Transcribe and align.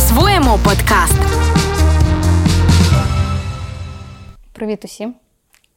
по-своєму 0.00 0.58
подкаст. 0.64 1.20
Привіт 4.52 4.84
усім. 4.84 5.14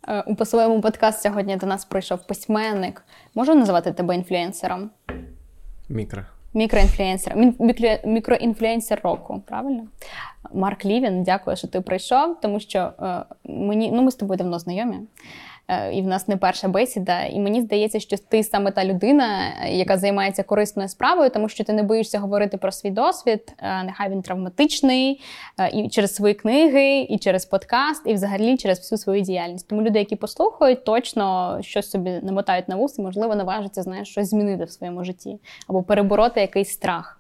Е, 0.07 0.21
у 0.28 0.36
по-своєму 0.36 0.81
подкаст 0.81 1.21
сьогодні 1.21 1.55
до 1.55 1.65
нас 1.68 1.86
прийшов 1.86 2.28
письменник. 2.28 3.05
Можу 3.36 3.55
називати 3.55 3.91
тебе 3.91 4.15
інфлюенсером? 4.15 4.89
Мікро. 5.89 6.21
Мікроінфлюенсер. 6.54 7.36
Мікро- 7.38 8.07
Мікроінфлюенсер 8.07 8.99
року, 9.04 9.44
правильно? 9.48 9.84
Марк 10.54 10.86
Лівін, 10.86 11.24
дякую, 11.24 11.58
що 11.58 11.68
ти 11.68 11.82
прийшов, 11.82 12.42
тому 12.42 12.60
що 12.60 12.80
е, 13.02 13.24
мені 13.44 13.92
ну 13.92 14.02
ми 14.02 14.12
з 14.12 14.16
тобою 14.16 14.38
давно 14.38 14.60
знайомі. 14.60 15.00
Е, 15.68 15.93
І 15.93 16.02
в 16.02 16.07
нас 16.07 16.27
не 16.27 16.38
перша 16.38 16.68
бесіда, 16.68 17.23
і 17.23 17.39
мені 17.39 17.61
здається, 17.61 18.00
що 18.00 18.18
ти 18.18 18.43
саме 18.43 18.71
та 18.71 18.86
людина, 18.86 19.54
е, 19.63 19.75
яка 19.75 19.98
займається 19.98 20.43
корисною 20.43 20.89
справою, 20.89 21.30
тому 21.30 21.50
що 21.50 21.63
ти 21.63 21.73
не 21.73 21.84
боїшся 21.84 22.20
говорити 22.20 22.57
про 22.57 22.71
свій 22.71 22.89
досвід. 22.89 23.54
е, 23.59 23.84
Нехай 23.84 24.09
він 24.09 24.21
травматичний, 24.21 25.22
і 25.73 25.89
через 25.89 26.16
свої 26.16 26.34
книги, 26.34 26.99
і 26.99 27.17
через 27.17 27.45
подкаст, 27.45 28.02
і 28.05 28.13
взагалі 28.13 28.58
через 28.58 28.80
всю 28.80 28.99
свою 28.99 29.22
діяльність. 29.22 29.67
Тому 29.67 29.81
люди, 29.81 29.99
які 29.99 30.16
послухають, 30.16 30.84
точно 30.84 31.58
щось 31.62 31.89
собі 31.89 32.20
намотають 32.23 32.70
на 32.70 32.75
вус, 32.75 33.00
і 33.00 33.02
можливо 33.02 33.36
наважаться 33.36 33.81
знаєш, 33.84 34.09
щось 34.09 34.30
змінити 34.30 34.64
в 34.64 34.72
своєму 34.72 35.03
житті 35.03 35.38
або 35.67 35.84
перебороти 35.84 36.41
якийсь 36.41 36.70
страх. 36.70 37.20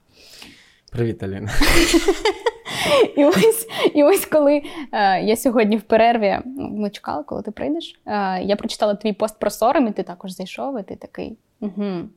Привіт, 0.93 1.23
Аліна. 1.23 1.51
І 3.17 3.25
ось, 3.25 3.67
і 3.93 4.03
ось 4.03 4.25
коли 4.25 4.63
е, 4.91 5.21
я 5.21 5.37
сьогодні 5.37 5.77
в 5.77 5.81
перерві, 5.81 6.39
ну, 6.45 6.69
ми 6.69 6.89
чекали, 6.89 7.23
коли 7.23 7.41
ти 7.41 7.51
прийдеш. 7.51 8.01
Е, 8.05 8.43
я 8.43 8.55
прочитала 8.55 8.95
твій 8.95 9.13
пост 9.13 9.39
про 9.39 9.49
сором, 9.49 9.87
і 9.87 9.91
ти 9.91 10.03
також 10.03 10.31
зайшов, 10.31 10.79
і 10.79 10.83
ти 10.83 10.95
такий. 10.95 11.37
Угу. 11.59 12.09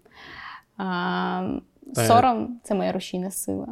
Та- 0.76 1.60
сором 1.94 2.60
це 2.64 2.74
моя 2.74 2.92
рушійна 2.92 3.30
сила. 3.30 3.68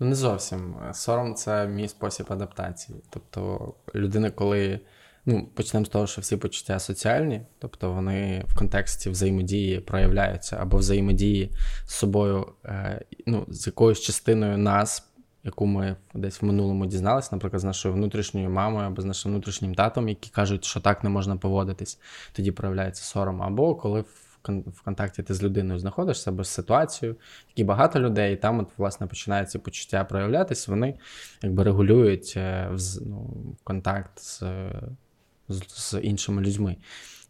Ну, 0.00 0.06
не 0.06 0.14
зовсім. 0.14 0.74
Сором 0.92 1.34
це 1.34 1.66
мій 1.66 1.88
спосіб 1.88 2.26
адаптації. 2.28 2.98
Тобто, 3.10 3.72
людина, 3.94 4.30
коли. 4.30 4.80
Ну, 5.26 5.48
почнемо 5.54 5.86
з 5.86 5.88
того, 5.88 6.06
що 6.06 6.20
всі 6.20 6.36
почуття 6.36 6.78
соціальні, 6.78 7.40
тобто 7.58 7.92
вони 7.92 8.44
в 8.48 8.54
контексті 8.54 9.10
взаємодії 9.10 9.80
проявляються 9.80 10.56
або 10.60 10.76
взаємодії 10.76 11.50
з 11.86 11.94
собою, 11.94 12.52
е, 12.64 13.04
ну, 13.26 13.46
з 13.48 13.66
якоюсь 13.66 14.00
частиною 14.00 14.58
нас, 14.58 15.08
яку 15.44 15.66
ми 15.66 15.96
десь 16.14 16.42
в 16.42 16.44
минулому 16.44 16.86
дізналися, 16.86 17.28
наприклад, 17.32 17.60
з 17.60 17.64
нашою 17.64 17.94
внутрішньою 17.94 18.50
мамою 18.50 18.86
або 18.86 19.02
з 19.02 19.04
нашим 19.04 19.32
внутрішнім 19.32 19.74
татом, 19.74 20.08
які 20.08 20.30
кажуть, 20.30 20.64
що 20.64 20.80
так 20.80 21.04
не 21.04 21.10
можна 21.10 21.36
поводитись, 21.36 21.98
тоді 22.32 22.52
проявляється 22.52 23.04
сором. 23.04 23.42
Або 23.42 23.74
коли 23.74 24.04
в 24.66 24.82
контакті 24.84 25.22
ти 25.22 25.34
з 25.34 25.42
людиною 25.42 25.78
знаходишся 25.78 26.30
або 26.30 26.44
з 26.44 26.48
ситуацією, 26.48 27.16
які 27.48 27.64
багато 27.64 28.00
людей, 28.00 28.34
і 28.34 28.36
там 28.36 28.58
от, 28.58 28.68
власне 28.76 29.06
починаються 29.06 29.58
почуття 29.58 30.04
проявлятися, 30.04 30.70
вони 30.70 30.98
якби 31.42 31.64
регулюють 31.64 32.34
е, 32.36 32.70
ну, 33.00 33.30
контакт 33.64 34.18
з, 34.18 34.42
з, 35.48 36.00
іншими 36.00 36.42
людьми. 36.42 36.76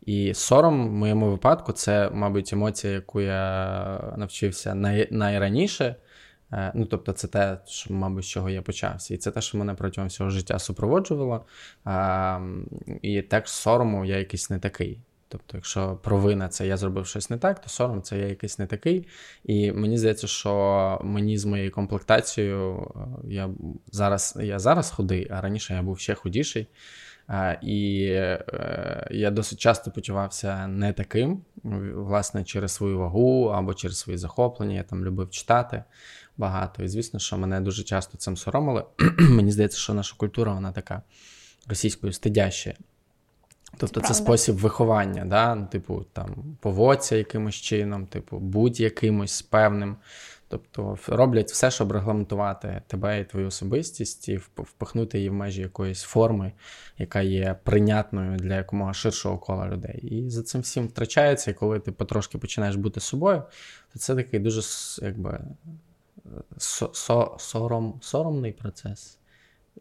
І 0.06 0.34
сором 0.34 0.88
в 0.88 0.92
моєму 0.92 1.30
випадку 1.30 1.72
це, 1.72 2.10
мабуть, 2.10 2.52
емоція, 2.52 2.92
яку 2.92 3.20
я 3.20 4.14
навчився 4.16 4.74
най, 4.74 5.08
найраніше. 5.10 5.96
Е, 6.52 6.72
Ну, 6.74 6.86
тобто, 6.86 7.12
це 7.12 7.28
те, 7.28 7.58
що, 7.66 7.94
мабуть, 7.94 8.24
з 8.24 8.28
чого 8.28 8.50
я 8.50 8.62
почався. 8.62 9.14
І 9.14 9.16
це 9.16 9.30
те, 9.30 9.40
що 9.40 9.58
мене 9.58 9.74
протягом 9.74 10.08
всього 10.08 10.30
життя 10.30 10.58
супроводжувало. 10.58 11.44
А, 11.84 12.40
і 13.02 13.22
так 13.22 13.48
сорому 13.48 14.04
я 14.04 14.18
якийсь 14.18 14.50
не 14.50 14.58
такий. 14.58 14.98
Тобто, 15.28 15.56
якщо 15.56 15.98
провина 16.02 16.48
це 16.48 16.66
я 16.66 16.76
зробив 16.76 17.06
щось 17.06 17.30
не 17.30 17.38
так, 17.38 17.60
то 17.60 17.68
сором 17.68 18.02
це 18.02 18.18
я 18.18 18.26
якийсь 18.26 18.58
не 18.58 18.66
такий. 18.66 19.06
І 19.44 19.72
мені 19.72 19.98
здається, 19.98 20.26
що 20.26 21.00
мені 21.04 21.38
з 21.38 21.44
моєю 21.44 21.70
комплектацією 21.70 22.92
е, 22.96 23.28
я 23.28 23.50
зараз 23.92 24.38
я 24.42 24.58
зараз 24.58 24.90
худий, 24.90 25.28
а 25.30 25.40
раніше 25.40 25.74
я 25.74 25.82
був 25.82 25.98
ще 25.98 26.14
худіший. 26.14 26.66
І 27.62 28.06
е, 28.10 29.08
я 29.10 29.30
досить 29.30 29.58
часто 29.58 29.90
почувався 29.90 30.66
не 30.66 30.92
таким, 30.92 31.42
власне, 31.94 32.44
через 32.44 32.72
свою 32.72 32.98
вагу 32.98 33.46
або 33.46 33.74
через 33.74 33.98
свої 33.98 34.18
захоплення. 34.18 34.74
Я 34.74 34.82
там 34.82 35.04
любив 35.04 35.30
читати 35.30 35.84
багато. 36.36 36.82
І 36.82 36.88
звісно, 36.88 37.20
що 37.20 37.38
мене 37.38 37.60
дуже 37.60 37.82
часто 37.82 38.18
цим 38.18 38.36
соромили. 38.36 38.84
Мені 39.18 39.52
здається, 39.52 39.78
що 39.78 39.94
наша 39.94 40.14
культура 40.16 40.52
вона 40.52 40.72
така 40.72 41.02
російською 41.68 42.12
стидяща. 42.12 42.74
Тобто 43.76 44.00
це, 44.00 44.06
правда. 44.06 44.14
спосіб 44.14 44.56
виховання, 44.56 45.24
да? 45.24 45.54
ну, 45.54 45.66
типу, 45.66 46.06
там, 46.12 46.56
поводься 46.60 47.16
якимось 47.16 47.54
чином, 47.54 48.06
типу, 48.06 48.38
будь 48.38 48.80
якимось 48.80 49.42
певним. 49.42 49.96
Тобто 50.48 50.98
роблять 51.08 51.50
все, 51.50 51.70
щоб 51.70 51.92
регламентувати 51.92 52.82
тебе 52.86 53.20
і 53.20 53.24
твою 53.24 53.46
особистість, 53.46 54.28
і 54.28 54.36
впихнути 54.56 55.18
її 55.18 55.30
в 55.30 55.34
межі 55.34 55.60
якоїсь 55.60 56.02
форми, 56.02 56.52
яка 56.98 57.20
є 57.20 57.56
прийнятною 57.64 58.36
для 58.36 58.54
якомога 58.54 58.92
ширшого 58.92 59.38
кола 59.38 59.68
людей. 59.68 59.98
І 60.02 60.30
за 60.30 60.42
цим 60.42 60.60
всім 60.60 60.86
втрачається, 60.86 61.50
і 61.50 61.54
коли 61.54 61.80
ти 61.80 61.92
потрошки 61.92 62.38
починаєш 62.38 62.76
бути 62.76 63.00
собою, 63.00 63.42
то 63.92 63.98
це 63.98 64.14
такий 64.14 64.40
дуже 64.40 64.60
якби, 65.02 65.40
со- 66.58 67.36
сором, 67.38 67.98
соромний 68.02 68.52
процес. 68.52 69.18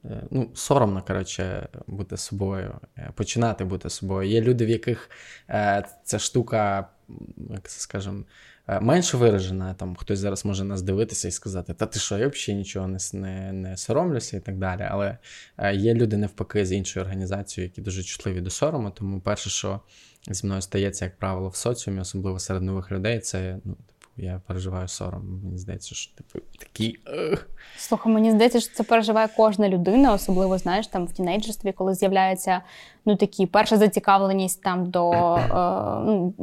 Е, 0.05 0.23
Ну, 0.31 0.49
соромно, 0.53 1.03
коротше, 1.07 1.67
бути 1.87 2.17
собою, 2.17 2.79
е, 2.97 3.11
починати 3.15 3.65
бути 3.65 3.89
собою. 3.89 4.29
Є 4.29 4.41
люди, 4.41 4.65
в 4.65 4.69
яких 4.69 5.09
е, 5.49 5.85
ця 6.03 6.19
штука, 6.19 6.89
як 7.49 7.69
скажемо, 7.69 8.19
е, 8.19 8.25
менш 8.67 9.13
виражена. 9.13 9.73
Там 9.73 9.95
хтось 9.95 10.19
зараз 10.19 10.45
може 10.45 10.63
нас 10.63 10.81
дивитися 10.81 11.27
і 11.27 11.31
сказати, 11.31 11.73
та 11.73 11.85
ти 11.85 11.99
що, 11.99 12.17
я 12.17 12.27
взагалі 12.27 12.59
нічого 12.59 12.87
не, 12.87 12.97
не, 13.13 13.51
не 13.53 13.77
соромлюся 13.77 14.37
і 14.37 14.39
так 14.39 14.57
далі. 14.57 14.87
Але 14.91 15.17
е, 15.57 15.75
є 15.75 15.93
люди 15.93 16.17
навпаки 16.17 16.65
з 16.65 16.71
іншою 16.71 17.05
організацією, 17.05 17.69
які 17.69 17.81
дуже 17.81 18.03
чутливі 18.03 18.41
до 18.41 18.49
сорому. 18.49 18.91
Тому 18.91 19.19
перше, 19.19 19.49
що 19.49 19.79
зі 20.27 20.45
мною 20.45 20.61
стається, 20.61 21.05
як 21.05 21.17
правило, 21.17 21.49
в 21.49 21.55
соціумі, 21.55 22.01
особливо 22.01 22.39
серед 22.39 22.63
нових 22.63 22.91
людей, 22.91 23.19
це 23.19 23.59
ну, 23.65 23.73
типу, 23.73 24.11
я 24.17 24.41
переживаю 24.47 24.87
сором. 24.87 25.41
Мені 25.43 25.57
здається, 25.57 25.95
що 25.95 26.15
типу 26.15 26.45
такий. 26.59 26.99
Слухай, 27.77 28.13
мені 28.13 28.31
здається, 28.31 28.59
що 28.59 28.73
це 28.73 28.83
переживає 28.83 29.29
кожна 29.37 29.69
людина, 29.69 30.13
особливо 30.13 30.57
знаєш, 30.57 30.87
там 30.87 31.05
в 31.05 31.13
тінейджерстві, 31.13 31.71
коли 31.71 31.93
з'являється 31.93 32.61
ну 33.05 33.15
такі 33.15 33.45
перша 33.45 33.77
зацікавленість 33.77 34.63
там 34.63 34.89
до 34.89 35.11
е, 35.11 35.47
ну, 36.05 36.33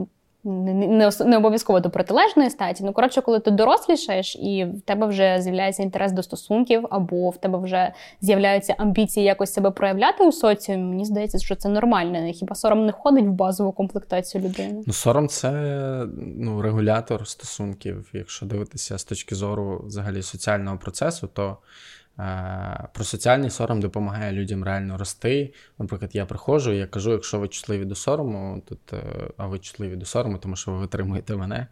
не, 0.45 1.11
не, 1.27 1.37
обов'язково 1.37 1.81
до 1.81 1.91
протилежної 1.91 2.51
статі. 2.51 2.85
Ну 2.85 2.93
коротше, 2.93 3.21
коли 3.21 3.41
ти 3.41 3.51
дорослішаєш, 3.51 4.37
і 4.37 4.65
в 4.65 4.81
тебе 4.81 5.07
вже 5.07 5.37
з'являється 5.41 5.83
інтерес 5.83 6.13
до 6.13 6.23
стосунків, 6.23 6.87
або 6.91 7.31
в 7.31 7.37
тебе 7.37 7.59
вже 7.59 7.93
з'являються 8.21 8.75
амбіції 8.79 9.27
якось 9.27 9.53
себе 9.53 9.71
проявляти 9.71 10.25
у 10.25 10.33
соціумі. 10.33 10.83
Мені 10.83 11.05
здається, 11.05 11.39
що 11.39 11.57
це 11.57 11.69
нормально. 11.69 12.33
Хіба 12.33 12.55
сором 12.55 12.87
не 12.87 12.93
входить 12.93 13.25
в 13.25 13.31
базову 13.31 13.73
комплектацію 13.73 14.45
людини? 14.45 14.83
Ну, 14.87 14.93
сором 14.93 15.29
це 15.29 15.51
ну, 16.37 16.63
регулятор 16.63 17.27
стосунків. 17.27 18.11
Якщо 18.13 18.47
дивитися 18.47 18.99
з 18.99 19.05
точки 19.05 19.35
зору 19.35 19.85
взагалі 19.87 20.23
соціального 20.23 20.79
процесу, 20.79 21.29
то 21.33 21.57
про 22.93 23.05
соціальний 23.05 23.51
сором 23.51 23.81
допомагає 23.81 24.33
людям 24.33 24.65
реально 24.65 24.99
рости. 24.99 25.55
Наприклад, 25.79 26.11
я 26.15 26.27
приходжу 26.27 26.73
і 26.73 26.77
я 26.77 26.87
кажу, 26.87 27.13
якщо 27.13 27.39
ви 27.39 27.49
чутливі 27.49 27.85
до 27.85 27.95
сорому, 27.95 28.63
тут, 28.69 28.93
е, 28.93 29.31
а 29.37 29.47
ви 29.47 29.59
чутливі 29.59 29.97
до 29.97 30.07
сорому, 30.07 30.39
тому 30.39 30.57
що 30.57 30.73
ви 30.73 30.79
витримуєте 30.79 31.37
мене. 31.37 31.67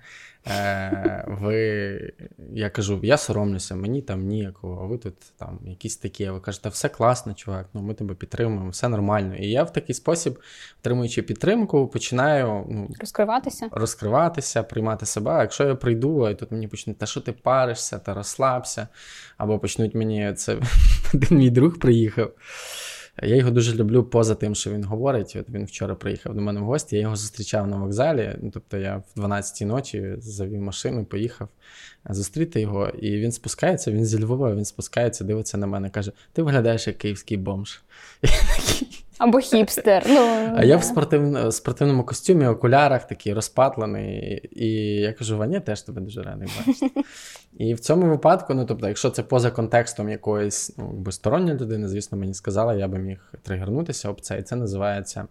Е, 0.47 1.25
ви, 1.28 2.12
я 2.53 2.71
кажу, 2.71 3.00
я 3.03 3.16
соромлюся, 3.16 3.75
мені 3.75 4.03
там 4.03 4.26
ніякого, 4.26 4.82
а 4.82 4.87
ви 4.87 4.99
тут 4.99 5.15
там 5.37 5.59
якісь 5.65 5.97
такі. 5.97 6.25
А 6.25 6.32
ви 6.32 6.41
кажете, 6.41 6.69
все 6.69 6.88
класно, 6.88 7.34
чувак, 7.34 7.66
ну 7.75 7.82
ми 7.82 7.94
тебе 7.94 8.15
підтримуємо, 8.15 8.71
все 8.71 8.88
нормально. 8.88 9.37
І 9.37 9.50
я 9.50 9.62
в 9.62 9.72
такий 9.72 9.94
спосіб, 9.94 10.41
отримуючи 10.81 11.22
підтримку, 11.22 11.88
починаю 11.88 12.66
ну, 12.71 12.88
Розкриватися? 13.00 13.69
розкриватися, 13.72 14.62
приймати 14.62 15.06
себе. 15.06 15.31
А 15.31 15.41
якщо 15.41 15.65
я 15.65 15.75
прийду, 15.75 16.28
і 16.28 16.34
тут 16.34 16.53
мені 16.53 16.69
почнуть, 16.69 16.98
та 16.98 17.06
що 17.06 17.21
ти 17.21 17.32
паришся, 17.32 17.98
та 17.98 18.15
розслабся, 18.15 18.88
або 19.37 19.59
почнуть 19.59 19.94
мені 19.94 20.33
це 20.33 20.57
один 21.15 21.39
мій 21.39 21.51
друг 21.51 21.78
приїхав. 21.78 22.30
Я 23.22 23.36
його 23.36 23.50
дуже 23.50 23.74
люблю 23.74 24.04
поза 24.04 24.34
тим, 24.34 24.54
що 24.54 24.70
він 24.70 24.84
говорить. 24.84 25.36
От 25.41 25.50
він 25.50 25.65
вчора 25.65 25.94
приїхав 25.94 26.34
до 26.34 26.41
мене 26.41 26.60
в 26.60 26.65
гості, 26.65 26.97
я 26.97 27.03
його 27.03 27.16
зустрічав 27.16 27.66
на 27.66 27.76
вокзалі. 27.76 28.36
Ну, 28.42 28.50
тобто 28.54 28.76
я 28.76 29.03
в 29.16 29.20
12-й 29.20 29.65
ночі 29.65 30.15
завів 30.18 30.60
машину, 30.60 31.04
поїхав 31.04 31.48
зустріти 32.10 32.60
його, 32.60 32.88
і 32.88 33.18
він 33.18 33.32
спускається, 33.32 33.92
він 33.92 34.04
зі 34.04 34.24
Львова, 34.24 34.54
він 34.54 34.65
спускається, 34.65 35.24
дивиться 35.24 35.59
на 35.59 35.66
мене, 35.66 35.91
каже: 35.91 36.12
Ти 36.32 36.42
виглядаєш 36.42 36.86
як 36.86 36.98
київський 36.98 37.36
бомж. 37.36 37.82
Або 39.18 39.38
хіпстер. 39.38 40.04
Ну, 40.09 40.53
а 40.56 40.65
я 40.65 40.76
в 40.76 40.80
да. 40.80 40.86
спортивному, 40.86 41.53
спортивному 41.53 42.04
костюмі, 42.04 42.47
окулярах, 42.47 43.06
такий 43.06 43.32
розпатлений. 43.34 44.41
І 44.53 44.68
я 45.00 45.12
кажу: 45.12 45.38
Ваня, 45.38 45.60
теж 45.60 45.82
тебе 45.82 46.00
дуже 46.00 46.22
радий 46.22 46.48
бачити. 46.59 47.03
І 47.59 47.74
в 47.74 47.80
цьому 47.80 48.06
випадку, 48.06 48.54
ну 48.54 48.65
тобто, 48.65 48.88
якщо 48.88 49.10
це 49.10 49.22
поза 49.22 49.50
контекстом 49.50 50.09
якоїсь 50.09 50.74
ну, 50.78 51.12
сторонньої 51.12 51.59
людини, 51.59 51.88
звісно, 51.88 52.18
мені 52.18 52.34
сказала, 52.34 52.74
я 52.74 52.88
би 52.88 52.98
міг 52.98 53.32
тригернутися 53.42 54.10
об 54.10 54.20
це. 54.20 54.38
І 54.38 54.42
це 54.42 54.56
називається 54.56 55.26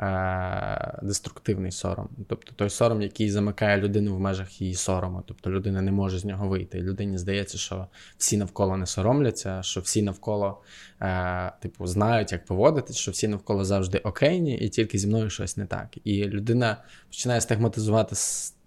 е, 0.00 0.98
деструктивний 1.02 1.72
сором. 1.72 2.08
Тобто 2.28 2.52
той 2.56 2.70
сором, 2.70 3.02
який 3.02 3.30
замикає 3.30 3.78
людину 3.78 4.16
в 4.16 4.20
межах 4.20 4.60
її 4.60 4.74
сорому. 4.74 5.22
Тобто 5.26 5.50
людина 5.50 5.82
не 5.82 5.92
може 5.92 6.18
з 6.18 6.24
нього 6.24 6.48
вийти. 6.48 6.80
Людині 6.80 7.18
здається, 7.18 7.58
що 7.58 7.86
всі 8.18 8.36
навколо 8.36 8.76
не 8.76 8.86
соромляться, 8.86 9.62
що 9.62 9.80
всі 9.80 10.02
навколо 10.02 10.62
е, 11.00 11.52
типу, 11.60 11.86
знають, 11.86 12.32
як 12.32 12.44
поводитись, 12.44 12.96
що 12.96 13.10
всі 13.10 13.28
навколо 13.28 13.64
завжди 13.64 13.98
окейні, 13.98 14.58
і 14.58 14.68
тільки 14.68 14.98
зі 14.98 15.06
мною 15.06 15.30
щось 15.30 15.56
не 15.56 15.66
так. 15.66 15.88
І 16.04 16.24
людина 16.24 16.76
починає 17.08 17.40
стигматизувати 17.40 18.16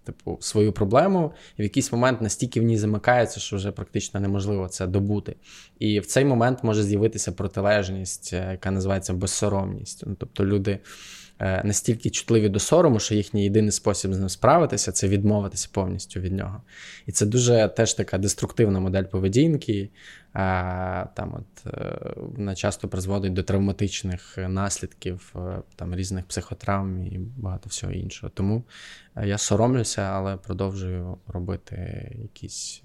типу, 0.03 0.37
свою 0.41 0.73
проблему, 0.73 1.33
і 1.57 1.61
в 1.61 1.63
якийсь 1.63 1.91
момент 1.91 2.21
настільки 2.21 2.59
в 2.59 2.63
ній 2.63 2.77
замикається, 2.77 3.39
що 3.39 3.55
вже 3.55 3.71
практично 3.71 4.19
неможливо 4.19 4.67
це 4.67 4.87
добути. 4.87 5.35
І 5.79 5.99
в 5.99 6.05
цей 6.05 6.25
момент 6.25 6.63
може 6.63 6.83
з'явитися 6.83 7.31
протилежність, 7.31 8.33
е, 8.33 8.47
яка 8.51 8.71
називається 8.71 9.13
безсоромність. 9.13 10.03
Ну, 10.07 10.15
Тобто 10.19 10.45
люди. 10.45 10.79
Е, 11.43 11.61
настільки 11.63 12.09
чутливі 12.09 12.49
до 12.49 12.59
сорому, 12.59 12.99
що 12.99 13.15
їхній 13.15 13.43
єдиний 13.43 13.71
спосіб 13.71 14.13
з 14.13 14.19
ним 14.19 14.29
справитися 14.29 14.91
це 14.91 15.07
відмовитися 15.07 15.69
повністю 15.71 16.19
від 16.19 16.33
нього. 16.33 16.61
І 17.05 17.11
це 17.11 17.25
дуже 17.25 17.67
теж 17.67 17.93
така 17.93 18.17
деструктивна 18.17 18.79
модель 18.79 19.03
поведінки. 19.03 19.89
Там 20.33 21.35
от 21.35 21.73
е, 21.73 21.99
вона 22.15 22.55
часто 22.55 22.87
призводить 22.87 23.33
до 23.33 23.43
травматичних 23.43 24.37
наслідків 24.37 25.33
е, 25.35 25.61
там 25.75 25.95
різних 25.95 26.25
психотравм 26.25 27.03
і 27.07 27.19
багато 27.37 27.69
всього 27.69 27.93
іншого. 27.93 28.31
Тому 28.35 28.63
я 29.23 29.37
соромлюся, 29.37 30.01
але 30.01 30.37
продовжую 30.37 31.17
робити 31.27 32.07
якісь 32.21 32.83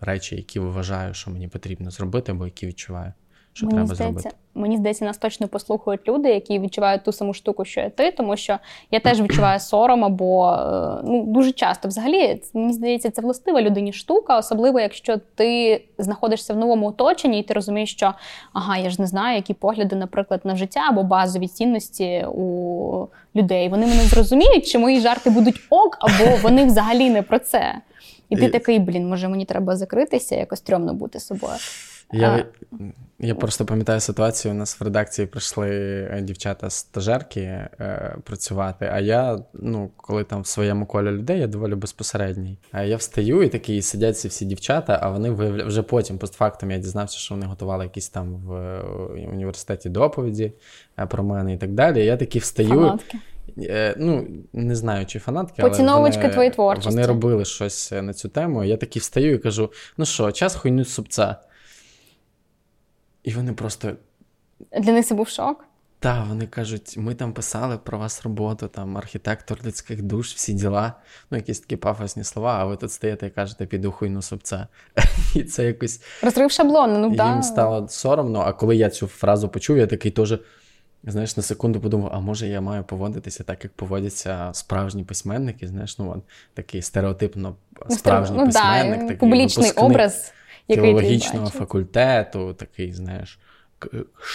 речі, 0.00 0.36
які 0.36 0.58
вважаю, 0.58 1.14
що 1.14 1.30
мені 1.30 1.48
потрібно 1.48 1.90
зробити, 1.90 2.32
або 2.32 2.44
які 2.44 2.66
відчуваю 2.66 3.12
що 3.54 3.66
мені 3.66 3.76
треба 3.76 3.94
здається, 3.94 4.20
зробити. 4.20 4.43
Мені 4.54 4.76
здається, 4.76 5.04
нас 5.04 5.18
точно 5.18 5.48
послухають 5.48 6.08
люди, 6.08 6.28
які 6.28 6.58
відчувають 6.58 7.04
ту 7.04 7.12
саму 7.12 7.34
штуку, 7.34 7.64
що 7.64 7.80
і 7.80 7.90
ти, 7.90 8.10
тому 8.10 8.36
що 8.36 8.58
я 8.90 9.00
теж 9.00 9.22
відчуваю 9.22 9.60
сором, 9.60 10.04
або 10.04 10.52
е, 10.52 11.02
ну 11.04 11.24
дуже 11.26 11.52
часто, 11.52 11.88
взагалі, 11.88 12.42
мені 12.54 12.72
здається, 12.72 13.10
це 13.10 13.22
властива 13.22 13.62
людині 13.62 13.92
штука, 13.92 14.38
особливо 14.38 14.80
якщо 14.80 15.16
ти 15.34 15.80
знаходишся 15.98 16.54
в 16.54 16.56
новому 16.56 16.86
оточенні, 16.86 17.40
і 17.40 17.42
ти 17.42 17.54
розумієш, 17.54 17.92
що 17.92 18.14
ага, 18.52 18.76
я 18.76 18.90
ж 18.90 19.00
не 19.00 19.06
знаю, 19.06 19.36
які 19.36 19.54
погляди, 19.54 19.96
наприклад, 19.96 20.40
на 20.44 20.56
життя 20.56 20.80
або 20.88 21.02
базові 21.02 21.48
цінності 21.48 22.26
у 22.34 23.06
людей. 23.36 23.68
Вони 23.68 23.86
мене 23.86 24.02
зрозуміють, 24.02 24.66
чи 24.66 24.78
мої 24.78 25.00
жарти 25.00 25.30
будуть 25.30 25.60
ок, 25.70 25.98
або 26.00 26.36
вони 26.42 26.64
взагалі 26.64 27.10
не 27.10 27.22
про 27.22 27.38
це. 27.38 27.74
І 28.28 28.36
ти 28.36 28.48
такий, 28.48 28.78
блін, 28.78 29.08
може 29.08 29.28
мені 29.28 29.44
треба 29.44 29.76
закритися, 29.76 30.36
якось 30.36 30.58
стрьомно 30.58 30.94
бути 30.94 31.20
собою. 31.20 31.54
Я 32.18 32.46
я 33.18 33.34
просто 33.34 33.64
пам'ятаю 33.64 34.00
ситуацію. 34.00 34.54
У 34.54 34.56
нас 34.56 34.80
в 34.80 34.84
редакції 34.84 35.26
прийшли 35.26 35.68
е, 35.70 36.20
дівчата-стажерки 36.22 37.40
е, 37.40 38.16
працювати. 38.24 38.90
А 38.92 39.00
я, 39.00 39.38
ну, 39.54 39.90
коли 39.96 40.24
там 40.24 40.42
в 40.42 40.46
своєму 40.46 40.86
колі 40.86 41.10
людей, 41.10 41.40
я 41.40 41.46
доволі 41.46 41.74
безпосередній. 41.74 42.58
А 42.72 42.82
я 42.82 42.96
встаю 42.96 43.42
і 43.42 43.48
такі 43.48 43.82
сидять 43.82 44.18
ці 44.18 44.28
всі 44.28 44.44
дівчата, 44.44 44.98
а 45.02 45.10
вони 45.10 45.30
виявля... 45.30 45.64
вже 45.64 45.82
потім, 45.82 46.18
постфактом, 46.18 46.70
я 46.70 46.78
дізнався, 46.78 47.18
що 47.18 47.34
вони 47.34 47.46
готували 47.46 47.84
якісь 47.84 48.08
там 48.08 48.34
в 48.34 48.54
е, 48.54 48.80
університеті 49.32 49.88
доповіді 49.88 50.52
е, 50.98 51.06
про 51.06 51.24
мене 51.24 51.54
і 51.54 51.56
так 51.56 51.72
далі. 51.72 52.04
я 52.04 52.16
такі 52.16 52.38
встаю. 52.38 52.68
Фанатки. 52.68 53.18
Ну, 53.96 54.26
не 54.52 54.74
знаю, 54.74 55.06
чи 55.06 55.18
фанатки, 55.18 55.62
але 55.62 55.70
вони, 56.26 56.34
твої 56.34 56.50
творчості. 56.50 56.90
Вони 56.90 57.06
робили 57.06 57.44
щось 57.44 57.92
на 57.92 58.14
цю 58.14 58.28
тему. 58.28 58.64
Я 58.64 58.76
такий 58.76 59.00
встаю 59.00 59.34
і 59.34 59.38
кажу: 59.38 59.70
ну 59.96 60.04
що, 60.04 60.32
час 60.32 60.54
хуйню 60.54 60.84
супця. 60.84 61.36
І 63.24 63.32
вони 63.32 63.52
просто. 63.52 63.92
Для 64.80 64.92
них 64.92 65.06
це 65.06 65.14
був 65.14 65.28
шок? 65.28 65.64
Так, 65.98 66.26
вони 66.28 66.46
кажуть, 66.46 66.94
ми 66.98 67.14
там 67.14 67.32
писали 67.32 67.78
про 67.78 67.98
вас 67.98 68.22
роботу, 68.22 68.68
там 68.68 68.96
архітектор 68.96 69.58
людських 69.64 70.02
душ, 70.02 70.34
всі 70.34 70.52
діла. 70.52 70.92
Ну, 71.30 71.36
якісь 71.36 71.60
такі 71.60 71.76
пафосні 71.76 72.24
слова, 72.24 72.56
а 72.60 72.64
ви 72.64 72.76
тут 72.76 72.92
стоїте 72.92 73.26
і 73.26 73.30
кажете, 73.30 73.66
піду 73.66 73.92
хуйну 73.92 74.22
собце. 74.22 74.66
І 75.34 75.42
це 75.44 75.64
якось. 75.64 76.00
Розрив 76.22 76.50
шаблон, 76.50 77.00
ну 77.00 77.06
Їм 77.06 77.16
да. 77.16 77.42
стало 77.42 77.88
соромно, 77.88 78.40
а 78.40 78.52
коли 78.52 78.76
я 78.76 78.90
цю 78.90 79.06
фразу 79.06 79.48
почув, 79.48 79.76
я 79.76 79.86
такий 79.86 80.10
теж. 80.10 80.38
Знаєш, 81.06 81.36
на 81.36 81.42
секунду 81.42 81.80
подумав, 81.80 82.10
а 82.14 82.20
може 82.20 82.48
я 82.48 82.60
маю 82.60 82.84
поводитися 82.84 83.44
так, 83.44 83.64
як 83.64 83.72
поводяться 83.72 84.50
справжні 84.52 85.04
письменники. 85.04 85.68
Знаєш, 85.68 85.98
ну 85.98 86.12
от 86.16 86.22
такий 86.54 86.82
стереотипно 86.82 87.56
ну, 87.90 87.96
справжній 87.96 88.36
ну, 88.38 88.46
письменник, 88.46 88.98
да, 88.98 89.02
такий 89.02 89.16
публічний 89.16 89.70
образ 89.70 90.32
філологічного 90.68 91.46
факультету, 91.46 92.54
такий, 92.54 92.92
знаєш, 92.92 93.38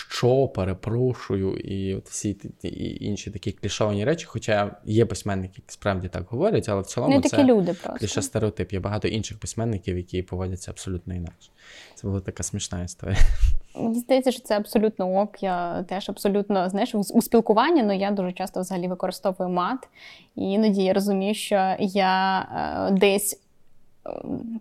що 0.10 0.48
перепрошую, 0.48 1.58
і 1.58 1.96
от 1.96 2.10
всі 2.10 2.38
і 2.64 3.06
інші 3.06 3.32
такі 3.32 3.52
клішовані 3.52 4.06
речі. 4.06 4.26
Хоча 4.26 4.76
є 4.86 5.06
письменники, 5.06 5.54
які 5.56 5.74
справді 5.74 6.08
так 6.08 6.26
говорять, 6.30 6.70
але 6.70 6.82
в 6.82 6.86
цілому 6.86 7.16
Не 7.16 7.22
це 7.22 7.44
люди 7.44 7.74
просто. 7.74 8.00
кліше 8.00 8.22
стереотип. 8.22 8.74
Є 8.74 8.80
багато 8.80 9.08
інших 9.08 9.40
письменників, 9.40 9.98
які 9.98 10.22
поводяться 10.22 10.72
абсолютно 10.72 11.16
інакше. 11.16 11.50
Це 11.96 12.08
була 12.08 12.20
така 12.20 12.44
смішна 12.44 12.84
історія. 12.84 13.18
Мені 13.76 14.00
здається, 14.00 14.32
що 14.32 14.42
це 14.42 14.58
абсолютно 14.58 15.22
ок. 15.22 15.44
Я 15.44 15.84
теж 15.84 16.10
абсолютно 16.10 16.70
знаєш, 16.70 16.96
у 16.96 17.22
спілкуванні, 17.22 17.82
але 17.82 17.98
я 17.98 18.12
дуже 18.12 18.32
часто 18.32 18.62
взагалі 18.62 18.88
використовую 18.88 19.50
мат. 19.50 19.88
І 20.36 20.42
іноді 20.42 20.84
я 20.84 20.94
розумію, 20.94 21.34
що 21.34 21.76
я 21.80 22.40
е, 22.90 22.92
десь 22.92 23.42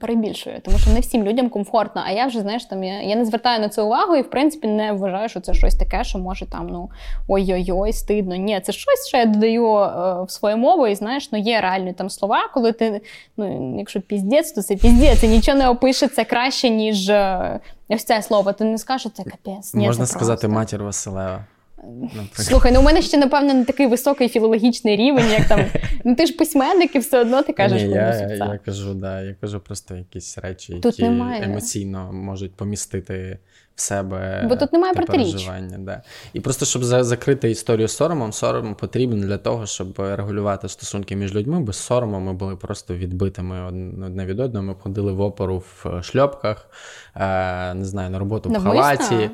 перебільшую, 0.00 0.60
тому 0.62 0.78
що 0.78 0.90
не 0.90 1.00
всім 1.00 1.24
людям 1.24 1.48
комфортно. 1.48 2.02
А 2.06 2.10
я 2.10 2.26
вже 2.26 2.40
знаєш, 2.40 2.64
там 2.64 2.84
я, 2.84 3.02
я 3.02 3.16
не 3.16 3.24
звертаю 3.24 3.60
на 3.60 3.68
це 3.68 3.82
увагу 3.82 4.16
і 4.16 4.22
в 4.22 4.30
принципі 4.30 4.68
не 4.68 4.92
вважаю, 4.92 5.28
що 5.28 5.40
це 5.40 5.54
щось 5.54 5.74
таке, 5.74 6.04
що 6.04 6.18
може 6.18 6.46
там 6.46 6.66
ну 6.66 6.90
ой-ой-ой, 7.28 7.92
стидно. 7.92 8.36
Ні, 8.36 8.60
це 8.60 8.72
щось, 8.72 9.08
що 9.08 9.16
я 9.16 9.26
додаю 9.26 9.66
е, 9.76 10.22
в 10.22 10.30
свою 10.30 10.56
мову, 10.56 10.86
і 10.86 10.94
знаєш, 10.94 11.32
ну 11.32 11.38
є 11.38 11.60
реальні 11.60 11.92
там 11.92 12.10
слова, 12.10 12.48
коли 12.54 12.72
ти 12.72 13.00
ну, 13.36 13.74
якщо 13.78 14.00
піздець, 14.00 14.52
то 14.52 14.62
це 14.62 14.76
піздець, 14.76 15.22
і 15.22 15.28
нічого 15.28 15.58
не 15.58 15.68
опишеться 15.68 16.24
краще, 16.24 16.70
ніж 16.70 17.08
е, 17.08 17.60
ось 17.88 18.04
це 18.04 18.22
слово. 18.22 18.52
Ти 18.52 18.64
не 18.64 18.78
скажеш, 18.78 19.12
це 19.12 19.24
капець. 19.24 19.74
Ні, 19.74 19.86
Можна 19.86 20.06
це 20.06 20.12
сказати 20.12 20.40
просто. 20.40 20.58
матір 20.58 20.84
Василева. 20.84 21.44
Наприклад. 21.84 22.28
Слухай, 22.32 22.72
ну 22.72 22.80
у 22.80 22.82
мене 22.82 23.02
ще, 23.02 23.16
напевно, 23.16 23.54
не 23.54 23.64
такий 23.64 23.86
високий 23.86 24.28
філологічний 24.28 24.96
рівень, 24.96 25.30
як 25.30 25.48
там. 25.48 25.60
Ну 26.04 26.14
ти 26.14 26.26
ж 26.26 26.32
письменник 26.32 26.94
і 26.94 26.98
все 26.98 27.20
одно 27.20 27.42
ти 27.42 27.52
кажеш, 27.52 27.82
Ні, 27.82 27.88
я, 27.88 28.36
я, 28.38 28.58
кажу, 28.64 28.94
да, 28.94 29.22
я 29.22 29.34
кажу 29.40 29.60
просто 29.60 29.96
якісь 29.96 30.38
речі, 30.38 30.72
тут 30.72 30.84
які 30.84 31.02
немає. 31.02 31.44
емоційно 31.44 32.12
можуть 32.12 32.54
помістити 32.54 33.38
в 33.78 33.80
себе 33.80 34.46
Бо 34.48 34.56
тут 34.56 34.72
немає 34.72 34.94
протиріч. 34.94 35.48
Да. 35.78 36.02
І 36.32 36.40
просто 36.40 36.66
щоб 36.66 36.84
закрити 36.84 37.50
історію 37.50 37.88
соромом, 37.88 38.32
сором 38.32 38.74
потрібен 38.74 39.20
для 39.20 39.38
того, 39.38 39.66
щоб 39.66 39.98
регулювати 39.98 40.68
стосунки 40.68 41.16
між 41.16 41.34
людьми. 41.34 41.60
Без 41.60 41.76
сорому 41.76 42.20
ми 42.20 42.32
були 42.32 42.56
просто 42.56 42.94
відбитими 42.94 43.66
одне 44.06 44.26
від 44.26 44.40
одного. 44.40 44.66
Ми 44.66 44.74
ходили 44.74 45.12
в 45.12 45.20
опору 45.20 45.58
в 45.84 46.02
шльопках, 46.02 46.70
е, 47.16 47.74
не 47.74 47.84
знаю, 47.84 48.10
на 48.10 48.18
роботу 48.18 48.50
в 48.50 48.62
халаті. 48.62 49.30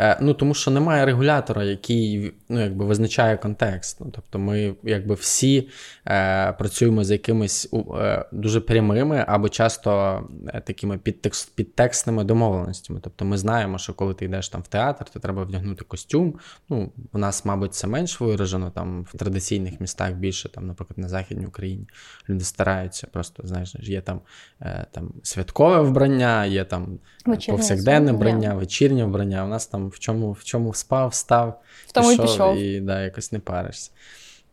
Е, 0.00 0.18
ну 0.20 0.34
тому 0.34 0.54
що 0.54 0.70
немає 0.70 1.06
регулятора, 1.06 1.64
який 1.64 2.32
ну, 2.48 2.60
якби 2.60 2.84
визначає 2.84 3.36
контекст. 3.36 4.00
Ну, 4.00 4.10
Тобто 4.14 4.38
ми 4.38 4.74
якби 4.82 5.14
всі 5.14 5.68
е, 6.06 6.52
працюємо 6.52 7.04
з 7.04 7.10
якимись 7.10 7.68
е, 8.00 8.24
дуже 8.32 8.60
прямими 8.60 9.24
або 9.28 9.48
часто 9.48 10.22
е, 10.46 10.60
такими 10.60 10.98
підтекст, 10.98 11.54
підтекстними 11.54 12.24
домовленостями. 12.24 13.00
Тобто 13.02 13.24
ми 13.24 13.38
знаємо, 13.38 13.78
що 13.78 13.94
коли 13.94 14.14
ти 14.14 14.24
йдеш 14.24 14.48
там 14.48 14.62
в 14.62 14.66
театр, 14.66 15.04
то 15.04 15.20
треба 15.20 15.44
вдягнути 15.44 15.84
костюм. 15.84 16.38
Ну, 16.68 16.92
У 17.12 17.18
нас, 17.18 17.44
мабуть, 17.44 17.74
це 17.74 17.86
менш 17.86 18.20
виражено 18.20 18.70
там 18.70 19.02
в 19.02 19.18
традиційних 19.18 19.80
містах 19.80 20.12
більше, 20.12 20.48
там, 20.48 20.66
наприклад, 20.66 20.98
на 20.98 21.08
Західній 21.08 21.46
Україні. 21.46 21.88
Люди 22.28 22.44
стараються, 22.44 23.06
просто 23.12 23.42
знаєш, 23.46 23.76
є 23.80 24.00
там 24.00 24.20
е, 24.60 24.86
там 24.92 25.12
святкове 25.22 25.80
вбрання, 25.80 26.44
є 26.44 26.64
там 26.64 26.98
Вечірня 27.30 27.56
повсякденне 27.58 28.12
вбрання, 28.12 28.54
вечірнє 28.54 29.04
вбрання. 29.04 29.44
У 29.44 29.48
нас 29.48 29.66
там 29.66 29.88
в 29.88 29.98
чому 29.98 30.32
в 30.32 30.44
чому 30.44 30.74
спав, 30.74 31.14
став, 31.14 31.62
в 31.86 31.92
тому 31.92 32.08
пішов, 32.08 32.24
і 32.24 32.28
пішов. 32.28 32.56
і 32.56 32.80
да, 32.80 33.02
якось 33.02 33.32
не 33.32 33.38
паришся. 33.38 33.90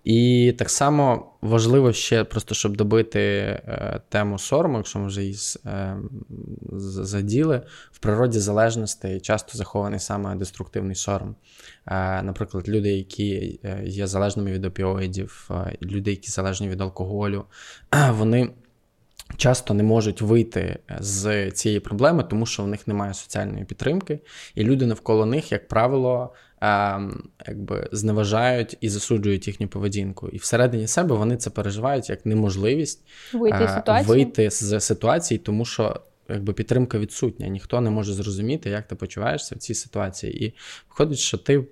І 0.05 0.53
так 0.57 0.69
само 0.69 1.31
важливо 1.41 1.93
ще, 1.93 2.23
просто 2.23 2.55
щоб 2.55 2.77
добити 2.77 3.19
е, 3.19 3.99
тему 4.09 4.39
сорому, 4.39 4.77
якщо 4.77 4.99
ми 4.99 5.07
вже 5.07 5.23
її 5.23 5.37
е, 5.65 5.97
заділи, 6.77 7.61
в 7.91 7.99
природі 7.99 8.39
залежностей 8.39 9.19
часто 9.19 9.57
захований 9.57 9.99
саме 9.99 10.35
деструктивний 10.35 10.95
сором. 10.95 11.35
Е, 11.87 12.21
наприклад, 12.21 12.69
люди, 12.69 12.89
які 12.89 13.59
е, 13.63 13.83
є 13.85 14.07
залежними 14.07 14.51
від 14.51 14.65
опіоїдів, 14.65 15.49
е, 15.51 15.77
люди, 15.81 16.11
які 16.11 16.31
залежні 16.31 16.69
від 16.69 16.81
алкоголю, 16.81 17.45
вони 18.11 18.49
часто 19.37 19.73
не 19.73 19.83
можуть 19.83 20.21
вийти 20.21 20.79
з 20.99 21.51
цієї 21.51 21.79
проблеми, 21.79 22.23
тому 22.29 22.45
що 22.45 22.63
в 22.63 22.67
них 22.67 22.87
немає 22.87 23.13
соціальної 23.13 23.65
підтримки, 23.65 24.19
і 24.55 24.63
люди 24.63 24.85
навколо 24.85 25.25
них, 25.25 25.51
як 25.51 25.67
правило, 25.67 26.33
ем, 26.61 27.23
якби 27.47 27.89
зневажають 27.91 28.77
і 28.81 28.89
засуджують 28.89 29.47
їхню 29.47 29.67
поведінку. 29.67 30.29
І 30.29 30.37
всередині 30.37 30.87
себе 30.87 31.15
вони 31.15 31.37
це 31.37 31.49
переживають 31.49 32.09
як 32.09 32.25
неможливість 32.25 33.05
вийти, 33.33 33.69
е, 33.87 34.03
вийти 34.07 34.49
з 34.49 34.79
ситуації, 34.79 35.37
тому 35.37 35.65
що 35.65 36.01
якби 36.29 36.53
підтримка 36.53 36.99
відсутня. 36.99 37.47
Ніхто 37.47 37.81
не 37.81 37.89
може 37.89 38.13
зрозуміти, 38.13 38.69
як 38.69 38.87
ти 38.87 38.95
почуваєшся 38.95 39.55
в 39.55 39.57
цій 39.57 39.73
ситуації. 39.73 40.45
І 40.45 40.53
виходить, 40.89 41.19
що 41.19 41.37
ти 41.37 41.57
е, 41.57 41.63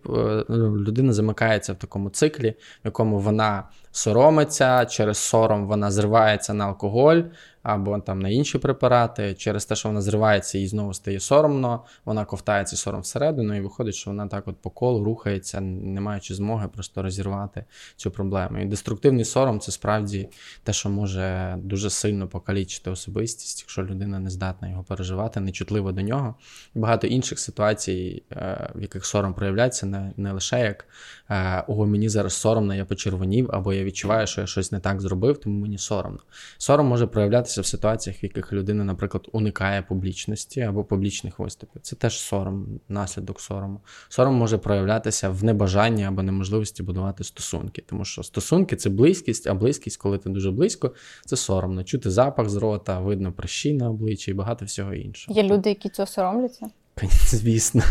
людина 0.50 1.14
замикається 1.14 1.74
в 1.74 1.80
такому 1.80 2.10
циклі, 2.10 2.50
в 2.50 2.86
якому 2.86 3.20
вона 3.20 3.64
соромиться, 3.94 4.86
через 4.86 5.18
сором 5.18 5.68
вона 5.68 5.92
зривається 5.92 6.54
на 6.54 6.66
алкоголь 6.66 7.22
або 7.64 8.00
там 8.00 8.20
на 8.20 8.30
інші 8.30 8.58
препарати. 8.58 9.34
Через 9.34 9.66
те, 9.66 9.76
що 9.76 9.90
вона 9.90 10.02
зривається 10.02 10.58
і 10.58 10.68
знову 10.68 10.94
стає 10.94 11.20
соромно, 11.20 11.84
вона 12.06 12.26
ковтає 12.26 12.66
цей 12.66 12.78
сором 12.78 13.02
всередину, 13.02 13.56
і 13.56 13.62
виходить, 13.62 13.96
що 13.96 14.10
вона 14.10 14.28
так 14.28 14.48
от 14.48 14.62
по 14.62 14.70
колу 14.70 15.04
рухається, 15.04 15.62
не 15.62 16.02
маючи 16.02 16.36
змоги 16.36 16.68
просто 16.68 17.04
розірвати 17.04 17.66
цю 17.96 18.12
проблему. 18.12 18.58
І 18.58 18.66
деструктивний 18.66 19.26
сором 19.26 19.60
це 19.60 19.72
справді 19.72 20.30
те, 20.64 20.74
що 20.74 20.90
може 20.90 21.58
дуже 21.60 21.90
сильно 21.90 22.28
покалічити 22.28 22.90
особистість, 22.90 23.62
якщо 23.62 23.84
людина 23.84 24.20
не 24.20 24.30
здатна 24.30 24.70
його 24.70 24.84
переживати, 24.84 25.40
не 25.40 25.52
чутлива 25.52 25.92
до 25.92 26.02
нього. 26.02 26.36
Багато 26.76 27.08
інших 27.08 27.40
ситуацій, 27.40 28.24
е, 28.32 28.72
в 28.76 28.82
яких 28.82 29.06
сором 29.06 29.34
проявляється, 29.34 29.86
не, 29.86 30.14
не 30.18 30.32
лише 30.32 30.60
як 30.60 30.86
е, 31.34 31.64
ого, 31.68 31.86
мені 31.86 32.10
зараз 32.10 32.34
соромно, 32.34 32.76
я 32.76 32.86
почервонів, 32.86 33.50
або 33.54 33.74
я 33.74 33.84
відчуваю, 33.84 34.28
що 34.28 34.42
я 34.42 34.48
щось 34.48 34.72
не 34.72 34.80
так 34.80 35.02
зробив, 35.02 35.38
тому 35.38 35.60
мені 35.60 35.78
соромно. 35.78 36.20
Сором 36.58 36.88
може 36.88 37.08
проявлятися 37.08 37.62
в 37.62 37.66
ситуаціях, 37.66 38.24
в 38.24 38.26
яких 38.26 38.54
людина, 38.54 38.84
наприклад, 38.84 39.28
уникає 39.32 39.82
публічності 39.82 40.62
або 40.62 40.84
публічних 40.84 41.40
виступів. 41.40 41.82
Це 41.82 41.96
теж 41.96 42.20
сором, 42.20 42.80
наслідок 42.90 43.42
сорому. 43.42 43.82
Сором 44.10 44.36
може 44.36 44.58
проявлятися 44.58 45.30
в 45.30 45.44
небажанні 45.44 46.04
або 46.04 46.24
неможливості 46.24 46.84
будувати 46.84 47.24
стосунки, 47.24 47.84
тому 47.86 48.06
що 48.06 48.24
стосунки 48.24 48.76
це 48.76 48.90
близькість, 48.90 49.48
а 49.48 49.54
близькість, 49.54 49.98
коли 49.98 50.18
ти 50.18 50.30
дуже 50.30 50.52
близько, 50.52 50.94
це 51.26 51.36
соромно. 51.36 51.84
Чути 51.84 52.12
запах 52.12 52.50
з 52.50 52.56
рота, 52.56 53.00
видно 53.00 53.32
прищі 53.32 53.74
на 53.74 53.90
обличчі 53.90 54.32
і 54.32 54.34
багато 54.34 54.66
всього 54.66 54.94
іншого. 54.94 55.38
Є 55.38 55.44
люди, 55.44 55.70
які 55.70 55.90
цього 55.90 56.08
соромляться. 56.08 56.70
Звісно, 57.28 57.82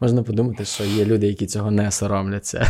можна 0.00 0.22
подумати, 0.22 0.64
що 0.64 0.84
є 0.84 1.04
люди, 1.04 1.26
які 1.26 1.46
цього 1.46 1.70
не 1.70 1.90
соромляться. 1.90 2.66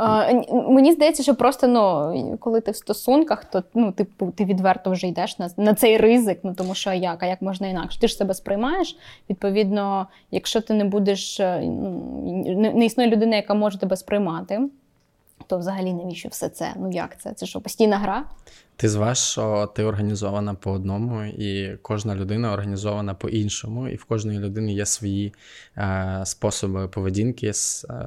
А, 0.00 0.32
Мені 0.52 0.92
здається, 0.92 1.22
що 1.22 1.34
просто 1.34 1.66
ну, 1.68 2.36
коли 2.40 2.60
ти 2.60 2.70
в 2.70 2.76
стосунках, 2.76 3.44
то 3.44 3.64
ну, 3.74 3.92
ти 3.92 4.06
ти 4.34 4.44
відверто 4.44 4.90
вже 4.90 5.06
йдеш 5.06 5.38
на 5.38 5.50
на 5.56 5.74
цей 5.74 5.96
ризик, 5.96 6.38
ну 6.42 6.54
тому 6.54 6.74
що 6.74 6.92
як, 6.92 7.22
а 7.22 7.26
як 7.26 7.42
можна 7.42 7.68
інакше? 7.68 8.00
Ти 8.00 8.08
ж 8.08 8.14
себе 8.14 8.34
сприймаєш. 8.34 8.96
Відповідно, 9.30 10.06
якщо 10.30 10.60
ти 10.60 10.74
не 10.74 10.84
будеш, 10.84 11.40
е, 11.40 11.60
ну, 11.64 12.02
не, 12.56 12.72
не 12.72 12.84
існує 12.84 13.10
людина, 13.10 13.36
яка 13.36 13.54
може 13.54 13.78
тебе 13.78 13.96
сприймати, 13.96 14.60
то 15.46 15.58
взагалі 15.58 15.92
навіщо 15.92 16.28
все 16.28 16.48
це? 16.48 16.74
Ну 16.76 16.90
як 16.90 17.20
це? 17.20 17.32
Це 17.32 17.46
що, 17.46 17.60
постійна 17.60 17.98
гра? 17.98 18.24
Ти 18.80 18.88
зваж, 18.88 19.18
що 19.18 19.72
ти 19.74 19.84
організована 19.84 20.54
по 20.54 20.72
одному, 20.72 21.24
і 21.24 21.76
кожна 21.82 22.16
людина 22.16 22.52
організована 22.52 23.14
по-іншому, 23.14 23.88
і 23.88 23.96
в 23.96 24.04
кожної 24.04 24.38
людини 24.38 24.72
є 24.72 24.86
свої 24.86 25.34
е, 25.76 26.20
способи 26.24 26.88
поведінки, 26.88 27.46
е, 27.46 27.52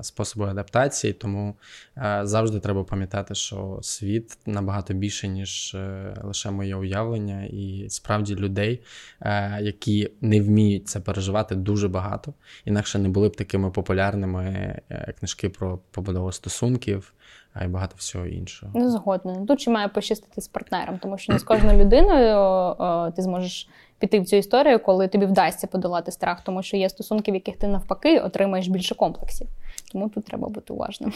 способи 0.01 0.45
адаптації. 0.45 1.13
Тому 1.13 1.55
е, 1.97 2.21
завжди 2.23 2.59
треба 2.59 2.83
пам'ятати, 2.83 3.35
що 3.35 3.79
світ 3.81 4.37
набагато 4.45 4.93
більше, 4.93 5.27
ніж 5.27 5.75
е, 5.75 6.13
лише 6.23 6.51
моє 6.51 6.75
уявлення, 6.75 7.43
і 7.43 7.85
справді 7.89 8.35
людей, 8.35 8.81
е, 9.21 9.59
які 9.61 10.11
не 10.21 10.41
вміють 10.41 10.87
це 10.87 10.99
переживати, 10.99 11.55
дуже 11.55 11.87
багато. 11.87 12.33
Інакше 12.65 12.99
не 12.99 13.09
були 13.09 13.29
б 13.29 13.35
такими 13.35 13.71
популярними 13.71 14.45
е, 14.89 15.13
книжки 15.19 15.49
про 15.49 15.79
побудову 15.91 16.31
стосунків 16.31 17.13
а 17.53 17.63
й 17.65 17.67
багато 17.67 17.95
всього 17.97 18.25
іншого. 18.25 18.71
Ну, 18.75 18.89
згодна. 18.89 19.45
Тут 19.47 19.61
ще 19.61 19.71
має 19.71 19.87
пощастити 19.87 20.41
з 20.41 20.47
партнером, 20.47 20.99
тому 20.99 21.17
що 21.17 21.33
не 21.33 21.39
з 21.39 21.43
кожною 21.43 21.79
людиною 21.79 22.37
о, 22.37 23.11
ти 23.15 23.21
зможеш 23.21 23.69
піти 23.99 24.19
в 24.19 24.25
цю 24.25 24.35
історію, 24.35 24.79
коли 24.79 25.07
тобі 25.07 25.25
вдасться 25.25 25.67
подолати 25.67 26.11
страх, 26.11 26.41
тому 26.43 26.63
що 26.63 26.77
є 26.77 26.89
стосунки, 26.89 27.31
в 27.31 27.35
яких 27.35 27.57
ти 27.57 27.67
навпаки 27.67 28.19
отримаєш 28.19 28.67
більше 28.67 28.95
комплексів. 28.95 29.47
Тому 29.91 30.09
тут 30.09 30.25
треба 30.25 30.49
бути 30.49 30.73
уважним. 30.73 31.13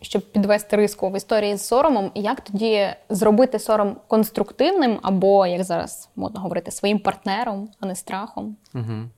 Щоб 0.00 0.22
підвести 0.22 0.76
риску 0.76 1.10
в 1.10 1.16
історії 1.16 1.56
з 1.56 1.66
соромом, 1.66 2.10
як 2.14 2.40
тоді 2.40 2.86
зробити 3.08 3.58
сором 3.58 3.96
конструктивним, 4.08 4.98
або, 5.02 5.46
як 5.46 5.64
зараз 5.64 6.08
модно 6.16 6.40
говорити, 6.40 6.70
своїм 6.70 6.98
партнером, 6.98 7.68
а 7.80 7.86
не 7.86 7.94
страхом? 7.94 8.56
Угу. 8.74 9.08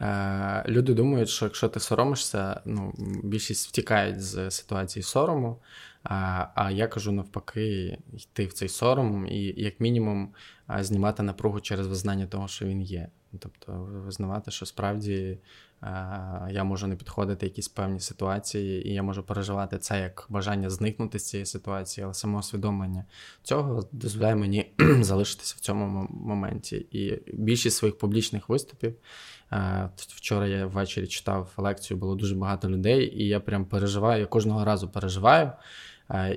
Е, 0.00 0.64
люди 0.68 0.94
думають, 0.94 1.28
що 1.28 1.44
якщо 1.44 1.68
ти 1.68 1.80
соромишся, 1.80 2.60
ну, 2.64 2.94
більшість 3.24 3.68
втікають 3.68 4.22
з 4.22 4.50
ситуації 4.50 5.02
сорому. 5.02 5.60
А 6.02 6.46
а 6.54 6.70
я 6.70 6.86
кажу 6.86 7.12
навпаки, 7.12 7.98
йти 8.12 8.46
в 8.46 8.52
цей 8.52 8.68
сором 8.68 9.26
і, 9.26 9.54
як 9.56 9.80
мінімум, 9.80 10.34
знімати 10.78 11.22
напругу 11.22 11.60
через 11.60 11.86
визнання 11.86 12.26
того, 12.26 12.48
що 12.48 12.66
він 12.66 12.82
є. 12.82 13.08
Тобто, 13.38 13.72
визнавати, 13.72 14.50
що 14.50 14.66
справді 14.66 15.38
я 16.50 16.64
можу 16.64 16.86
не 16.86 16.96
підходити 16.96 17.46
якісь 17.46 17.68
певні 17.68 18.00
ситуації, 18.00 18.88
і 18.88 18.94
я 18.94 19.02
можу 19.02 19.22
переживати 19.22 19.78
це 19.78 20.00
як 20.00 20.26
бажання 20.28 20.70
зникнути 20.70 21.18
з 21.18 21.28
цієї 21.28 21.46
ситуації, 21.46 22.04
але 22.04 22.14
самоусвідомлення 22.14 23.04
цього 23.42 23.88
дозволяє 23.92 24.34
мені 24.34 24.72
залишитися 25.00 25.54
в 25.58 25.60
цьому 25.60 26.08
моменті. 26.10 26.76
І 26.76 27.22
більшість 27.32 27.76
своїх 27.76 27.98
публічних 27.98 28.48
виступів 28.48 28.94
Вчора 29.96 30.46
я 30.46 30.66
ввечері 30.66 31.06
читав 31.06 31.52
лекцію, 31.56 31.98
було 31.98 32.14
дуже 32.14 32.34
багато 32.34 32.70
людей, 32.70 33.22
і 33.22 33.28
я 33.28 33.40
прям 33.40 33.64
переживаю, 33.64 34.20
я 34.20 34.26
кожного 34.26 34.64
разу 34.64 34.88
переживаю. 34.88 35.52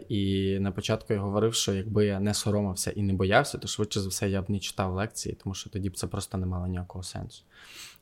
І 0.09 0.57
на 0.59 0.71
початку 0.71 1.13
я 1.13 1.19
говорив, 1.19 1.53
що 1.53 1.73
якби 1.73 2.05
я 2.05 2.19
не 2.19 2.33
соромився 2.33 2.91
і 2.91 3.01
не 3.01 3.13
боявся, 3.13 3.57
то 3.57 3.67
швидше 3.67 3.99
за 3.99 4.09
все 4.09 4.29
я 4.29 4.41
б 4.41 4.49
не 4.49 4.59
читав 4.59 4.93
лекції, 4.93 5.37
тому 5.43 5.55
що 5.55 5.69
тоді 5.69 5.89
б 5.89 5.97
це 5.97 6.07
просто 6.07 6.37
не 6.37 6.45
мало 6.45 6.67
ніякого 6.67 7.03
сенсу. 7.03 7.43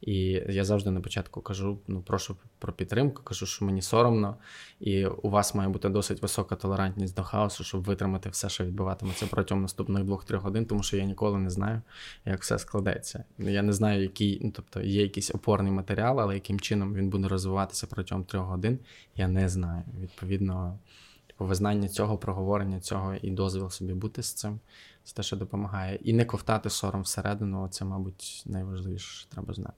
І 0.01 0.15
я 0.49 0.63
завжди 0.63 0.91
на 0.91 1.01
початку 1.01 1.41
кажу: 1.41 1.79
ну 1.87 2.01
прошу 2.01 2.37
про 2.59 2.73
підтримку, 2.73 3.23
кажу, 3.23 3.45
що 3.45 3.65
мені 3.65 3.81
соромно, 3.81 4.37
і 4.79 5.05
у 5.05 5.29
вас 5.29 5.55
має 5.55 5.69
бути 5.69 5.89
досить 5.89 6.21
висока 6.21 6.55
толерантність 6.55 7.15
до 7.15 7.23
хаосу, 7.23 7.63
щоб 7.63 7.83
витримати 7.83 8.29
все, 8.29 8.49
що 8.49 8.65
відбуватиметься 8.65 9.27
протягом 9.27 9.61
наступних 9.61 10.03
двох-трьох 10.03 10.43
годин, 10.43 10.65
тому 10.65 10.83
що 10.83 10.97
я 10.97 11.03
ніколи 11.03 11.39
не 11.39 11.49
знаю, 11.49 11.81
як 12.25 12.41
все 12.41 12.59
складеться. 12.59 13.23
Я 13.37 13.61
не 13.61 13.73
знаю, 13.73 14.01
який, 14.01 14.39
ну 14.43 14.51
тобто 14.55 14.81
є 14.81 15.01
якийсь 15.01 15.35
опорний 15.35 15.71
матеріал, 15.71 16.21
але 16.21 16.33
яким 16.33 16.59
чином 16.59 16.93
він 16.93 17.09
буде 17.09 17.27
розвиватися 17.27 17.87
протягом 17.87 18.23
трьох 18.23 18.45
годин, 18.45 18.79
я 19.15 19.27
не 19.27 19.49
знаю. 19.49 19.83
Відповідно, 20.01 20.79
визнання 21.45 21.88
цього, 21.88 22.17
проговорення 22.17 22.79
цього 22.79 23.15
і 23.21 23.31
дозвіл 23.31 23.69
собі 23.69 23.93
бути 23.93 24.24
з 24.24 24.33
цим. 24.33 24.60
Це 25.03 25.15
те, 25.15 25.24
що 25.24 25.36
допомагає. 25.36 25.95
І 25.95 26.13
не 26.13 26.25
ковтати 26.25 26.69
сором 26.69 27.01
всередину, 27.01 27.67
це, 27.67 27.86
мабуть, 27.86 28.43
найважливіше, 28.45 29.19
що 29.19 29.29
треба 29.29 29.53
знати. 29.53 29.74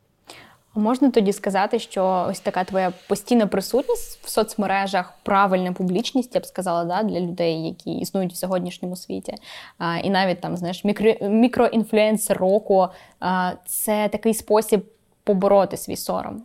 А 0.73 0.79
Можна 0.79 1.11
тоді 1.11 1.33
сказати, 1.33 1.79
що 1.79 2.25
ось 2.29 2.39
така 2.39 2.63
твоя 2.63 2.93
постійна 3.07 3.47
присутність 3.47 4.25
в 4.25 4.29
соцмережах, 4.29 5.13
правильна 5.23 5.73
публічність, 5.73 6.35
я 6.35 6.41
б 6.41 6.45
сказала, 6.45 6.85
да, 6.85 7.03
для 7.03 7.19
людей, 7.19 7.65
які 7.65 7.91
існують 7.91 8.33
в 8.33 8.35
сьогоднішньому 8.35 8.95
світі, 8.95 9.35
а, 9.77 9.97
і 9.97 10.09
навіть 10.09 10.41
там 10.41 10.57
знаєш, 10.57 10.83
мікро, 10.83 11.13
мікроінфлюенсер 11.21 12.37
року 12.37 12.87
а, 13.19 13.51
це 13.65 14.09
такий 14.09 14.33
спосіб 14.33 14.85
побороти 15.23 15.77
свій 15.77 15.95
сором. 15.95 16.43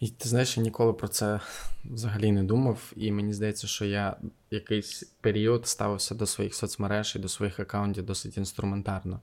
І 0.00 0.08
ти 0.08 0.28
знаєш, 0.28 0.56
я 0.56 0.62
ніколи 0.62 0.92
про 0.92 1.08
це 1.08 1.40
взагалі 1.84 2.32
не 2.32 2.42
думав, 2.42 2.92
і 2.96 3.12
мені 3.12 3.32
здається, 3.32 3.66
що 3.66 3.84
я 3.84 4.16
якийсь 4.50 5.02
період 5.20 5.66
ставився 5.66 6.14
до 6.14 6.26
своїх 6.26 6.54
соцмереж 6.54 7.16
і 7.16 7.18
до 7.18 7.28
своїх 7.28 7.60
аккаунтів 7.60 8.06
досить 8.06 8.36
інструментарно. 8.36 9.20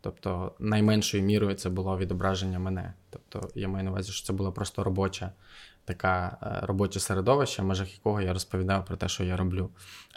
Тобто, 0.00 0.54
найменшою 0.58 1.22
мірою 1.22 1.54
це 1.54 1.70
було 1.70 1.98
відображення 1.98 2.58
мене. 2.58 2.94
Тобто, 3.10 3.48
я 3.54 3.68
маю 3.68 3.84
на 3.84 3.90
увазі, 3.90 4.12
що 4.12 4.26
це 4.26 4.32
була 4.32 4.50
просто 4.50 4.84
робоча 4.84 5.32
така 5.84 6.38
е, 6.42 6.66
робоче 6.66 7.00
середовище, 7.00 7.62
в 7.62 7.64
межах 7.64 7.92
якого 7.92 8.20
я 8.20 8.32
розповідав 8.32 8.84
про 8.84 8.96
те, 8.96 9.08
що 9.08 9.24
я 9.24 9.36
роблю. 9.36 9.70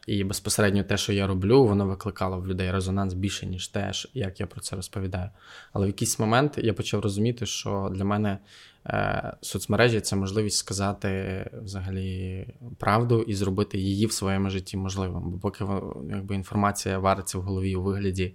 І 0.09 0.23
безпосередньо 0.23 0.83
те, 0.83 0.97
що 0.97 1.13
я 1.13 1.27
роблю, 1.27 1.63
воно 1.63 1.85
викликало 1.85 2.39
в 2.39 2.47
людей 2.47 2.71
резонанс 2.71 3.13
більше, 3.13 3.45
ніж 3.45 3.67
те, 3.67 3.91
як 4.13 4.39
я 4.39 4.47
про 4.47 4.61
це 4.61 4.75
розповідаю. 4.75 5.29
Але 5.73 5.85
в 5.85 5.89
якийсь 5.89 6.19
момент 6.19 6.57
я 6.57 6.73
почав 6.73 6.99
розуміти, 6.99 7.45
що 7.45 7.91
для 7.93 8.03
мене 8.03 8.37
е, 8.85 9.33
соцмережі 9.41 10.01
це 10.01 10.15
можливість 10.15 10.57
сказати 10.57 11.45
взагалі 11.63 12.47
правду 12.77 13.21
і 13.21 13.33
зробити 13.33 13.77
її 13.77 14.05
в 14.05 14.11
своєму 14.11 14.49
житті 14.49 14.77
можливим. 14.77 15.21
Бо 15.25 15.37
поки 15.37 15.65
якби, 16.09 16.35
інформація 16.35 16.99
вариться 16.99 17.37
в 17.37 17.41
голові 17.41 17.75
у 17.75 17.83
вигляді. 17.83 18.33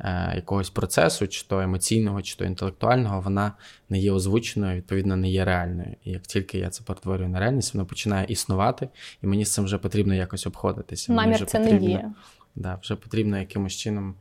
Е, 0.00 0.32
якогось 0.34 0.70
процесу, 0.70 1.28
чи 1.28 1.46
то 1.46 1.60
емоційного, 1.60 2.22
чи 2.22 2.36
то 2.36 2.44
інтелектуального, 2.44 3.20
вона 3.20 3.52
не 3.88 3.98
є 3.98 4.12
озвученою, 4.12 4.76
відповідно, 4.76 5.16
не 5.16 5.30
є 5.30 5.44
реальною. 5.44 5.96
І 6.04 6.10
як 6.10 6.22
тільки 6.22 6.58
я 6.58 6.70
це 6.70 6.84
перетворюю 6.84 7.28
на 7.28 7.40
реальність, 7.40 7.74
воно 7.74 7.86
починає 7.86 8.26
існувати, 8.28 8.88
і 9.22 9.26
мені 9.26 9.44
з 9.44 9.52
цим 9.52 9.64
вже 9.64 9.78
потрібно 9.78 10.14
якось 10.14 10.46
обходитися. 10.46 11.12
Намір 11.12 11.46
це 11.46 11.58
потрібно, 11.58 11.80
не 11.80 11.86
діє. 11.86 12.12
Да, 12.54 12.78
Вже 12.82 12.96
потрібно 12.96 13.38
якимось 13.38 13.72
чином 13.72 14.14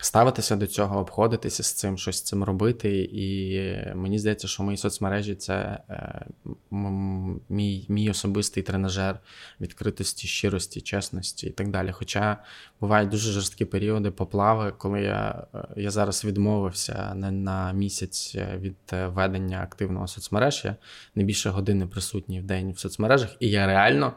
ставитися 0.00 0.56
до 0.56 0.66
цього, 0.66 1.00
обходитися 1.00 1.62
з 1.62 1.72
цим, 1.72 1.98
щось 1.98 2.16
з 2.16 2.22
цим 2.22 2.44
робити. 2.44 3.08
І 3.12 3.60
мені 3.94 4.18
здається, 4.18 4.48
що 4.48 4.62
мої 4.62 4.76
соцмережі 4.76 5.34
це 5.34 5.78
е, 5.90 6.26
мій 7.48 7.86
мій 7.88 8.10
особистий 8.10 8.62
тренажер 8.62 9.20
відкритості, 9.60 10.28
щирості, 10.28 10.80
чесності 10.80 11.46
і 11.46 11.50
так 11.50 11.70
далі. 11.70 11.92
Хоча 11.92 12.36
бувають 12.80 13.08
дуже 13.08 13.32
жорсткі 13.32 13.64
періоди 13.64 14.10
поплави, 14.10 14.72
коли 14.78 15.00
я 15.00 15.46
е, 15.54 15.64
я 15.76 15.90
зараз 15.90 16.24
відмовився 16.24 17.12
на, 17.14 17.30
на 17.30 17.72
місяць 17.72 18.36
від 18.56 18.76
ведення 18.92 19.62
активного 19.62 20.08
соцмереж. 20.08 20.62
Я 20.64 20.76
не 21.14 21.24
більше 21.24 21.50
години 21.50 21.86
присутній 21.86 22.40
в 22.40 22.44
день 22.44 22.72
в 22.72 22.78
соцмережах, 22.78 23.36
і 23.40 23.50
я 23.50 23.66
реально 23.66 24.08
Е, 24.08 24.12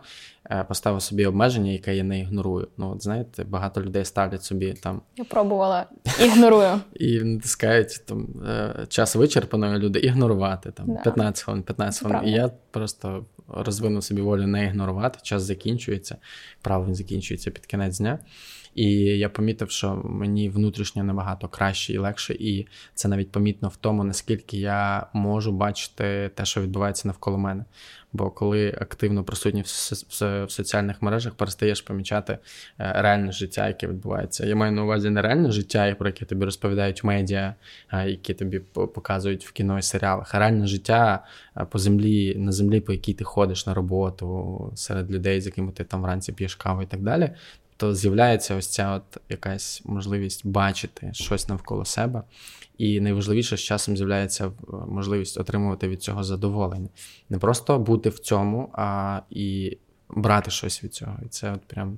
поставив 0.68 1.02
собі 1.02 1.26
обмеження, 1.26 1.72
яке 1.72 1.96
я 1.96 2.04
не 2.04 2.20
ігнорую. 2.20 2.68
Ну, 2.78 2.92
от 2.92 3.04
знаєте, 3.04 3.44
багато 3.44 3.82
людей 3.82 4.06
ставлять 4.06 4.44
собі 4.44 4.74
там. 4.74 5.02
Я 5.18 5.24
пробувала, 5.24 5.86
ігнорую. 6.20 6.80
І 6.94 7.20
натискають 7.20 8.02
там 8.06 8.28
е, 8.50 8.86
час 8.90 9.16
вичерпаної 9.16 9.80
люди 9.80 10.00
ігнорувати 10.00 10.72
там 10.72 10.98
15 11.04 11.44
хвилин, 11.44 11.64
15 11.64 12.08
хвилин. 12.08 12.28
І 12.28 12.32
я 12.32 12.52
просто 12.72 13.26
розвинув 13.48 14.04
собі 14.04 14.22
волю 14.22 14.48
не 14.48 14.66
ігнорувати. 14.66 15.20
Час 15.22 15.44
закінчується, 15.44 16.18
правильно 16.62 16.96
закінчується 16.96 17.52
під 17.52 17.66
кінець 17.66 17.98
дня. 17.98 18.20
І 18.76 18.92
я 19.04 19.30
помітив, 19.30 19.72
що 19.72 20.02
мені 20.06 20.50
внутрішньо 20.50 21.04
набагато 21.04 21.48
краще 21.48 21.94
і 21.94 21.98
легше, 21.98 22.34
і 22.34 22.68
це 22.94 23.08
навіть 23.08 23.32
помітно 23.32 23.68
в 23.68 23.76
тому, 23.76 24.04
наскільки 24.04 24.58
я 24.58 25.08
можу 25.14 25.52
бачити 25.52 26.32
те, 26.36 26.46
що 26.46 26.62
відбувається 26.62 27.08
навколо 27.08 27.38
мене. 27.38 27.66
Бо 28.14 28.30
коли 28.30 28.78
активно 28.82 29.24
присутній 29.24 29.62
в 29.62 30.46
соціальних 30.50 31.02
мережах, 31.02 31.34
перестаєш 31.34 31.82
помічати 31.82 32.34
е, 32.34 32.94
реальне 32.96 33.32
життя, 33.32 33.68
яке 33.68 33.88
відбувається. 33.88 34.46
Я 34.46 34.56
маю 34.56 34.72
на 34.72 34.84
увазі 34.84 35.10
не 35.10 35.22
реальне 35.22 35.52
життя, 35.52 35.96
про 36.00 36.08
яке 36.08 36.26
тобі 36.26 36.46
розповідають 36.46 37.04
медіа, 37.04 37.56
які 38.06 38.34
тобі 38.34 38.60
показують 38.60 39.46
в 39.46 39.52
кіно 39.52 39.80
і 39.80 39.82
серіалах, 39.82 40.36
а 40.36 40.40
реальне 40.40 40.68
життя 40.68 41.24
по 41.70 41.80
землі, 41.80 42.36
на 42.36 42.52
землі, 42.52 42.80
по 42.80 42.92
якій 42.92 43.14
ти 43.14 43.24
ходиш 43.24 43.66
на 43.66 43.74
роботу 43.74 44.72
серед 44.76 45.12
людей, 45.12 45.42
з 45.42 45.46
якими 45.46 45.72
ти 45.72 45.84
там 45.84 46.02
вранці 46.02 46.32
п'єш 46.32 46.56
каву 46.56 46.82
і 46.82 46.86
так 46.86 47.02
далі 47.02 47.32
то 47.82 47.96
з'являється 47.96 48.56
ось 48.56 48.68
ця 48.68 48.92
от 48.92 49.18
якась 49.30 49.82
можливість 49.86 50.46
бачити 50.48 51.10
щось 51.14 51.50
навколо 51.50 51.86
себе. 51.86 52.24
І 52.78 53.00
найважливіше 53.00 53.58
з 53.58 53.60
часом 53.60 53.98
з'являється 53.98 54.48
е, 54.48 54.52
можливість 54.88 55.38
отримувати 55.38 55.88
від 55.88 56.04
цього 56.04 56.24
задоволення. 56.24 56.90
Не 57.30 57.38
просто 57.38 57.80
бути 57.80 58.10
в 58.10 58.20
цьому, 58.20 58.70
а 58.74 59.20
і 59.30 59.78
брати 60.10 60.52
щось 60.52 60.84
від 60.84 60.94
цього. 60.94 61.18
І 61.26 61.28
це 61.28 61.52
от 61.54 61.62
прям 61.62 61.98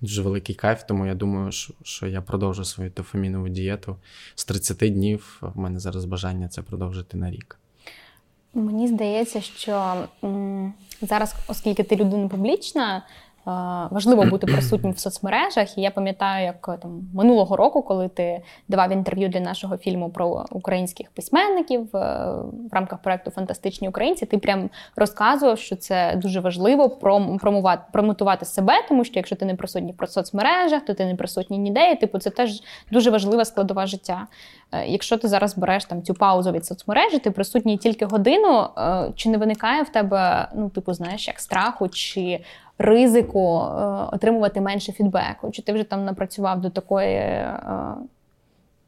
дуже 0.00 0.22
великий 0.22 0.54
кайф. 0.54 0.82
Тому 0.82 1.06
я 1.06 1.14
думаю, 1.14 1.52
що 1.82 2.06
я 2.06 2.22
продовжу 2.22 2.64
свою 2.64 2.90
дофамінову 2.96 3.48
дієту 3.48 3.96
з 4.34 4.44
30 4.44 4.76
днів. 4.78 5.42
У 5.54 5.60
мене 5.60 5.80
зараз 5.80 6.04
бажання 6.04 6.48
це 6.48 6.62
продовжити 6.62 7.16
на 7.16 7.30
рік. 7.30 7.58
Мені 8.54 8.88
здається, 8.88 9.40
що 9.40 10.04
м- 10.24 10.74
зараз, 11.02 11.34
оскільки 11.48 11.82
ти 11.82 11.96
людина 11.96 12.28
публічна, 12.28 13.02
важливо 13.90 14.24
бути 14.24 14.46
присутнім 14.46 14.92
в 14.92 14.98
соцмережах. 14.98 15.78
І 15.78 15.80
я 15.80 15.90
пам'ятаю, 15.90 16.44
як 16.44 16.78
там 16.82 17.08
минулого 17.14 17.56
року, 17.56 17.82
коли 17.82 18.08
ти 18.08 18.42
давав 18.68 18.92
інтерв'ю 18.92 19.28
для 19.28 19.40
нашого 19.40 19.76
фільму 19.76 20.10
про 20.10 20.44
українських 20.50 21.10
письменників 21.10 21.96
е, 21.96 21.98
в 22.70 22.74
рамках 22.74 23.02
проекту 23.02 23.30
Фантастичні 23.30 23.88
українці, 23.88 24.26
ти 24.26 24.38
прям 24.38 24.70
розказував, 24.96 25.58
що 25.58 25.76
це 25.76 26.14
дуже 26.16 26.40
важливо 26.40 26.90
промувати, 27.40 27.82
промотувати 27.92 28.44
себе, 28.44 28.72
тому 28.88 29.04
що 29.04 29.12
якщо 29.16 29.36
ти 29.36 29.44
не 29.44 29.54
присутній 29.54 29.94
в 29.98 30.08
соцмережах, 30.08 30.84
то 30.84 30.94
ти 30.94 31.04
не 31.04 31.14
присутній 31.14 31.58
ніде. 31.58 31.92
І, 31.92 31.96
Типу, 31.96 32.18
це 32.18 32.30
теж 32.30 32.62
дуже 32.92 33.10
важлива 33.10 33.44
складова 33.44 33.86
життя. 33.86 34.26
Е, 34.72 34.86
якщо 34.86 35.16
ти 35.16 35.28
зараз 35.28 35.58
береш 35.58 35.84
там 35.84 36.02
цю 36.02 36.14
паузу 36.14 36.52
від 36.52 36.66
соцмережі, 36.66 37.18
ти 37.18 37.30
присутній 37.30 37.76
тільки 37.76 38.06
годину, 38.06 38.66
е, 38.78 39.12
чи 39.16 39.28
не 39.28 39.38
виникає 39.38 39.82
в 39.82 39.88
тебе, 39.88 40.48
ну, 40.54 40.68
типу, 40.68 40.92
знаєш, 40.92 41.28
як 41.28 41.40
страху 41.40 41.88
чи 41.88 42.40
ризику 42.78 43.60
е, 43.60 43.82
отримувати 44.12 44.60
менше 44.60 44.92
фідбеку? 44.92 45.50
Чи 45.50 45.62
ти 45.62 45.72
вже 45.72 45.84
там 45.84 46.04
напрацював 46.04 46.60
до 46.60 46.70
такої 46.70 47.44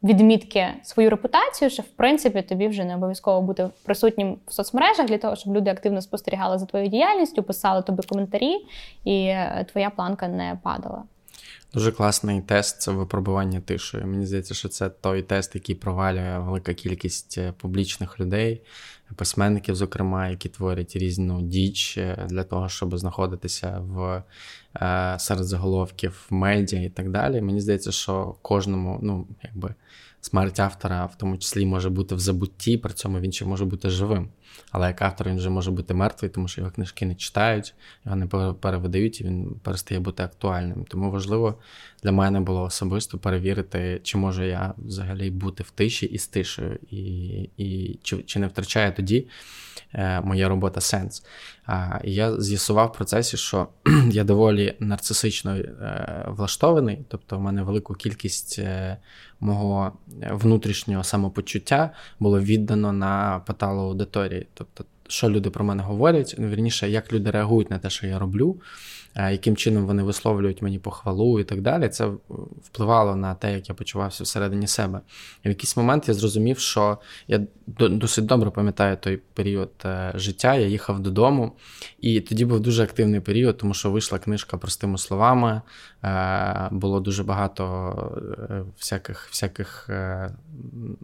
відмітки 0.02 0.66
свою 0.82 1.10
репутацію, 1.10 1.70
що 1.70 1.82
в 1.82 1.86
принципі 1.88 2.42
тобі 2.42 2.68
вже 2.68 2.84
не 2.84 2.94
обов'язково 2.94 3.42
бути 3.42 3.68
присутнім 3.84 4.36
в 4.46 4.52
соцмережах 4.52 5.06
для 5.06 5.18
того, 5.18 5.36
щоб 5.36 5.56
люди 5.56 5.70
активно 5.70 6.02
спостерігали 6.02 6.58
за 6.58 6.66
твоєю 6.66 6.90
діяльністю, 6.90 7.42
писали 7.42 7.82
тобі 7.82 8.02
коментарі, 8.02 8.56
і 9.04 9.34
твоя 9.72 9.90
планка 9.90 10.28
не 10.28 10.58
падала? 10.62 11.02
Дуже 11.74 11.92
класний 11.92 12.40
тест 12.40 12.80
це 12.80 12.90
випробування 12.90 13.60
тишою. 13.60 14.06
Мені 14.06 14.26
здається, 14.26 14.54
що 14.54 14.68
це 14.68 14.88
той 14.88 15.22
тест, 15.22 15.54
який 15.54 15.74
провалює 15.74 16.38
велика 16.38 16.74
кількість 16.74 17.38
е, 17.38 17.52
публічних 17.52 18.20
людей, 18.20 18.62
письменників, 19.16 19.74
зокрема, 19.74 20.28
які 20.28 20.48
творять 20.48 20.96
різну 20.96 21.42
діч 21.42 21.98
е, 21.98 22.26
для 22.30 22.44
того, 22.44 22.68
щоб 22.68 22.98
знаходитися 22.98 23.78
в 23.80 24.22
серед 25.18 25.44
заголовків 25.44 26.26
в 26.30 26.34
медіа 26.34 26.82
і 26.82 26.88
так 26.88 27.10
далі. 27.10 27.40
Мені 27.40 27.60
здається, 27.60 27.92
що 27.92 28.34
кожному, 28.42 28.98
ну 29.02 29.26
якби 29.42 29.74
смерть 30.20 30.60
автора 30.60 31.06
в 31.06 31.18
тому 31.18 31.38
числі 31.38 31.66
може 31.66 31.90
бути 31.90 32.14
в 32.14 32.18
забутті, 32.18 32.76
при 32.76 32.92
цьому 32.92 33.20
він 33.20 33.32
ще 33.32 33.44
може 33.44 33.64
бути 33.64 33.90
живим. 33.90 34.28
Але 34.70 34.86
як 34.86 35.02
автор 35.02 35.28
він 35.28 35.36
вже 35.36 35.50
може 35.50 35.70
бути 35.70 35.94
мертвий, 35.94 36.30
тому 36.30 36.48
що 36.48 36.60
його 36.60 36.72
книжки 36.72 37.06
не 37.06 37.14
читають, 37.14 37.74
його 38.04 38.16
не 38.16 38.26
перевидають, 38.60 39.20
і 39.20 39.24
він 39.24 39.54
перестає 39.62 40.00
бути 40.00 40.22
актуальним. 40.22 40.84
Тому 40.84 41.10
важливо 41.10 41.58
для 42.02 42.12
мене 42.12 42.40
було 42.40 42.62
особисто 42.62 43.18
перевірити, 43.18 44.00
чи 44.02 44.18
можу 44.18 44.42
я 44.42 44.74
взагалі 44.78 45.30
бути 45.30 45.62
в 45.62 45.70
тиші 45.70 46.06
і 46.06 46.18
з 46.18 46.28
тишею, 46.28 46.78
і 46.90 46.96
і 47.56 47.98
чи, 48.02 48.22
чи 48.22 48.38
не 48.38 48.46
втрачає 48.46 48.92
тоді 48.92 49.28
е, 49.94 50.20
моя 50.20 50.48
робота 50.48 50.80
сенс. 50.80 51.24
І 52.04 52.14
я 52.14 52.40
з'ясував 52.40 52.88
в 52.88 52.92
процесі, 52.92 53.36
що 53.36 53.68
я 54.10 54.24
доволі 54.24 54.74
нарцисично 54.80 55.56
е, 55.56 56.24
влаштований, 56.28 56.98
тобто 57.08 57.38
в 57.38 57.40
мене 57.40 57.62
велику 57.62 57.94
кількість 57.94 58.58
е, 58.58 58.96
мого 59.40 59.92
внутрішнього 60.30 61.04
самопочуття 61.04 61.90
було 62.20 62.40
віддано 62.40 62.92
на 62.92 63.42
паталу 63.46 63.82
аудиторії. 63.82 64.46
Тобто, 64.54 64.84
що 65.08 65.30
люди 65.30 65.50
про 65.50 65.64
мене 65.64 65.82
говорять, 65.82 66.38
вірніше, 66.38 66.90
як 66.90 67.12
люди 67.12 67.30
реагують 67.30 67.70
на 67.70 67.78
те, 67.78 67.90
що 67.90 68.06
я 68.06 68.18
роблю. 68.18 68.60
Е, 69.16 69.32
яким 69.32 69.56
чином 69.56 69.86
вони 69.86 70.02
висловлюють 70.02 70.62
мені 70.62 70.78
похвалу 70.78 71.40
і 71.40 71.44
так 71.44 71.60
далі, 71.60 71.88
це 71.88 72.10
впливало 72.62 73.16
на 73.16 73.34
те, 73.34 73.52
як 73.52 73.68
я 73.68 73.74
почувався 73.74 74.24
всередині 74.24 74.66
себе. 74.66 75.00
І 75.44 75.48
в 75.48 75.50
якийсь 75.50 75.76
момент 75.76 76.08
я 76.08 76.14
зрозумів, 76.14 76.58
що 76.58 76.98
я 77.28 77.40
досить 77.66 78.26
добре 78.26 78.50
пам'ятаю 78.50 78.96
той 78.96 79.16
період 79.16 79.70
е, 79.84 80.12
життя. 80.14 80.54
Я 80.54 80.66
їхав 80.66 81.00
додому, 81.00 81.52
і 82.00 82.20
тоді 82.20 82.44
був 82.44 82.60
дуже 82.60 82.82
активний 82.82 83.20
період, 83.20 83.56
тому 83.58 83.74
що 83.74 83.90
вийшла 83.90 84.18
книжка 84.18 84.56
простими 84.56 84.98
словами. 84.98 85.62
Е, 86.04 86.68
було 86.70 87.00
дуже 87.00 87.24
багато 87.24 87.70
всяких, 88.78 89.28
всяких, 89.30 89.90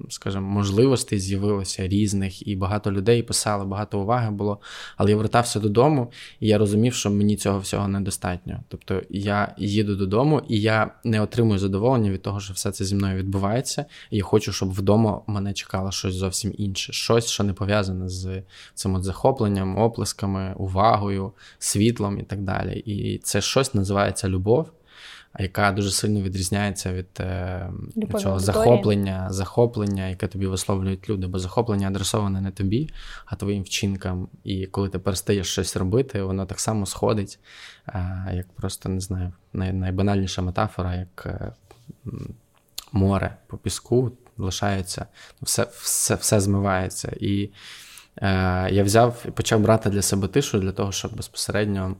скажімо, 0.08 0.46
можливостей 0.46 1.18
з'явилося 1.18 1.88
різних, 1.88 2.48
і 2.48 2.56
багато 2.56 2.92
людей 2.92 3.22
писали, 3.22 3.64
багато 3.64 4.00
уваги 4.00 4.30
було. 4.30 4.60
Але 4.96 5.10
я 5.10 5.16
вертався 5.16 5.60
додому, 5.60 6.12
і 6.40 6.48
я 6.48 6.58
розумів, 6.58 6.94
що 6.94 7.10
мені 7.10 7.36
цього 7.36 7.58
всього 7.58 7.88
не 7.88 7.95
недостатньо. 7.98 8.60
Тобто 8.68 9.02
я 9.10 9.54
їду 9.58 9.96
додому, 9.96 10.42
і 10.48 10.60
я 10.60 10.90
не 11.04 11.20
отримую 11.20 11.58
задоволення 11.58 12.10
від 12.10 12.22
того, 12.22 12.40
що 12.40 12.52
все 12.52 12.70
це 12.72 12.84
зі 12.84 12.94
мною 12.94 13.16
відбувається. 13.16 13.84
І 14.10 14.16
я 14.16 14.22
хочу, 14.22 14.52
щоб 14.52 14.72
вдома 14.72 15.20
мене 15.26 15.52
чекало 15.52 15.90
щось 15.90 16.14
зовсім 16.14 16.54
інше, 16.58 16.92
щось, 16.92 17.26
що 17.26 17.44
не 17.44 17.52
пов'язане 17.52 18.08
з 18.08 18.42
цим 18.74 18.94
от 18.94 19.04
захопленням, 19.04 19.78
оплесками, 19.78 20.54
увагою, 20.56 21.32
світлом 21.58 22.18
і 22.18 22.22
так 22.22 22.42
далі. 22.42 22.78
І 22.78 23.18
це 23.18 23.40
щось 23.40 23.74
називається 23.74 24.28
любов 24.28 24.70
яка 25.38 25.72
дуже 25.72 25.90
сильно 25.90 26.20
відрізняється 26.20 26.92
від 26.92 27.06
е, 27.20 27.70
цього 28.18 28.38
захоплення, 28.38 29.26
захоплення, 29.30 30.08
яке 30.08 30.26
тобі 30.26 30.46
висловлюють 30.46 31.08
люди. 31.08 31.26
Бо 31.26 31.38
захоплення 31.38 31.88
адресоване 31.88 32.40
не 32.40 32.50
тобі, 32.50 32.90
а 33.26 33.36
твоїм 33.36 33.62
вчинкам. 33.62 34.28
І 34.44 34.66
коли 34.66 34.88
ти 34.88 34.98
перестаєш 34.98 35.46
щось 35.46 35.76
робити, 35.76 36.22
воно 36.22 36.46
так 36.46 36.60
само 36.60 36.86
сходить, 36.86 37.38
е, 37.88 38.30
як 38.34 38.52
просто 38.52 38.88
не 38.88 39.00
знаю, 39.00 39.32
най, 39.52 39.72
найбанальніша 39.72 40.42
метафора, 40.42 40.94
як 40.94 41.26
е, 41.26 41.52
море 42.92 43.36
по 43.46 43.56
піску 43.56 44.12
лишається, 44.38 45.06
все, 45.42 45.66
все, 45.80 46.14
все 46.14 46.40
змивається. 46.40 47.16
І 47.20 47.50
е, 48.16 48.68
я 48.70 48.84
взяв 48.84 49.24
і 49.28 49.30
почав 49.30 49.60
брати 49.60 49.90
для 49.90 50.02
себе 50.02 50.28
тишу 50.28 50.58
для 50.58 50.72
того, 50.72 50.92
щоб 50.92 51.16
безпосередньо 51.16 51.96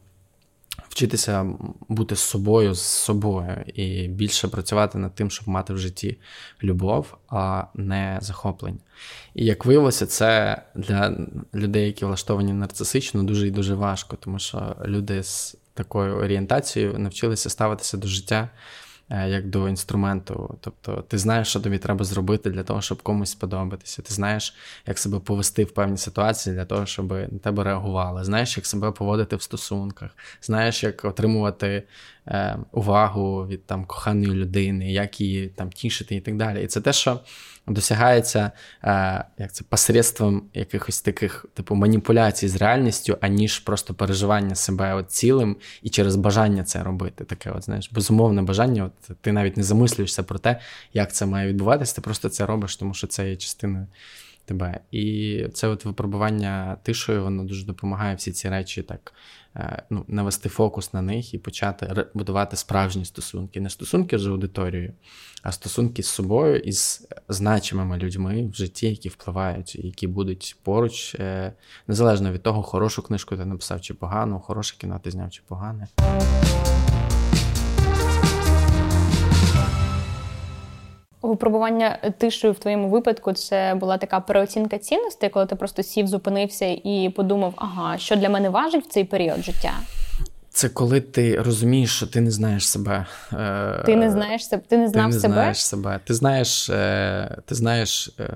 вчитися 0.89 1.47
бути 1.89 2.17
з 2.17 2.21
собою, 2.21 2.75
з 2.75 2.83
собою 2.83 3.65
і 3.75 4.09
більше 4.09 4.49
працювати 4.49 4.99
над 4.99 5.15
тим, 5.15 5.31
щоб 5.31 5.49
мати 5.49 5.73
в 5.75 5.79
житті 5.79 6.19
любов, 6.63 7.17
а 7.29 7.65
не 7.75 8.19
захоплення. 8.23 8.79
І 9.35 9.45
як 9.45 9.65
виявилося, 9.65 10.07
це 10.07 10.63
для 10.75 11.17
людей, 11.55 11.87
які 11.87 12.05
влаштовані 12.05 12.53
нарцисично, 12.53 13.23
дуже 13.23 13.47
і 13.47 13.51
дуже 13.51 13.75
важко, 13.75 14.17
тому 14.17 14.39
що 14.39 14.77
люди 14.85 15.23
з 15.23 15.57
такою 15.75 16.17
орієнтацією 16.17 16.99
навчилися 16.99 17.51
ставитися 17.51 17.97
до 17.97 18.09
життя 18.09 18.49
як 19.11 19.47
до 19.47 19.69
інструменту. 19.69 20.59
Тобто 20.61 21.05
ти 21.09 21.19
знаєш, 21.19 21.49
що 21.49 21.61
тобі 21.61 21.79
треба 21.79 22.05
зробити 22.05 22.51
для 22.51 22.63
того, 22.63 22.81
щоб 22.81 23.03
комусь 23.03 23.31
сподобатися. 23.31 24.03
Ти 24.03 24.15
знаєш, 24.15 24.55
як 24.87 24.99
себе 24.99 25.19
повести 25.19 25.65
в 25.65 25.71
певній 25.71 25.97
ситуації 25.97 26.57
для 26.57 26.65
того, 26.65 26.87
щоб 26.87 27.13
на 27.13 27.39
тебе 27.43 27.65
реагували. 27.65 28.25
Знаєш, 28.25 28.57
як 28.57 28.67
себе 28.67 28.91
поводити 28.91 29.37
в 29.37 29.43
стосунках, 29.43 30.11
знаєш, 30.43 30.83
як 30.83 31.05
отримувати 31.05 31.83
е, 32.29 32.59
увагу 32.73 33.47
від 33.47 33.67
там 33.67 33.85
коханої 33.85 34.33
людини, 34.33 34.93
як 34.93 35.21
її 35.21 35.49
там 35.49 35.71
тішити 35.71 36.15
і 36.15 36.21
так 36.21 36.37
далі. 36.37 36.65
І 36.65 36.67
це 36.67 36.81
те, 36.81 36.93
що 36.93 37.21
досягається 37.67 38.51
е, 38.85 39.25
як 39.39 39.53
це 39.53 39.65
посредством 39.69 40.43
якихось 40.55 41.03
таких 41.03 41.47
типу 41.55 41.75
маніпуляцій 41.75 42.49
з 42.49 42.57
реальністю, 42.57 43.19
аніж 43.21 43.59
просто 43.59 43.95
переживання 43.95 44.55
себе 44.55 44.95
от 44.95 45.11
цілим 45.11 45.57
і 45.83 45.89
через 45.91 46.17
бажання 46.17 46.65
це 46.65 46.83
робити. 46.83 47.25
Таке, 47.25 47.51
от 47.51 47.65
знаєш, 47.65 47.93
безумовне 47.93 48.43
бажання. 48.43 48.85
От 48.85 49.17
ти 49.21 49.33
навіть 49.33 49.57
не 49.57 49.63
замислюєшся 49.63 50.23
про 50.23 50.39
те, 50.39 50.61
як 50.93 51.13
це 51.13 51.27
має 51.27 51.49
відбуватися. 51.49 51.95
Ти 51.95 52.01
просто 52.01 52.29
це 52.29 52.47
робиш, 52.47 52.77
тому 52.77 52.95
що 52.95 53.07
це 53.07 53.31
є 53.31 53.37
частиною 53.37 53.87
тебе. 54.47 54.81
І 54.91 55.45
це 55.55 55.69
от 55.69 55.85
випробування 55.85 56.77
тишою, 56.83 57.23
воно 57.23 57.45
дуже 57.45 57.67
допомагає 57.67 58.17
всі 58.17 58.33
ці 58.33 58.49
речі 58.49 58.83
так 58.83 59.13
е, 59.57 59.83
ну, 59.91 60.05
навести 60.09 60.49
фокус 60.49 60.93
на 60.93 61.03
них 61.03 61.35
і 61.35 61.39
почати 61.39 62.07
будувати 62.15 62.57
справжні 62.57 63.05
стосунки. 63.05 63.61
Не 63.61 63.71
стосунки 63.71 64.19
з 64.19 64.27
аудиторією, 64.27 64.93
а 65.43 65.53
стосунки 65.53 66.03
з 66.03 66.07
собою 66.07 66.59
і 66.59 66.73
з 66.73 67.09
значимими 67.29 67.99
людьми 67.99 68.47
в 68.47 68.55
житті, 68.55 68.87
які 68.87 69.09
впливають, 69.09 69.77
які 69.77 70.07
будуть 70.07 70.57
поруч, 70.63 71.15
е, 71.15 71.53
незалежно 71.87 72.33
від 72.33 72.43
того, 72.43 72.63
хорошу 72.63 73.03
книжку 73.03 73.37
ти 73.37 73.45
написав 73.45 73.81
чи 73.81 73.95
погану, 73.95 74.41
хороше 74.41 74.77
кіно 74.79 75.01
ти 75.05 75.11
зняв 75.11 75.31
чи 75.31 75.43
погане. 75.49 75.89
Випробування 81.27 81.99
тишою 82.19 82.53
в 82.53 82.59
твоєму 82.59 82.89
випадку 82.89 83.33
це 83.33 83.75
була 83.81 83.99
така 83.99 84.21
переоцінка 84.21 84.79
цінностей, 84.79 85.29
коли 85.29 85.47
ти 85.47 85.57
просто 85.57 85.83
сів, 85.83 86.07
зупинився 86.07 86.67
і 86.85 87.13
подумав, 87.17 87.53
ага, 87.57 87.99
що 87.99 88.17
для 88.17 88.29
мене 88.29 88.49
важить 88.51 88.85
в 88.85 88.89
цей 88.89 89.05
період 89.05 89.45
життя. 89.45 89.73
Це 90.51 90.69
коли 90.69 91.01
ти 91.01 91.43
розумієш, 91.43 91.97
що 91.97 92.07
ти 92.07 92.21
не 92.21 92.31
знаєш 92.31 92.69
себе. 92.69 93.07
Е, 93.33 93.83
ти 93.87 93.97
не 93.97 94.11
знаєш 94.11 94.49
себе, 94.49 94.63
ти 94.69 94.77
не 94.77 94.89
знав 94.89 95.11
ти 95.11 95.15
не 95.15 95.21
себе? 95.21 95.35
знаєш 95.35 95.67
себе. 95.67 96.01
Ти 96.05 96.15
знаєш, 96.15 96.71
е, 96.71 97.37
ти 97.47 97.55
знаєш 97.55 98.11
е, 98.21 98.31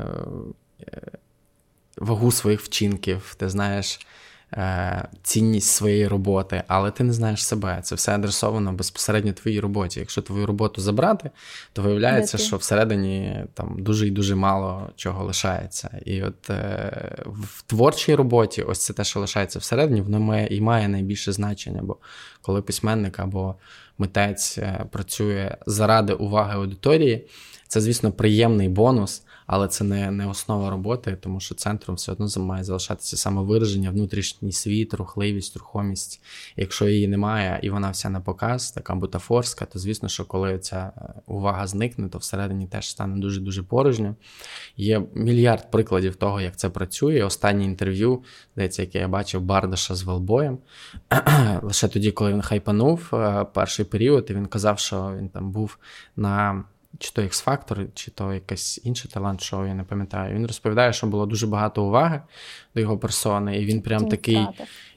вагу 1.97 2.33
своїх 2.33 2.61
вчинків, 2.61 3.35
ти 3.39 3.49
знаєш 3.49 4.01
цінність 5.23 5.71
своєї 5.71 6.09
роботи, 6.09 6.63
але 6.67 6.91
ти 6.91 7.05
не 7.05 7.13
знаєш 7.13 7.47
себе. 7.47 7.81
Це 7.83 7.95
все 7.95 8.15
адресовано 8.15 8.73
безпосередньо 8.73 9.33
твоїй 9.33 9.61
роботі. 9.61 10.01
Якщо 10.01 10.23
твою 10.23 10.47
роботу 10.47 10.81
забрати, 10.81 11.31
то 11.73 11.83
виявляється, 11.83 12.39
що 12.39 12.57
всередині 12.57 13.45
там 13.55 13.77
дуже 13.79 14.07
і 14.07 14.11
дуже 14.11 14.35
мало 14.35 14.91
чого 14.97 15.25
лишається. 15.25 16.01
І 16.05 16.23
от 16.23 16.51
е, 16.51 16.93
в 17.27 17.63
творчій 17.63 18.15
роботі, 18.15 18.63
ось 18.63 18.85
це 18.85 18.93
те, 18.93 19.05
що 19.05 19.21
лишається 19.21 19.59
всередині, 19.59 20.01
воно 20.01 20.21
має 20.21 20.47
і 20.57 20.61
має 20.61 20.89
найбільше 20.89 21.33
значення. 21.33 21.81
Бо 21.83 21.97
коли 22.43 22.63
письменник 22.63 23.19
або 23.19 23.55
митець 23.99 24.59
е, 24.59 24.85
працює 24.91 25.57
заради 25.67 26.13
уваги 26.13 26.55
аудиторії, 26.55 27.27
це, 27.69 27.81
звісно, 27.81 28.13
приємний 28.13 28.69
бонус 28.69 29.23
але 29.53 29.69
це 29.69 29.85
не 29.85 30.11
не 30.11 30.27
основа 30.27 30.71
роботи, 30.71 31.19
тому 31.21 31.41
що 31.41 31.55
центром 31.55 31.97
все 31.97 32.13
одно 32.13 32.29
має 32.37 32.65
залишатися 32.65 33.17
самовираження, 33.17 33.91
внутрішній 33.91 34.53
світ, 34.53 34.95
рухливість, 34.95 35.57
рухомість. 35.57 36.23
Якщо 36.57 36.89
її 36.89 37.09
немає 37.09 37.61
і 37.63 37.71
вона 37.71 37.91
вся 37.91 38.11
на 38.11 38.21
показ, 38.21 38.71
така 38.71 38.95
бутафорська, 38.95 39.65
то 39.65 39.79
звісно, 39.79 40.09
що 40.09 40.25
коли 40.25 40.59
ця 40.59 40.93
е, 40.97 41.21
увага 41.27 41.67
зникне, 41.67 42.09
то 42.09 42.19
всередині 42.19 42.67
теж 42.67 42.89
стане 42.89 43.17
дуже 43.17 43.41
дуже 43.41 43.63
порожньо. 43.63 44.15
Є 44.77 45.03
мільярд 45.15 45.71
прикладів 45.71 46.17
того, 46.17 46.41
як 46.41 46.57
це 46.57 46.69
працює. 46.69 47.25
Останнє 47.25 47.65
інтерв'ю, 47.65 48.23
здається, 48.55 48.83
яке 48.83 48.99
я 48.99 49.09
бачив 49.09 49.41
Бардаша 49.41 49.95
з 49.95 50.03
Велбоєм. 50.03 50.59
Лише 51.63 51.89
тоді, 51.89 52.11
коли 52.13 52.33
він 52.33 52.43
хайпанув 52.43 53.11
е, 53.13 53.47
перший 53.55 53.85
період, 53.85 54.27
і 54.31 54.35
він 54.35 54.47
казав, 54.47 54.79
що 54.79 55.15
він 55.19 55.29
там 55.29 55.51
був 55.51 55.79
на 56.17 56.65
чи 56.99 57.11
то 57.13 57.23
X-Factor, 57.23 57.87
чи 57.95 58.11
то 58.11 58.35
якесь 58.35 58.81
інше 58.85 59.09
талант-шоу, 59.09 59.67
я 59.67 59.75
не 59.75 59.85
пам'ятаю. 59.85 60.35
Він 60.35 60.47
розповідає, 60.47 60.93
що 60.93 61.07
було 61.07 61.27
дуже 61.27 61.47
багато 61.47 61.85
уваги 61.85 62.23
до 62.75 62.81
його 62.81 62.99
персони, 62.99 63.63
і 63.63 63.65
він 63.65 63.83
прям 63.83 64.09
такий, 64.09 64.47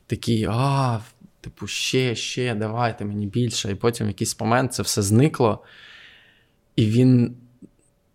такий, 0.07 0.47
а, 0.49 0.99
типу, 1.41 1.67
ще, 1.67 2.15
ще, 2.15 2.55
давайте 2.55 3.05
мені 3.05 3.27
більше. 3.27 3.71
І 3.71 3.75
потім 3.75 4.07
в 4.07 4.09
якийсь 4.09 4.39
момент 4.39 4.73
це 4.73 4.83
все 4.83 5.01
зникло. 5.01 5.63
І 6.75 6.85
він, 6.85 7.35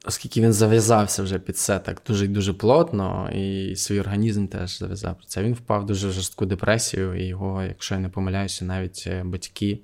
оскільки 0.05 0.41
він 0.41 0.53
зав'язався 0.53 1.23
вже 1.23 1.39
під 1.39 1.59
це 1.59 1.79
так 1.79 2.03
дуже 2.07 2.25
і 2.25 2.29
дуже 2.29 2.53
плотно, 2.53 3.31
і 3.35 3.77
свій 3.77 4.01
організм 4.01 4.47
теж 4.47 4.79
зав'язав 4.79 5.17
про 5.17 5.27
це, 5.27 5.43
він 5.43 5.55
впав 5.55 5.83
в 5.83 5.87
дуже 5.87 6.11
жорстку 6.11 6.47
депресію, 6.47 7.15
і 7.15 7.25
його, 7.25 7.63
якщо 7.63 7.95
я 7.95 8.01
не 8.01 8.09
помиляюся, 8.09 8.65
навіть 8.65 9.05
е, 9.07 9.23
батьки. 9.25 9.81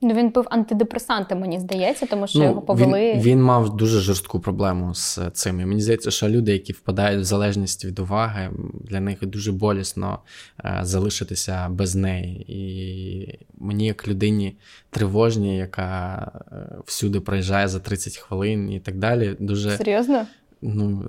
Ну, 0.00 0.14
він 0.14 0.30
пив 0.30 0.46
антидепресанти, 0.50 1.34
мені 1.34 1.60
здається, 1.60 2.06
тому 2.06 2.26
що 2.26 2.38
ну, 2.38 2.44
його 2.44 2.62
повели. 2.62 3.12
Він, 3.12 3.20
він 3.20 3.42
мав 3.42 3.76
дуже 3.76 4.00
жорстку 4.00 4.40
проблему 4.40 4.94
з 4.94 5.20
цим. 5.32 5.60
І 5.60 5.66
Мені 5.66 5.80
здається, 5.80 6.10
що 6.10 6.28
люди, 6.28 6.52
які 6.52 6.72
впадають 6.72 7.20
в 7.20 7.24
залежність 7.24 7.84
від 7.84 7.98
уваги, 7.98 8.50
для 8.80 9.00
них 9.00 9.26
дуже 9.26 9.52
болісно 9.52 10.18
е, 10.64 10.78
залишитися 10.82 11.68
без 11.70 11.94
неї. 11.94 12.44
І 12.48 13.38
мені, 13.58 13.86
як 13.86 14.08
людині 14.08 14.56
тривожній, 14.90 15.56
яка 15.56 16.30
е, 16.52 16.56
всюди 16.84 17.20
проїжджає 17.20 17.68
за 17.68 17.80
30 17.80 18.16
хвилин 18.16 18.72
і 18.72 18.80
так 18.80 18.98
далі, 18.98 19.36
дуже 19.40 19.76
серйозно. 19.76 20.26
Ну, 20.62 21.08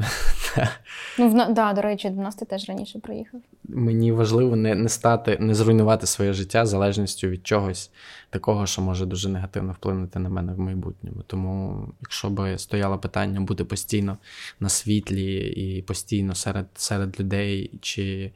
ну 1.19 1.29
в, 1.29 1.53
да, 1.53 1.73
до 1.73 1.81
речі, 1.81 2.09
до 2.09 2.21
нас 2.21 2.35
ти 2.35 2.45
теж 2.45 2.69
раніше 2.69 2.99
приїхав. 2.99 3.41
Мені 3.63 4.11
важливо 4.11 4.55
не 4.55 4.75
не 4.75 4.89
стати, 4.89 5.37
не 5.39 5.55
зруйнувати 5.55 6.07
своє 6.07 6.33
життя 6.33 6.65
залежністю 6.65 7.27
від 7.27 7.47
чогось 7.47 7.91
такого, 8.29 8.65
що 8.65 8.81
може 8.81 9.05
дуже 9.05 9.29
негативно 9.29 9.73
вплинути 9.73 10.19
на 10.19 10.29
мене 10.29 10.53
в 10.53 10.59
майбутньому. 10.59 11.21
Тому, 11.27 11.83
якщо 12.01 12.29
би 12.29 12.57
стояло 12.57 12.99
питання 12.99 13.41
бути 13.41 13.63
постійно 13.63 14.17
на 14.59 14.69
світлі 14.69 15.35
і 15.37 15.81
постійно 15.81 16.35
серед 16.35 16.65
серед 16.75 17.19
людей, 17.19 17.71
чи 17.81 18.31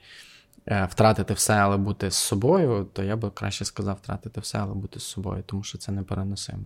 е, 0.67 0.87
втратити 0.91 1.33
все, 1.33 1.53
але 1.53 1.77
бути 1.77 2.11
з 2.11 2.15
собою, 2.15 2.87
то 2.93 3.03
я 3.03 3.15
би 3.15 3.29
краще 3.29 3.65
сказав 3.65 3.97
втратити 4.03 4.39
все, 4.39 4.57
але 4.57 4.73
бути 4.73 4.99
з 4.99 5.03
собою, 5.03 5.43
тому 5.45 5.63
що 5.63 5.77
це 5.77 5.91
непереносимо. 5.91 6.63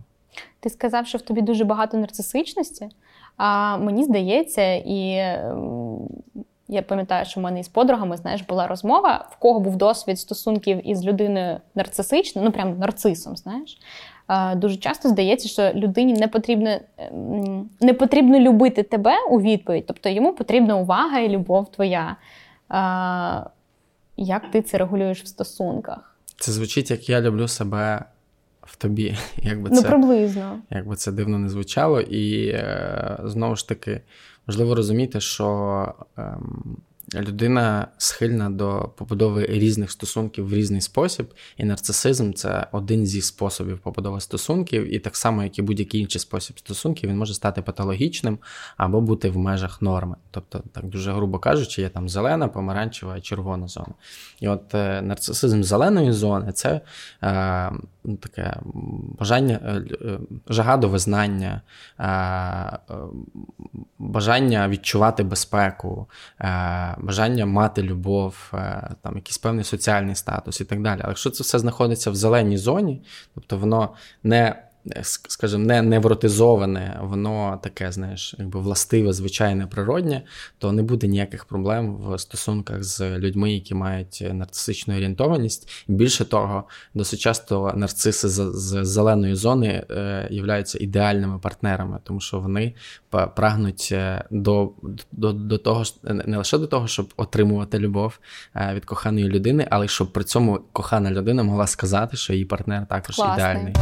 Ти 0.60 0.70
сказав, 0.70 1.06
що 1.06 1.18
в 1.18 1.22
тобі 1.22 1.40
дуже 1.42 1.64
багато 1.64 1.96
нарцисичності. 1.96 2.88
А 3.36 3.76
мені 3.76 4.04
здається, 4.04 4.74
і 4.74 4.98
я 6.68 6.82
пам'ятаю, 6.82 7.24
що 7.24 7.40
в 7.40 7.42
мене 7.42 7.60
із 7.60 7.68
подругами 7.68 8.16
знаєш, 8.16 8.42
була 8.42 8.66
розмова, 8.66 9.28
в 9.30 9.36
кого 9.36 9.60
був 9.60 9.76
досвід 9.76 10.18
стосунків 10.18 10.88
із 10.88 11.04
людиною 11.04 11.60
нарцисичною, 11.74 12.46
ну 12.46 12.52
прям 12.52 12.78
нарцисом. 12.78 13.36
знаєш. 13.36 13.78
Дуже 14.56 14.76
часто 14.76 15.08
здається, 15.08 15.48
що 15.48 15.72
людині 15.74 16.12
не 16.12 16.28
потрібно 16.28 16.78
ем, 16.98 17.70
не 17.80 17.94
потрібно 17.94 18.38
любити 18.38 18.82
тебе 18.82 19.12
у 19.30 19.40
відповідь, 19.40 19.84
тобто 19.86 20.08
йому 20.08 20.32
потрібна 20.32 20.76
увага 20.76 21.18
і 21.18 21.28
любов 21.28 21.70
твоя. 21.70 22.16
Як 24.16 24.50
ти 24.50 24.62
це 24.62 24.78
регулюєш 24.78 25.22
в 25.22 25.26
стосунках? 25.26 26.16
Це 26.38 26.52
звучить, 26.52 26.90
як 26.90 27.08
я 27.08 27.20
люблю 27.20 27.48
себе 27.48 28.04
в 28.66 28.76
тобі. 28.76 29.16
Якби 29.36 29.70
ну, 29.70 29.76
це, 29.76 29.88
приблизно. 29.88 30.58
Якби 30.70 30.96
це 30.96 31.12
дивно 31.12 31.38
не 31.38 31.48
звучало. 31.48 32.00
І 32.00 32.48
е, 32.48 33.18
знову 33.24 33.56
ж 33.56 33.68
таки, 33.68 34.00
важливо 34.46 34.74
розуміти, 34.74 35.20
що. 35.20 35.94
Е, 36.18 36.36
людина 37.14 37.86
схильна 37.98 38.50
до 38.50 38.90
побудови 38.96 39.46
різних 39.48 39.90
стосунків 39.90 40.48
в 40.48 40.54
різний 40.54 40.80
спосіб, 40.80 41.34
і 41.56 41.64
нарцисизм 41.64 42.32
це 42.32 42.66
один 42.72 43.06
зі 43.06 43.22
способів 43.22 43.78
побудови 43.78 44.20
стосунків, 44.20 44.94
і 44.94 44.98
так 44.98 45.16
само, 45.16 45.42
як 45.42 45.58
і 45.58 45.62
будь-який 45.62 46.00
інший 46.00 46.20
спосіб 46.20 46.58
стосунків, 46.58 47.10
він 47.10 47.18
може 47.18 47.34
стати 47.34 47.62
патологічним 47.62 48.38
або 48.76 49.00
бути 49.00 49.30
в 49.30 49.36
межах 49.36 49.82
норми. 49.82 50.16
Тобто, 50.30 50.62
так 50.72 50.84
дуже 50.84 51.12
грубо 51.12 51.38
кажучи, 51.38 51.82
є 51.82 51.88
там 51.88 52.08
зелена, 52.08 52.48
помаранчева 52.48 53.16
і 53.16 53.20
червона 53.20 53.68
зона. 53.68 53.94
І 54.40 54.48
от 54.48 54.74
е, 54.74 55.02
нарцисизм 55.02 55.62
зеленої 55.62 56.12
зони 56.12 56.52
це 56.52 56.80
е, 57.22 57.72
таке 58.20 58.56
бажання, 59.18 59.60
е, 59.64 59.82
е, 60.06 60.18
жага 60.48 60.76
до 60.76 60.88
визнання, 60.88 61.60
е, 62.00 62.78
бажання 63.98 64.68
відчувати 64.68 65.22
безпеку 65.22 66.06
бажання 66.98 67.46
мати 67.46 67.82
любов, 67.82 68.50
е, 68.54 68.90
там 69.02 69.16
якийсь 69.16 69.38
певний 69.38 69.64
соціальний 69.64 70.14
статус 70.14 70.60
і 70.60 70.64
так 70.64 70.82
далі. 70.82 71.00
Але 71.02 71.10
якщо 71.10 71.30
це 71.30 71.42
все 71.42 71.58
знаходиться 71.58 72.10
в 72.10 72.14
зеленій 72.16 72.58
зоні, 72.58 73.02
тобто 73.34 73.58
воно 73.58 73.94
не 74.22 74.65
скажімо, 75.02 75.64
не 75.64 75.82
невротизоване, 75.82 77.00
воно 77.02 77.60
таке, 77.62 77.92
знаєш, 77.92 78.34
якби 78.38 78.60
властиве, 78.60 79.12
звичайне, 79.12 79.66
природнє, 79.66 80.22
то 80.58 80.72
не 80.72 80.82
буде 80.82 81.06
ніяких 81.06 81.44
проблем 81.44 81.96
в 81.96 82.18
стосунках 82.18 82.84
з 82.84 83.18
людьми, 83.18 83.52
які 83.52 83.74
мають 83.74 84.24
нарцисичну 84.32 84.94
орієнтованість. 84.94 85.84
Більше 85.88 86.24
того, 86.24 86.64
досить 86.94 87.20
часто 87.20 87.72
нарциси 87.76 88.28
з 88.28 88.84
зеленої 88.84 89.34
зони 89.34 89.86
е, 89.90 90.28
являються 90.30 90.78
ідеальними 90.80 91.38
партнерами, 91.38 91.98
тому 92.04 92.20
що 92.20 92.40
вони 92.40 92.74
прагнуть 93.36 93.88
е, 93.92 94.24
до, 94.30 94.70
до, 95.12 95.32
до 95.32 95.58
того, 95.58 95.82
не 96.02 96.36
лише 96.36 96.58
до 96.58 96.66
того, 96.66 96.86
щоб 96.86 97.12
отримувати 97.16 97.78
любов 97.78 98.18
е, 98.56 98.74
від 98.74 98.84
коханої 98.84 99.28
людини, 99.28 99.66
але 99.70 99.84
й 99.84 99.88
щоб 99.88 100.12
при 100.12 100.24
цьому 100.24 100.60
кохана 100.72 101.10
людина 101.10 101.42
могла 101.42 101.66
сказати, 101.66 102.16
що 102.16 102.32
її 102.32 102.44
партнер 102.44 102.86
також 102.86 103.16
Класний. 103.16 103.36
ідеальний. 103.36 103.74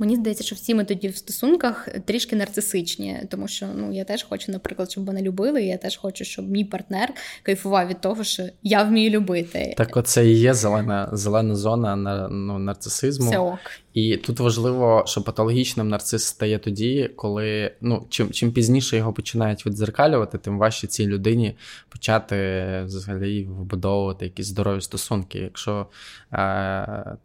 Мені 0.00 0.16
здається, 0.16 0.44
що 0.44 0.56
всі 0.56 0.74
ми 0.74 0.84
тоді 0.84 1.08
в 1.08 1.16
стосунках 1.16 1.88
трішки 2.04 2.36
нарцисичні, 2.36 3.20
тому 3.28 3.48
що 3.48 3.66
ну 3.76 3.92
я 3.92 4.04
теж 4.04 4.22
хочу, 4.22 4.52
наприклад, 4.52 4.90
щоб 4.90 5.06
мене 5.06 5.22
любили. 5.22 5.62
і 5.62 5.66
Я 5.66 5.76
теж 5.76 5.96
хочу, 5.96 6.24
щоб 6.24 6.50
мій 6.50 6.64
партнер 6.64 7.12
кайфував 7.42 7.88
від 7.88 8.00
того, 8.00 8.24
що 8.24 8.42
я 8.62 8.82
вмію 8.82 9.10
любити. 9.10 9.74
Так, 9.76 9.96
оце 9.96 10.26
і 10.26 10.38
є 10.38 10.54
зелена 10.54 11.08
зелена 11.12 11.56
зона 11.56 11.96
на 11.96 12.28
ну, 12.28 12.58
нарцисизму. 12.58 13.30
Це 13.30 13.38
ок. 13.38 13.58
І 14.00 14.16
тут 14.16 14.40
важливо, 14.40 15.04
що 15.06 15.22
патологічним 15.22 15.88
нарцис 15.88 16.24
стає 16.24 16.58
тоді, 16.58 17.10
коли 17.16 17.72
ну 17.80 18.06
чим 18.08 18.30
чим 18.30 18.52
пізніше 18.52 18.96
його 18.96 19.12
починають 19.12 19.66
відзеркалювати, 19.66 20.38
тим 20.38 20.58
важче 20.58 20.86
цій 20.86 21.06
людині 21.06 21.56
почати 21.88 22.36
взагалі 22.84 23.44
вбудовувати 23.44 24.24
якісь 24.24 24.46
здорові 24.46 24.80
стосунки. 24.80 25.38
Якщо 25.38 25.86
е, 26.32 26.36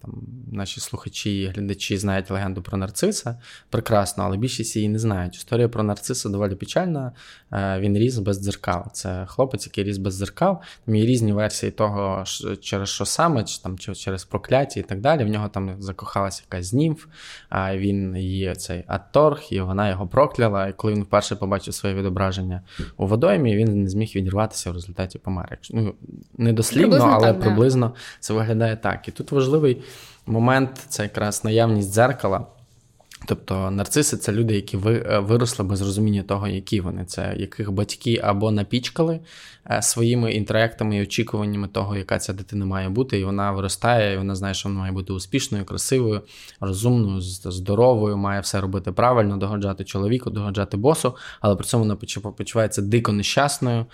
там 0.01 0.23
наші 0.51 0.79
слухачі 0.79 1.41
і 1.41 1.47
глядачі 1.47 1.97
знають 1.97 2.31
легенду 2.31 2.61
про 2.61 2.77
нарциса, 2.77 3.39
прекрасно, 3.69 4.23
але 4.23 4.37
більшість 4.37 4.75
її 4.75 4.89
не 4.89 4.99
знають. 4.99 5.35
Історія 5.35 5.69
про 5.69 5.83
нарциса 5.83 6.29
доволі 6.29 6.55
печальна. 6.55 7.11
Е, 7.51 7.79
він 7.79 7.97
ріс 7.97 8.17
без 8.17 8.37
дзеркал. 8.43 8.85
Це 8.93 9.25
хлопець, 9.29 9.65
який 9.65 9.83
ріс 9.83 9.97
без 9.97 10.17
дзеркал. 10.17 10.57
Там 10.85 10.95
є 10.95 11.05
різні 11.05 11.33
версії 11.33 11.71
того, 11.71 12.23
через 12.61 12.89
що 12.89 13.05
саме, 13.05 13.43
чи 13.43 13.61
там 13.61 13.77
через 13.77 14.25
прокляття 14.25 14.79
і 14.79 14.83
так 14.83 15.01
далі. 15.01 15.23
В 15.23 15.27
нього 15.27 15.49
там 15.49 15.81
закохалася 15.81 16.43
якась 16.51 16.64
німф, 16.73 17.05
а 17.49 17.77
він 17.77 18.15
її 18.15 18.55
цей 18.55 18.83
атторг, 18.87 19.41
і 19.49 19.61
вона 19.61 19.89
його 19.89 20.07
прокляла. 20.07 20.67
І 20.67 20.73
коли 20.73 20.93
він 20.93 21.03
вперше 21.03 21.35
побачив 21.35 21.73
своє 21.73 21.95
відображення 21.95 22.61
у 22.97 23.07
водоймі, 23.07 23.55
він 23.55 23.83
не 23.83 23.89
зміг 23.89 24.11
відірватися 24.15 24.71
в 24.71 24.73
результаті 24.73 25.19
помер. 25.19 25.57
Ну, 25.71 25.93
Не 26.37 26.53
дослівно, 26.53 26.89
приблизно 26.89 27.11
але 27.15 27.33
так, 27.33 27.41
приблизно 27.41 27.87
да. 27.87 27.93
це 28.19 28.33
виглядає 28.33 28.75
так. 28.75 29.07
І 29.07 29.11
тут 29.11 29.31
важливий 29.31 29.81
момент 30.25 30.85
це 30.87 31.03
якраз 31.03 31.43
наявність 31.43 31.93
дзеркала. 31.93 32.45
Тобто 33.27 33.71
нарциси 33.71 34.17
це 34.17 34.31
люди, 34.31 34.55
які 34.55 34.77
е, 34.77 35.19
виросли 35.19 35.65
без 35.65 35.81
розуміння 35.81 36.23
того, 36.23 36.47
які 36.47 36.81
вони, 36.81 37.05
це 37.05 37.35
яких 37.37 37.71
батьки 37.71 38.21
або 38.23 38.51
напічкали 38.51 39.19
е, 39.71 39.81
своїми 39.81 40.33
інтерактами 40.33 40.97
і 40.97 41.01
очікуваннями 41.01 41.67
того, 41.67 41.95
яка 41.95 42.19
ця 42.19 42.33
дитина 42.33 42.65
має 42.65 42.89
бути, 42.89 43.19
і 43.19 43.23
вона 43.23 43.51
виростає, 43.51 44.13
і 44.13 44.17
вона 44.17 44.35
знає, 44.35 44.53
що 44.53 44.69
вона 44.69 44.81
має 44.81 44.91
бути 44.91 45.13
успішною, 45.13 45.65
красивою, 45.65 46.21
розумною, 46.59 47.21
здоровою, 47.21 48.17
має 48.17 48.41
все 48.41 48.61
робити 48.61 48.91
правильно, 48.91 49.37
догоджати 49.37 49.83
чоловіку, 49.83 50.29
догоджати 50.29 50.77
босу, 50.77 51.15
але 51.41 51.55
при 51.55 51.65
цьому 51.65 51.83
вона 51.83 51.95
почувається 52.31 52.81
дико 52.81 53.11
нещасною. 53.11 53.85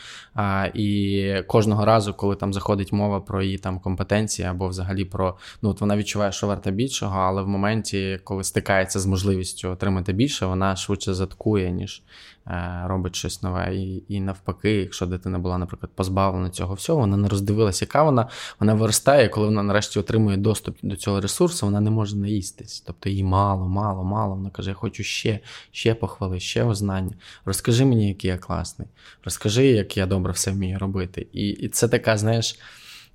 І 0.73 1.33
кожного 1.47 1.85
разу, 1.85 2.13
коли 2.13 2.35
там 2.35 2.53
заходить 2.53 2.93
мова 2.93 3.19
про 3.19 3.41
її 3.41 3.57
там 3.57 3.79
компетенції 3.79 4.47
або 4.47 4.67
взагалі 4.67 5.05
про 5.05 5.37
ну 5.61 5.69
от 5.69 5.81
вона 5.81 5.97
відчуває, 5.97 6.31
що 6.31 6.47
варта 6.47 6.71
більшого, 6.71 7.19
але 7.19 7.41
в 7.41 7.47
моменті, 7.47 8.19
коли 8.23 8.43
стикається 8.43 8.99
з 8.99 9.05
можливістю 9.11 9.69
отримати 9.69 10.13
більше, 10.13 10.45
вона 10.45 10.75
швидше 10.75 11.13
заткує, 11.13 11.71
ніж 11.71 12.03
е, 12.47 12.81
робить 12.85 13.15
щось 13.15 13.43
нове. 13.43 13.75
І 13.75 14.03
і 14.07 14.19
навпаки, 14.19 14.71
якщо 14.71 15.05
дитина 15.05 15.39
була, 15.39 15.57
наприклад, 15.57 15.91
позбавлена 15.95 16.49
цього 16.49 16.73
всього, 16.73 16.99
вона 16.99 17.17
не 17.17 17.27
роздивилася, 17.27 17.85
яка 17.85 18.03
вона 18.03 18.29
вона 18.59 18.73
виростає, 18.73 19.29
коли 19.29 19.45
вона 19.45 19.63
нарешті 19.63 19.99
отримує 19.99 20.37
доступ 20.37 20.77
до 20.83 20.95
цього 20.95 21.21
ресурсу, 21.21 21.65
вона 21.65 21.79
не 21.81 21.89
може 21.89 22.15
наїстись. 22.15 22.83
Тобто 22.87 23.09
їй 23.09 23.23
мало, 23.23 23.67
мало, 23.67 24.03
мало. 24.03 24.35
Вона 24.35 24.49
каже: 24.49 24.69
Я 24.69 24.75
хочу 24.75 25.03
ще, 25.03 25.39
ще 25.71 25.95
похвали, 25.95 26.39
ще 26.39 26.63
ознання. 26.63 27.15
Розкажи 27.45 27.85
мені, 27.85 28.07
який 28.07 28.29
я 28.29 28.37
класний. 28.37 28.87
Розкажи, 29.25 29.65
як 29.65 29.97
я 29.97 30.05
добре 30.05 30.31
все 30.31 30.51
вмію 30.51 30.79
робити. 30.79 31.27
І, 31.33 31.47
І 31.49 31.69
це 31.69 31.87
така, 31.87 32.17
знаєш 32.17 32.59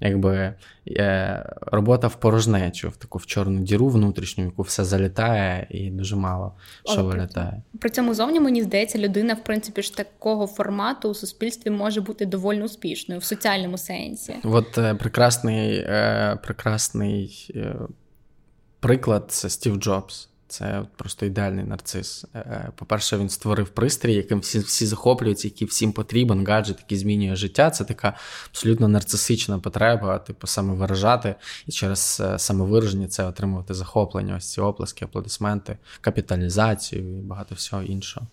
якби 0.01 0.55
е, 0.89 1.53
робота 1.61 2.07
в 2.07 2.15
порожнечу, 2.15 2.89
в 2.89 2.97
таку 2.97 3.19
в 3.19 3.27
чорну 3.27 3.61
діру 3.61 3.89
внутрішню, 3.89 4.45
яку 4.45 4.63
все 4.63 4.85
залітає, 4.85 5.67
і 5.71 5.91
дуже 5.91 6.17
мало 6.17 6.55
що 6.85 7.01
Але 7.01 7.03
вилітає. 7.03 7.63
При 7.81 7.91
цьому 7.91 8.15
зовні 8.15 8.41
мені 8.41 8.63
здається, 8.63 8.99
людина, 8.99 9.35
в 9.35 9.45
принципі, 9.45 9.83
ж 9.83 9.97
такого 9.97 10.47
формату 10.47 11.09
у 11.09 11.15
суспільстві 11.15 11.71
може 11.71 12.01
бути 12.01 12.27
доволі 12.27 12.63
успішною 12.63 13.21
в 13.21 13.25
соціальному 13.25 13.79
сенсі. 13.79 14.35
От 14.45 14.79
е, 14.79 14.95
прекрасний, 14.95 15.77
е, 15.77 16.39
прекрасний 16.43 17.51
е, 17.55 17.77
приклад 18.81 19.25
це 19.29 19.51
Стів 19.51 19.77
Джобс. 19.77 20.29
Це 20.49 20.83
просто 20.97 21.27
ідеальний 21.27 21.65
нарцис. 21.65 22.25
Е, 22.35 22.39
е, 22.39 22.71
по-перше, 22.77 23.19
він 23.19 23.29
створив 23.29 23.69
пристрій, 23.69 24.15
яким 24.15 24.41
всі 24.41 24.59
всі 24.59 24.87
захоплюються, 24.87 25.49
який 25.49 25.69
всім 25.69 25.93
потрібен, 25.93 26.47
гаджет, 26.47 26.77
який 26.79 26.99
змінює 26.99 27.37
життя. 27.37 27.71
Це 27.71 27.85
така 27.85 28.17
абсолютно 28.51 28.89
нарцисична 28.89 29.59
потреба, 29.59 30.19
типу, 30.19 30.47
саме 30.47 30.75
виражати 30.75 31.35
і 31.67 31.73
через 31.73 32.23
е, 32.25 32.39
самовираження 32.39 33.09
це 33.09 33.25
отримувати 33.25 33.75
захоплення, 33.75 34.37
ось 34.37 34.53
ці 34.53 34.61
оплески, 34.61 35.05
аплодисменти, 35.05 35.79
капіталізацію 36.01 37.19
і 37.19 37.21
багато 37.21 37.55
всього 37.55 37.83
іншого. 37.83 38.27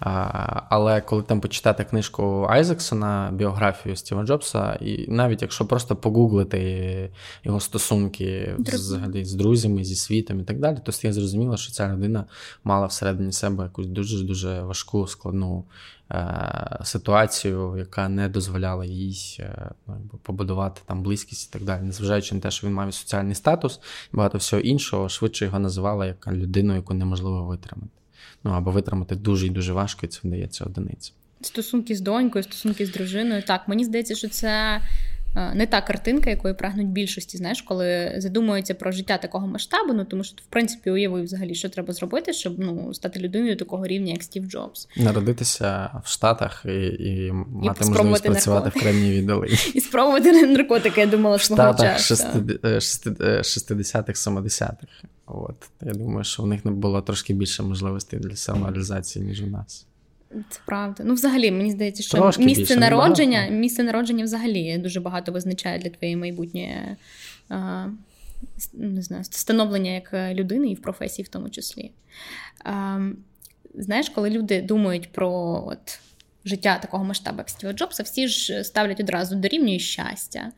Але 0.00 1.00
коли 1.00 1.22
там 1.22 1.40
почитати 1.40 1.84
книжку 1.84 2.46
Айзексона, 2.50 3.30
біографію 3.32 3.96
Стіва 3.96 4.24
Джобса, 4.24 4.74
і 4.74 5.10
навіть 5.10 5.42
якщо 5.42 5.66
просто 5.66 5.96
погуглити 5.96 7.10
його 7.44 7.60
стосунки 7.60 8.54
взагалі 8.58 9.24
з 9.24 9.34
друзями, 9.34 9.84
зі 9.84 9.96
світом 9.96 10.40
і 10.40 10.44
так 10.44 10.58
далі, 10.58 10.78
то 10.84 10.92
стає 10.92 11.14
зрозуміло, 11.14 11.56
що 11.56 11.72
ця 11.72 11.92
людина 11.92 12.24
мала 12.64 12.86
всередині 12.86 13.32
себе 13.32 13.64
якусь 13.64 13.86
дуже 13.86 14.24
дуже 14.24 14.62
важку 14.62 15.06
складну 15.06 15.64
е- 16.10 16.78
ситуацію, 16.84 17.74
яка 17.78 18.08
не 18.08 18.28
дозволяла 18.28 18.84
їй 18.84 19.36
е- 19.40 19.70
ну, 19.86 19.94
побудувати 20.22 20.80
там 20.86 21.02
близькість 21.02 21.48
і 21.48 21.52
так 21.52 21.64
далі, 21.64 21.82
незважаючи 21.82 22.34
на 22.34 22.40
те, 22.40 22.50
що 22.50 22.66
він 22.66 22.74
мав 22.74 22.94
соціальний 22.94 23.34
статус, 23.34 23.80
і 24.14 24.16
багато 24.16 24.38
всього 24.38 24.62
іншого, 24.62 25.08
швидше 25.08 25.44
його 25.44 25.58
називали 25.58 26.06
як 26.06 26.28
людину, 26.32 26.74
яку 26.74 26.94
неможливо 26.94 27.44
витримати 27.44 27.97
ну 28.44 28.50
або 28.50 28.70
витримати 28.70 29.14
дуже 29.16 29.46
і 29.46 29.50
дуже 29.50 29.72
важко, 29.72 30.00
і 30.06 30.08
це 30.08 30.20
вдається 30.24 30.64
одиниці. 30.64 31.12
Стосунки 31.40 31.96
з 31.96 32.00
донькою, 32.00 32.44
стосунки 32.44 32.86
з 32.86 32.92
дружиною. 32.92 33.42
Так, 33.42 33.68
мені 33.68 33.84
здається, 33.84 34.14
що 34.14 34.28
це 34.28 34.80
не 35.54 35.66
та 35.66 35.80
картинка, 35.80 36.30
якої 36.30 36.54
прагнуть 36.54 36.88
більшості, 36.88 37.36
знаєш, 37.36 37.62
коли 37.62 38.14
задумуються 38.16 38.74
про 38.74 38.92
життя 38.92 39.18
такого 39.18 39.46
масштабу, 39.46 39.92
ну 39.92 40.04
тому 40.04 40.24
що 40.24 40.36
в 40.36 40.46
принципі 40.46 40.90
уявив 40.90 41.24
взагалі, 41.24 41.54
що 41.54 41.68
треба 41.68 41.94
зробити, 41.94 42.32
щоб 42.32 42.58
ну 42.58 42.94
стати 42.94 43.20
людиною 43.20 43.56
такого 43.56 43.86
рівня, 43.86 44.12
як 44.12 44.22
Стів 44.22 44.46
Джобс. 44.46 44.88
Народитися 44.96 45.90
в 46.04 46.08
Штатах 46.08 46.64
і 46.68 46.86
і 46.86 47.32
мати 47.32 47.84
і 47.84 47.88
можливість 47.88 48.22
працювати 48.22 48.64
наркотики. 48.64 48.78
в 48.78 48.82
кремній 48.82 49.10
віддали. 49.10 49.48
І 49.74 49.80
спробувати 49.80 50.46
наркотики, 50.46 51.00
я 51.00 51.06
думала, 51.06 51.36
в 51.36 51.40
Штатах 51.40 51.98
60-х, 51.98 54.30
70-х. 54.30 54.86
От 55.26 55.56
я 55.80 55.92
думаю, 55.92 56.24
що 56.24 56.42
в 56.42 56.46
них 56.46 56.64
не 56.64 56.70
було 56.70 57.02
трошки 57.02 57.34
більше 57.34 57.62
можливостей 57.62 58.20
для 58.20 58.36
самореалізації, 58.36 59.24
ніж 59.24 59.42
у 59.42 59.46
нас. 59.46 59.87
Це 60.30 60.60
правда. 60.66 61.02
Ну, 61.06 61.14
взагалі, 61.14 61.50
мені 61.50 61.70
здається, 61.70 62.02
що 62.02 62.18
Трошки 62.18 62.44
місце 62.44 62.62
більше, 62.62 62.76
народження 62.76 63.46
місце 63.46 63.82
народження 63.82 64.24
взагалі 64.24 64.78
дуже 64.78 65.00
багато 65.00 65.32
визначає 65.32 65.78
для 65.78 65.90
твоєї 65.90 66.16
майбутнє 66.16 66.96
а, 67.48 67.86
не 68.72 69.02
знаю, 69.02 69.24
становлення 69.24 69.90
як 69.90 70.34
людини 70.34 70.70
і 70.70 70.74
в 70.74 70.82
професії 70.82 71.26
в 71.26 71.28
тому 71.28 71.50
числі. 71.50 71.90
А, 72.64 73.00
Знаєш, 73.74 74.08
коли 74.08 74.30
люди 74.30 74.62
думають 74.62 75.12
про 75.12 75.64
от, 75.66 76.00
життя 76.44 76.78
такого 76.78 77.04
масштабу, 77.04 77.38
як 77.38 77.48
Стіва 77.48 77.72
Джобса, 77.72 78.02
всі 78.02 78.28
ж 78.28 78.64
ставлять 78.64 79.00
одразу 79.00 79.36
дорівнює 79.36 79.78
щастя. 79.78 80.52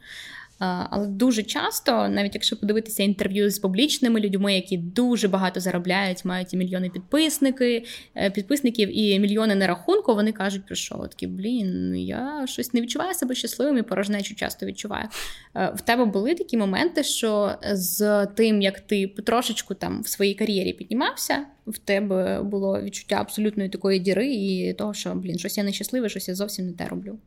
Але 0.61 1.07
дуже 1.07 1.43
часто, 1.43 2.09
навіть 2.09 2.35
якщо 2.35 2.57
подивитися 2.57 3.03
інтерв'ю 3.03 3.51
з 3.51 3.59
публічними 3.59 4.21
людьми, 4.21 4.55
які 4.55 4.77
дуже 4.77 5.29
багато 5.29 5.61
заробляють, 5.61 6.25
мають 6.25 6.55
і 6.55 6.57
мільйони 6.57 6.91
підписники, 6.91 7.85
е, 8.17 8.31
підписників 8.31 8.99
і 8.99 9.19
мільйони 9.19 9.55
на 9.55 9.67
рахунку, 9.67 10.15
вони 10.15 10.33
кажуть, 10.33 10.67
про 10.67 10.77
що 10.77 10.97
такі, 10.97 11.27
блін, 11.27 11.97
я 11.97 12.45
щось 12.47 12.75
не 12.75 12.81
відчуваю 12.81 13.15
себе 13.15 13.35
щасливим 13.35 13.79
і 13.79 13.83
порожнечу 13.83 14.35
часто 14.35 14.67
відчуваю. 14.67 15.09
Е, 15.55 15.73
в 15.77 15.81
тебе 15.81 16.05
були 16.05 16.35
такі 16.35 16.57
моменти, 16.57 17.05
що 17.05 17.55
з 17.73 18.27
тим, 18.27 18.63
як 18.63 18.81
ти 18.81 19.09
потрошечку 19.09 19.75
там 19.75 20.03
в 20.03 20.09
своїй 20.09 20.35
кар'єрі 20.35 20.73
піднімався, 20.73 21.47
в 21.67 21.79
тебе 21.79 22.43
було 22.43 22.83
відчуття 22.83 23.17
абсолютної 23.17 23.69
такої 23.69 23.99
діри 23.99 24.35
і 24.35 24.75
того, 24.75 24.95
що 24.95 25.15
блін, 25.15 25.39
щось 25.39 25.59
я 25.59 25.65
нещасливе, 25.65 26.09
щось 26.09 26.29
я 26.29 26.35
зовсім 26.35 26.67
не 26.67 26.73
те 26.73 26.89
роблю. 26.89 27.19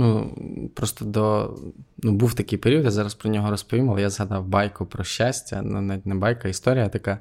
Ну, 0.00 0.34
просто 0.74 1.04
до. 1.04 1.54
Ну, 2.02 2.12
був 2.12 2.34
такий 2.34 2.58
період, 2.58 2.84
я 2.84 2.90
зараз 2.90 3.14
про 3.14 3.30
нього 3.30 3.50
розповім, 3.50 3.90
але 3.90 4.00
я 4.00 4.10
згадав 4.10 4.46
байку 4.46 4.86
про 4.86 5.04
щастя. 5.04 5.62
Ну, 5.64 5.80
навіть 5.80 6.06
не 6.06 6.14
байка, 6.14 6.48
історія 6.48 6.88
така. 6.88 7.18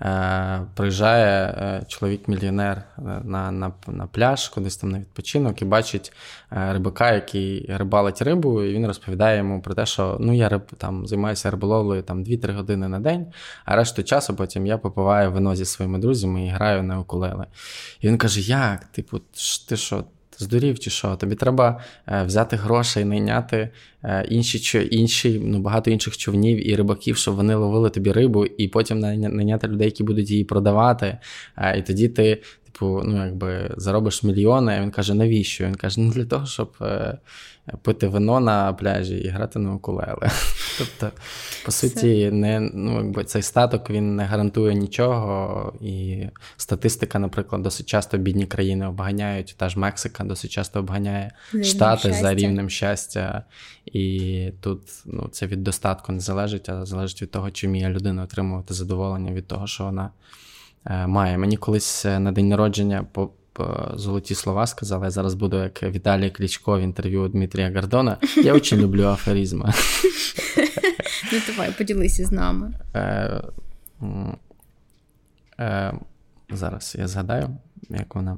Е, 0.00 0.66
Приїжджає 0.74 1.46
е, 1.46 1.84
чоловік-мільйонер 1.88 2.76
е, 2.76 3.02
на 3.24 3.50
на, 3.50 3.72
на 3.86 4.06
пляж, 4.06 4.48
кудись 4.48 4.76
там 4.76 4.90
на 4.90 4.98
відпочинок, 4.98 5.62
і 5.62 5.64
бачить 5.64 6.12
е, 6.52 6.72
рибака, 6.72 7.12
який 7.12 7.66
рибалить 7.68 8.22
рибу, 8.22 8.62
і 8.62 8.74
він 8.74 8.86
розповідає 8.86 9.38
йому 9.38 9.62
про 9.62 9.74
те, 9.74 9.86
що 9.86 10.16
ну, 10.20 10.34
я 10.34 10.48
риб, 10.48 10.62
там, 10.78 11.06
займаюся 11.06 11.50
риболовлею 11.50 12.02
там, 12.02 12.24
2-3 12.24 12.54
години 12.54 12.88
на 12.88 13.00
день, 13.00 13.26
а 13.64 13.76
решту 13.76 14.02
часу 14.02 14.34
потім 14.34 14.66
я 14.66 14.78
попиваю 14.78 15.32
вино 15.32 15.56
зі 15.56 15.64
своїми 15.64 15.98
друзями 15.98 16.46
і 16.46 16.48
граю 16.48 16.82
на 16.82 17.00
укулеле. 17.00 17.46
І 18.00 18.08
він 18.08 18.18
каже: 18.18 18.40
Як? 18.40 18.84
Типу, 18.84 19.20
ти 19.68 19.76
що? 19.76 20.04
Здурів 20.38 20.78
чи 20.78 20.90
що? 20.90 21.16
Тобі 21.16 21.34
треба 21.34 21.80
е, 22.06 22.22
взяти 22.22 22.56
гроші 22.56 23.00
і 23.00 23.04
найняти 23.04 23.68
е, 24.04 24.26
інші 24.30 24.88
інші, 24.90 25.40
ну 25.44 25.58
багато 25.58 25.90
інших 25.90 26.16
човнів 26.16 26.68
і 26.68 26.76
рибаків, 26.76 27.16
щоб 27.16 27.34
вони 27.34 27.54
ловили 27.54 27.90
тобі 27.90 28.12
рибу, 28.12 28.46
і 28.46 28.68
потім 28.68 28.98
найняти 28.98 29.68
людей, 29.68 29.86
які 29.86 30.04
будуть 30.04 30.30
її 30.30 30.44
продавати. 30.44 31.18
Е, 31.56 31.78
і 31.78 31.82
тоді 31.82 32.08
ти, 32.08 32.42
типу, 32.64 33.02
ну 33.04 33.24
якби 33.24 33.74
заробиш 33.76 34.22
мільйони. 34.22 34.72
А 34.78 34.82
він 34.82 34.90
каже, 34.90 35.14
навіщо? 35.14 35.64
Він 35.64 35.74
каже, 35.74 36.00
ну 36.00 36.10
для 36.10 36.24
того, 36.24 36.46
щоб 36.46 36.72
пити 37.82 38.08
вино 38.08 38.40
на 38.40 38.72
пляжі 38.72 39.16
і 39.16 39.28
грати 39.28 39.58
на 39.58 39.74
укулеле. 39.74 40.30
Тобто, 40.78 41.16
по 41.64 41.72
суті, 41.72 42.30
не, 42.30 42.60
ну, 42.60 42.96
якби 42.96 43.24
цей 43.24 43.42
статок 43.42 43.90
він 43.90 44.16
не 44.16 44.24
гарантує 44.24 44.74
нічого. 44.74 45.72
І 45.80 46.26
статистика, 46.56 47.18
наприклад, 47.18 47.62
досить 47.62 47.86
часто 47.86 48.18
бідні 48.18 48.46
країни 48.46 48.86
обганяють, 48.86 49.54
та 49.58 49.68
ж 49.68 49.78
Мексика 49.78 50.24
досить 50.24 50.50
часто 50.50 50.78
обганяє 50.78 51.32
Рівнем 51.52 51.70
штати 51.70 52.00
щастя. 52.00 52.22
за 52.22 52.34
рівнем 52.34 52.70
щастя. 52.70 53.44
І 53.86 54.52
тут 54.60 54.80
ну, 55.06 55.28
це 55.32 55.46
від 55.46 55.62
достатку 55.62 56.12
не 56.12 56.20
залежить, 56.20 56.68
а 56.68 56.86
залежить 56.86 57.22
від 57.22 57.30
того, 57.30 57.50
чи 57.50 57.66
вміє 57.66 57.88
людина 57.88 58.22
отримувати 58.22 58.74
задоволення 58.74 59.32
від 59.32 59.46
того, 59.46 59.66
що 59.66 59.84
вона 59.84 60.10
е, 60.84 61.06
має. 61.06 61.38
Мені 61.38 61.56
колись 61.56 62.04
е, 62.04 62.18
на 62.18 62.32
день 62.32 62.48
народження 62.48 63.06
по 63.12 63.30
золоті 63.94 64.34
слова 64.34 64.66
сказала. 64.66 65.04
Я 65.04 65.10
зараз 65.10 65.34
буду 65.34 65.56
як 65.56 65.82
Віталій 65.82 66.30
Кличко 66.30 66.78
в 66.78 66.80
інтерв'ю 66.80 67.28
Дмитрія 67.28 67.72
Гордона. 67.74 68.16
Я 68.36 68.52
дуже 68.58 68.76
люблю 68.76 69.04
афоризми. 69.04 69.72
Ну, 71.32 71.40
давай, 71.46 71.72
поділися 71.72 72.24
з 72.24 72.32
нами. 72.32 72.74
Е, 72.94 73.42
е, 75.60 75.92
зараз 76.50 76.96
я 76.98 77.08
згадаю, 77.08 77.56
як 77.90 78.14
вона. 78.14 78.36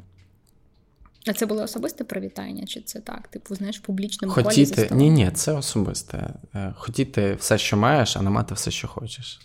А 1.26 1.32
це 1.32 1.46
було 1.46 1.62
особисте 1.62 2.04
привітання, 2.04 2.66
чи 2.66 2.80
це 2.80 3.00
так? 3.00 3.28
Типу, 3.28 3.54
знаєш, 3.54 3.78
в 3.78 3.82
публічному 3.82 4.34
Хотіти... 4.34 4.86
полі 4.86 4.98
Ні, 4.98 5.10
ні, 5.10 5.30
це 5.34 5.52
особисте. 5.52 6.34
Е, 6.54 6.74
хотіти 6.76 7.34
все, 7.34 7.58
що 7.58 7.76
маєш, 7.76 8.16
а 8.16 8.22
не 8.22 8.30
мати 8.30 8.54
все, 8.54 8.70
що 8.70 8.88
хочеш. 8.88 9.40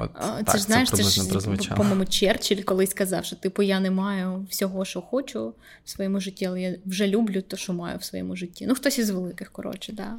От, 0.00 0.10
Це 0.38 0.44
так, 0.44 0.56
ж 0.56 0.62
знаєш, 0.62 0.90
це, 0.90 1.02
ж, 1.02 1.74
по-моєму, 1.76 2.04
Черчилль 2.04 2.62
колись 2.62 2.90
сказав, 2.90 3.24
що 3.24 3.36
типу 3.36 3.62
я 3.62 3.80
не 3.80 3.90
маю 3.90 4.46
всього, 4.50 4.84
що 4.84 5.00
хочу 5.00 5.54
в 5.84 5.90
своєму 5.90 6.20
житті, 6.20 6.44
але 6.44 6.60
я 6.60 6.76
вже 6.86 7.06
люблю 7.06 7.42
те, 7.42 7.56
що 7.56 7.72
маю 7.72 7.98
в 7.98 8.04
своєму 8.04 8.36
житті. 8.36 8.66
Ну, 8.68 8.74
хтось 8.74 8.98
із 8.98 9.10
великих, 9.10 9.50
коротше, 9.50 9.92
да. 9.92 10.16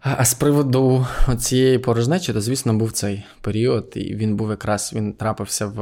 А 0.00 0.24
з 0.24 0.34
приводу 0.34 1.06
цієї 1.38 1.78
порожнечі, 1.78 2.32
то, 2.32 2.40
звісно, 2.40 2.74
був 2.74 2.92
цей 2.92 3.22
період, 3.40 3.92
і 3.94 4.14
він 4.14 4.36
був 4.36 4.50
якраз 4.50 4.92
він 4.94 5.12
трапився 5.12 5.66
в 5.66 5.78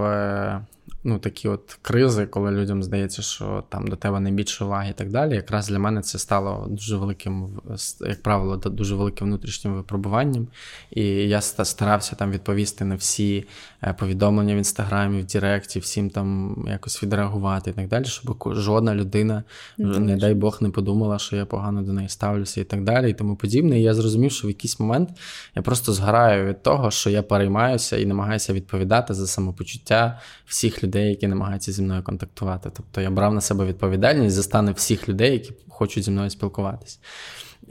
ну, 1.04 1.18
такі 1.18 1.48
от 1.48 1.78
кризи, 1.82 2.26
коли 2.26 2.50
людям 2.50 2.82
здається, 2.82 3.22
що 3.22 3.64
там 3.68 3.88
до 3.88 3.96
тебе 3.96 4.20
найбільше 4.20 4.64
уваги 4.64 4.90
і 4.90 4.92
так 4.92 5.10
далі. 5.10 5.34
Якраз 5.34 5.68
для 5.68 5.78
мене 5.78 6.02
це 6.02 6.18
стало 6.18 6.66
дуже 6.70 6.96
великим, 6.96 7.60
як 8.00 8.22
правило, 8.22 8.56
дуже 8.56 8.94
великим 8.94 9.26
внутрішнім 9.26 9.74
випробуванням. 9.74 10.48
І 10.90 11.04
я 11.04 11.40
старався 11.40 12.16
там 12.16 12.30
відповісти 12.30 12.84
на 12.84 12.94
всі 12.94 13.44
е, 13.82 13.94
повідомлення 13.98 14.54
в 14.54 14.58
інстаграмі, 14.58 15.20
в 15.20 15.26
Директі, 15.26 15.78
всім 15.78 16.10
там 16.10 16.56
якось 16.68 17.02
відреагувати 17.02 17.70
і 17.70 17.72
так 17.72 17.88
далі, 17.88 18.04
щоб 18.04 18.42
жодна 18.46 18.94
людина, 18.94 19.44
Дуже 19.78 20.00
не 20.00 20.16
дай 20.16 20.34
Бог, 20.34 20.58
не 20.60 20.70
подумала, 20.70 21.18
що 21.18 21.36
я 21.36 21.46
погано 21.46 21.82
до 21.82 21.92
неї 21.92 22.08
ставлюся 22.08 22.60
і 22.60 22.64
так 22.64 22.84
далі, 22.84 23.10
і 23.10 23.14
тому 23.14 23.36
подібне. 23.36 23.80
І 23.80 23.82
я 23.82 23.94
зрозумів, 23.94 24.32
що 24.32 24.46
в 24.46 24.50
якийсь 24.50 24.80
момент 24.80 25.10
я 25.56 25.62
просто 25.62 25.92
згораю 25.92 26.46
від 26.46 26.62
того, 26.62 26.90
що 26.90 27.10
я 27.10 27.22
переймаюся 27.22 27.96
і 27.96 28.06
намагаюся 28.06 28.52
відповідати 28.52 29.14
за 29.14 29.26
самопочуття 29.26 30.20
всіх 30.46 30.79
людей 30.84 31.08
які 31.08 31.28
намагаються 31.28 31.72
зі 31.72 31.82
мною 31.82 32.02
контактувати. 32.02 32.70
Тобто 32.76 33.00
я 33.00 33.10
брав 33.10 33.34
на 33.34 33.40
себе 33.40 33.66
відповідальність 33.66 34.36
за 34.36 34.42
стани 34.42 34.72
всіх 34.72 35.08
людей, 35.08 35.32
які 35.32 35.52
хочуть 35.68 36.04
зі 36.04 36.10
мною 36.10 36.30
спілкуватися. 36.30 36.98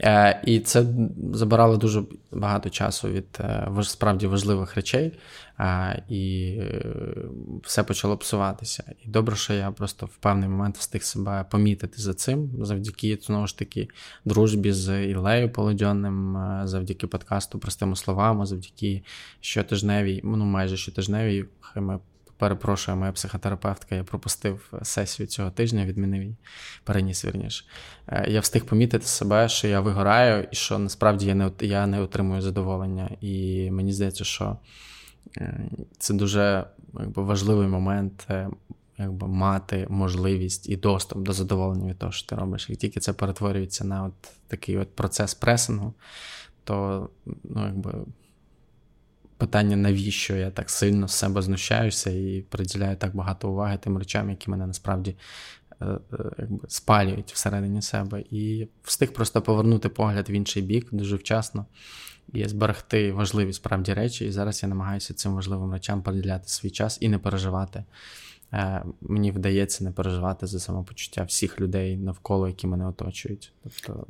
Е, 0.02 0.42
І 0.44 0.60
це 0.60 0.84
забирало 1.32 1.76
дуже 1.76 2.02
багато 2.32 2.70
часу 2.70 3.08
від 3.08 3.26
е, 3.40 3.68
справді 3.82 4.26
важливих 4.26 4.74
речей, 4.74 5.12
е, 5.60 6.02
і 6.08 6.56
все 7.62 7.82
почало 7.82 8.16
псуватися. 8.16 8.94
І 9.04 9.08
добре, 9.08 9.36
що 9.36 9.54
я 9.54 9.70
просто 9.70 10.06
в 10.06 10.16
певний 10.16 10.48
момент 10.48 10.78
встиг 10.78 11.02
себе 11.02 11.44
помітити 11.50 12.02
за 12.02 12.14
цим, 12.14 12.50
завдяки 12.60 13.18
знову 13.22 13.46
ж 13.46 13.58
таки 13.58 13.88
дружбі 14.24 14.72
з 14.72 15.04
Ілею 15.06 15.52
Полодьонним, 15.52 16.36
е, 16.36 16.62
завдяки 16.64 17.06
подкасту 17.06 17.58
простими 17.58 17.96
словами, 17.96 18.46
завдяки 18.46 19.02
щотижневій, 19.40 20.20
ну 20.24 20.44
майже 20.44 20.76
щотижневій, 20.76 21.44
хай 21.60 21.82
ми 21.82 21.98
Перепрошую, 22.40 22.96
моя 22.96 23.12
психотерапевтка, 23.12 23.94
я 23.94 24.04
пропустив 24.04 24.72
сесію 24.82 25.26
цього 25.26 25.50
тижня, 25.50 25.86
відмінив 25.86 26.22
її, 26.22 26.36
переніс 26.84 27.24
вірніше. 27.24 27.64
Е, 28.08 28.30
я 28.30 28.40
встиг 28.40 28.64
помітити 28.64 29.06
себе, 29.06 29.48
що 29.48 29.68
я 29.68 29.80
вигораю, 29.80 30.48
і 30.50 30.56
що 30.56 30.78
насправді 30.78 31.26
я 31.26 31.34
не 31.34 31.50
я 31.60 31.86
не 31.86 32.00
отримую 32.00 32.42
задоволення. 32.42 33.10
І 33.20 33.70
мені 33.70 33.92
здається, 33.92 34.24
що 34.24 34.56
е, 35.36 35.60
це 35.98 36.14
дуже 36.14 36.64
якби, 37.00 37.22
важливий 37.22 37.68
момент 37.68 38.26
е, 38.30 38.48
якби, 38.98 39.28
мати 39.28 39.86
можливість 39.90 40.68
і 40.68 40.76
доступ 40.76 41.18
до 41.18 41.32
задоволення 41.32 41.90
від 41.90 41.98
того, 41.98 42.12
що 42.12 42.28
ти 42.28 42.36
робиш. 42.36 42.70
І 42.70 42.76
тільки 42.76 43.00
це 43.00 43.12
перетворюється 43.12 43.84
на 43.84 44.04
от 44.04 44.32
такий 44.48 44.78
от 44.78 44.96
процес 44.96 45.34
пресингу, 45.34 45.94
то 46.64 47.08
ну, 47.44 47.66
якби 47.66 47.94
питання, 49.40 49.76
навіщо 49.76 50.36
я 50.36 50.50
так 50.50 50.70
сильно 50.70 51.08
з 51.08 51.12
себе 51.12 51.42
знущаюся 51.42 52.10
і 52.10 52.44
приділяю 52.48 52.96
так 52.96 53.16
багато 53.16 53.50
уваги 53.50 53.78
тим 53.82 53.98
речам, 53.98 54.30
які 54.30 54.50
мене 54.50 54.66
насправді 54.66 55.16
е, 55.80 55.86
е, 55.86 55.98
якби, 56.38 56.58
спалюють 56.68 57.32
всередині 57.32 57.82
себе. 57.82 58.24
І 58.30 58.68
встиг 58.82 59.12
просто 59.12 59.42
повернути 59.42 59.88
погляд 59.88 60.30
в 60.30 60.32
інший 60.32 60.62
бік 60.62 60.88
дуже 60.92 61.16
вчасно 61.16 61.66
і 62.32 62.48
зберегти 62.48 63.12
важливі 63.12 63.52
справді 63.52 63.94
речі. 63.94 64.24
І 64.26 64.30
зараз 64.30 64.62
я 64.62 64.68
намагаюся 64.68 65.14
цим 65.14 65.34
важливим 65.34 65.72
речам 65.72 66.02
приділяти 66.02 66.48
свій 66.48 66.70
час 66.70 66.98
і 67.00 67.08
не 67.08 67.18
переживати. 67.18 67.84
Е, 68.52 68.84
мені 69.00 69.30
вдається 69.30 69.84
не 69.84 69.90
переживати 69.90 70.46
за 70.46 70.60
самопочуття 70.60 71.22
всіх 71.22 71.60
людей 71.60 71.96
навколо, 71.96 72.48
які 72.48 72.66
мене 72.66 72.86
оточують. 72.86 73.52
Тобто 73.62 74.06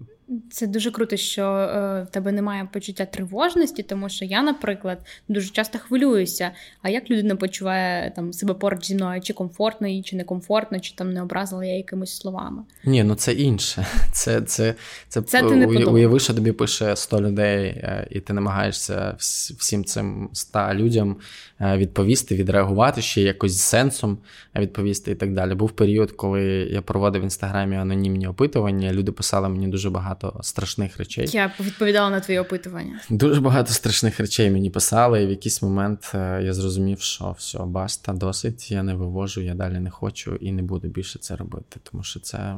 це 0.51 0.67
дуже 0.67 0.91
круто, 0.91 1.17
що 1.17 1.43
е, 1.43 2.03
в 2.03 2.07
тебе 2.11 2.33
немає 2.33 2.69
почуття 2.73 3.05
тривожності, 3.05 3.83
тому 3.83 4.09
що 4.09 4.25
я, 4.25 4.43
наприклад, 4.43 4.99
дуже 5.29 5.51
часто 5.51 5.79
хвилююся. 5.79 6.51
А 6.83 6.89
як 6.89 7.11
людина 7.11 7.37
почуває 7.37 8.13
там 8.17 8.33
себе 8.33 8.55
поруч 8.55 8.87
зі 8.87 8.95
мною, 8.95 9.21
чи 9.21 9.33
комфортно 9.33 9.89
їй, 9.89 10.03
чи 10.03 10.17
некомфортно, 10.17 10.81
чи 10.81 10.95
там 10.95 11.13
не 11.13 11.23
образила 11.23 11.65
я 11.65 11.77
якимись 11.77 12.17
словами? 12.17 12.63
Ні, 12.85 13.05
ну 13.05 13.15
це 13.15 13.33
інше. 13.33 13.87
Це 14.13 14.41
це, 14.41 14.75
це, 15.09 15.23
це 15.23 15.43
ти 15.43 15.57
не 15.57 15.67
уяви, 15.67 16.21
що 16.21 16.35
тобі 16.35 16.53
пише 16.53 16.97
100 16.97 17.21
людей, 17.21 17.67
е, 17.67 18.07
і 18.11 18.21
ти 18.21 18.33
намагаєшся 18.33 19.15
всім 19.19 19.85
цим 19.85 20.31
100 20.33 20.69
людям 20.75 21.17
е, 21.61 21.77
відповісти, 21.77 22.35
відреагувати 22.35 23.03
ще 23.03 23.23
якось 23.23 23.53
з 23.53 23.61
сенсом 23.61 24.19
відповісти 24.57 25.11
і 25.11 25.15
так 25.15 25.35
далі. 25.35 25.55
Був 25.55 25.71
період, 25.71 26.13
коли 26.13 26.43
я 26.73 26.83
проводив 26.83 27.21
в 27.23 27.25
інстаграмі 27.25 27.77
анонімні 27.77 28.27
опитування. 28.27 28.93
Люди 28.93 29.13
писали 29.13 29.49
мені 29.49 29.69
дуже 29.69 29.91
багато 29.91 30.20
багато 30.23 30.43
страшних 30.43 30.99
речей. 30.99 31.29
Я 31.33 31.53
відповідала 31.61 32.11
на 32.11 32.21
твої 32.21 32.39
опитування. 32.39 33.01
Дуже 33.11 33.41
багато 33.41 33.73
страшних 33.73 34.21
речей 34.21 34.51
мені 34.51 34.71
писали, 34.71 35.23
і 35.23 35.27
в 35.27 35.31
якийсь 35.31 35.63
момент 35.63 36.13
е, 36.15 36.43
я 36.43 36.53
зрозумів, 36.53 37.01
що 37.01 37.35
все, 37.39 37.59
баста, 37.59 38.13
досить, 38.13 38.71
я 38.71 38.83
не 38.83 38.95
вивожу, 38.95 39.41
я 39.41 39.55
далі 39.55 39.79
не 39.79 39.91
хочу 39.91 40.37
і 40.37 40.53
не 40.53 40.63
буду 40.63 40.89
більше 40.89 41.19
це 41.19 41.37
робити, 41.37 41.81
тому 41.83 42.03
що 42.03 42.21
це. 42.21 42.57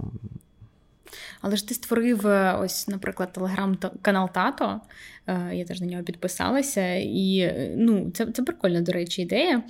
Але 1.41 1.57
ж 1.57 1.69
ти 1.69 1.75
створив 1.75 2.27
е, 2.27 2.59
ось, 2.61 2.89
наприклад, 2.89 3.33
телеграм-канал 3.33 4.31
Тато. 4.35 4.81
Е, 5.27 5.51
я 5.55 5.65
теж 5.65 5.81
на 5.81 5.87
нього 5.87 6.03
підписалася, 6.03 6.95
і 6.95 7.55
ну, 7.77 8.11
це 8.15 8.27
це 8.27 8.43
прикольна, 8.43 8.81
до 8.81 8.93
речі, 8.93 9.23
ідея. 9.23 9.63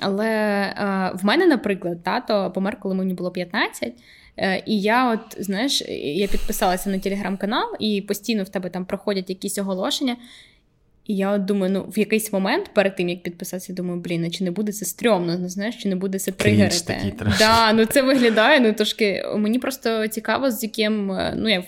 Але 0.00 0.30
в 1.14 1.24
мене, 1.24 1.46
наприклад, 1.46 2.02
тато 2.02 2.50
помер, 2.50 2.80
коли 2.80 2.94
мені 2.94 3.14
було 3.14 3.30
15. 3.30 3.94
Е, 4.36 4.62
і 4.66 4.80
я, 4.80 5.12
от 5.12 5.44
знаєш, 5.44 5.82
я 5.98 6.28
підписалася 6.28 6.90
на 6.90 6.98
телеграм-канал, 6.98 7.66
і 7.80 8.00
постійно 8.00 8.42
в 8.44 8.48
тебе 8.48 8.70
там 8.70 8.84
проходять 8.84 9.30
якісь 9.30 9.58
оголошення. 9.58 10.16
І 11.06 11.16
я 11.16 11.38
думаю, 11.38 11.72
ну 11.72 11.82
в 11.96 11.98
якийсь 11.98 12.32
момент 12.32 12.70
перед 12.74 12.96
тим 12.96 13.08
як 13.08 13.22
підписатися, 13.22 13.72
думаю, 13.72 14.00
блін, 14.00 14.24
а 14.24 14.30
чи 14.30 14.44
не 14.44 14.50
буде 14.50 14.72
це 14.72 14.84
стрьомно, 14.84 15.38
не 15.38 15.48
знаєш, 15.48 15.76
чи 15.76 15.88
не 15.88 15.96
буде 15.96 16.18
це 16.18 16.30
тригерити. 16.30 17.14
Да, 17.38 17.72
ну 17.72 17.86
це 17.86 18.02
виглядає. 18.02 18.60
Ну 18.60 18.72
трошки 18.72 19.24
мені 19.36 19.58
просто 19.58 20.08
цікаво, 20.08 20.50
з 20.50 20.62
яким 20.62 21.12
е, 21.12 21.34
ну 21.36 21.48
я 21.48 21.64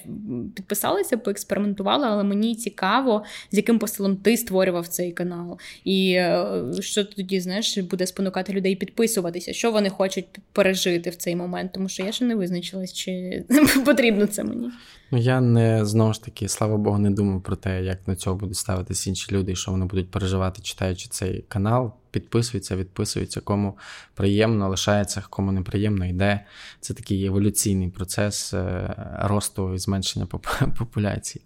підписалася, 0.55 1.17
поекспериментувала, 1.17 2.09
але 2.09 2.25
мені 2.25 2.55
цікаво, 2.55 3.25
з 3.53 3.57
яким 3.57 3.79
посилом 3.79 4.17
ти 4.17 4.37
створював 4.37 4.89
цей 4.89 5.13
канал. 5.13 5.59
І 5.85 6.13
е, 6.13 6.47
що 6.81 7.05
тоді 7.05 7.41
знаєш, 7.41 7.79
буде 7.79 8.07
спонукати 8.07 8.53
людей 8.53 8.77
підписуватися, 8.77 9.53
що 9.53 9.71
вони 9.71 9.89
хочуть 9.91 10.27
пережити 10.53 11.11
в 11.11 11.17
цей 11.17 11.37
момент, 11.37 11.73
тому 11.73 11.89
що 11.89 12.05
я 12.05 12.13
ще 12.13 12.25
не 12.25 12.35
визначилась, 12.35 12.93
чи 12.93 13.45
потрібно 13.85 14.27
це 14.27 14.45
мені. 14.45 14.71
Ну, 15.11 15.19
я 15.19 15.41
не 15.41 15.85
знову 15.85 16.13
ж 16.13 16.25
таки, 16.25 16.49
слава 16.49 16.77
Богу, 16.77 16.99
не 16.99 17.11
думав 17.11 17.43
про 17.43 17.57
те, 17.57 17.83
як 17.83 17.99
до 18.07 18.15
цього 18.15 18.37
будуть 18.37 18.57
ставитися 18.57 19.11
інші 19.11 19.33
люди, 19.33 19.53
і 19.53 19.57
що 19.57 19.71
вони 19.71 19.87
будуть 19.87 20.11
переживати, 20.11 20.63
читаючи 20.63 21.09
цей 21.09 21.45
канал. 21.49 21.93
Підписуються, 22.11 22.77
відписуються, 22.77 23.41
кому 23.41 23.79
приємно, 24.15 24.69
лишається, 24.69 25.23
кому 25.31 25.53
неприємно 25.53 26.07
йде. 26.07 26.45
Це 26.81 26.95
такий 26.95 27.27
еволюційний 27.27 27.89
процес 27.89 28.55
е, 28.55 28.95
росту 29.23 29.75
і 29.75 29.79
зменшення 29.79 30.27
популяції. 30.79 31.45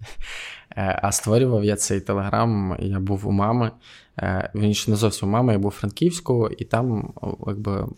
Е, 0.76 1.00
а 1.02 1.12
створював 1.12 1.64
я 1.64 1.76
цей 1.76 2.00
телеграм, 2.00 2.76
я 2.80 3.00
був 3.00 3.26
у 3.26 3.30
мами. 3.30 3.70
Е, 4.20 4.50
він 4.54 4.74
ще 4.74 4.90
не 4.90 4.96
зовсім 4.96 5.28
у 5.28 5.32
мами, 5.32 5.52
я 5.52 5.58
був 5.58 5.70
Франківську, 5.70 6.48
і 6.58 6.64
там 6.64 7.12
якби 7.46 7.88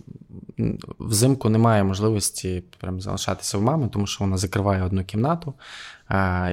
взимку 0.98 1.48
немає 1.48 1.84
можливості 1.84 2.62
прям 2.80 3.00
залишатися 3.00 3.58
в 3.58 3.62
мами, 3.62 3.88
тому 3.92 4.06
що 4.06 4.24
вона 4.24 4.36
закриває 4.36 4.82
одну 4.82 5.04
кімнату. 5.04 5.54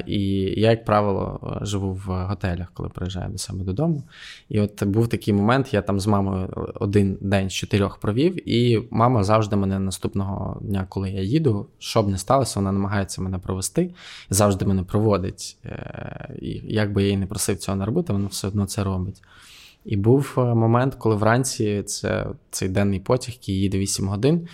І 0.05 0.21
я, 0.57 0.71
як 0.71 0.85
правило, 0.85 1.39
живу 1.61 1.93
в 1.93 2.25
готелях, 2.25 2.71
коли 2.73 2.89
приїжджаю 2.89 3.31
до 3.31 3.37
себе 3.37 3.63
додому. 3.63 4.03
І 4.49 4.59
от 4.59 4.83
був 4.83 5.07
такий 5.07 5.33
момент, 5.33 5.73
я 5.73 5.81
там 5.81 5.99
з 5.99 6.07
мамою 6.07 6.73
один 6.79 7.17
день 7.21 7.49
з 7.49 7.53
чотирьох 7.53 7.97
провів, 7.97 8.49
і 8.49 8.87
мама 8.91 9.23
завжди 9.23 9.55
мене 9.55 9.79
наступного 9.79 10.59
дня, 10.61 10.85
коли 10.89 11.11
я 11.11 11.21
їду, 11.21 11.67
що 11.79 12.03
б 12.03 12.07
не 12.07 12.17
сталося, 12.17 12.59
вона 12.59 12.71
намагається 12.71 13.21
мене 13.21 13.37
провести, 13.37 13.93
завжди 14.29 14.65
мене 14.65 14.83
проводить. 14.83 15.57
Е, 15.65 16.35
і 16.41 16.61
як 16.63 16.93
би 16.93 17.03
я 17.03 17.09
їй 17.09 17.17
не 17.17 17.25
просив 17.25 17.57
цього 17.57 17.77
не 17.77 17.85
робити, 17.85 18.13
вона 18.13 18.27
все 18.27 18.47
одно 18.47 18.65
це 18.65 18.83
робить. 18.83 19.21
І 19.85 19.97
був 19.97 20.35
е, 20.37 20.41
момент, 20.41 20.95
коли 20.95 21.15
вранці 21.15 21.83
це 21.83 22.27
цей 22.51 22.69
денний 22.69 22.99
потяг, 22.99 23.33
який 23.33 23.55
їде 23.55 23.77
8 23.77 24.07
годин. 24.07 24.47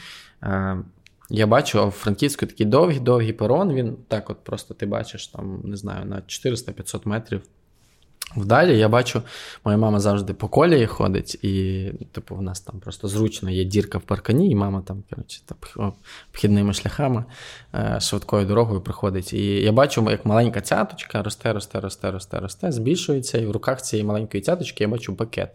Е, 0.43 0.78
я 1.30 1.47
бачу, 1.47 1.88
в 1.88 1.91
Франківську 1.91 2.45
такий 2.45 2.65
довгий-довгий 2.65 3.34
перон. 3.34 3.73
Він 3.73 3.97
так, 4.07 4.30
от 4.30 4.43
просто 4.43 4.73
ти 4.73 4.86
бачиш 4.86 5.28
там, 5.28 5.61
не 5.63 5.78
знаю, 5.78 6.05
на 6.05 6.15
400-500 6.15 7.07
метрів 7.07 7.41
Вдалі 8.36 8.78
я 8.78 8.89
бачу, 8.89 9.21
моя 9.65 9.78
мама 9.78 9.99
завжди 9.99 10.34
по 10.34 10.47
колії 10.47 10.88
ходить, 10.88 11.43
і, 11.43 11.91
типу, 12.11 12.36
в 12.36 12.41
нас 12.41 12.59
там 12.59 12.80
просто 12.80 13.07
зручно 13.07 13.49
є 13.49 13.63
дірка 13.63 13.97
в 13.97 14.01
паркані, 14.01 14.49
і 14.49 14.55
мама 14.55 14.82
там, 14.82 15.03
коротше, 15.09 15.41
обхідними 16.30 16.73
шляхами, 16.73 17.26
е, 17.76 17.97
швидкою 18.01 18.45
дорогою 18.45 18.82
приходить. 18.82 19.34
І 19.34 19.45
я 19.45 19.71
бачу, 19.71 20.07
як 20.09 20.26
маленька 20.26 20.61
цяточка 20.61 21.23
росте, 21.23 21.53
росте, 21.53 21.82
росте, 21.82 22.11
росте, 22.11 22.39
росте, 22.39 22.71
збільшується, 22.71 23.38
і 23.38 23.45
в 23.45 23.51
руках 23.51 23.82
цієї 23.82 24.07
маленької 24.07 24.43
цяточки 24.43 24.84
я 24.84 24.88
бачу 24.88 25.15
пакет. 25.15 25.51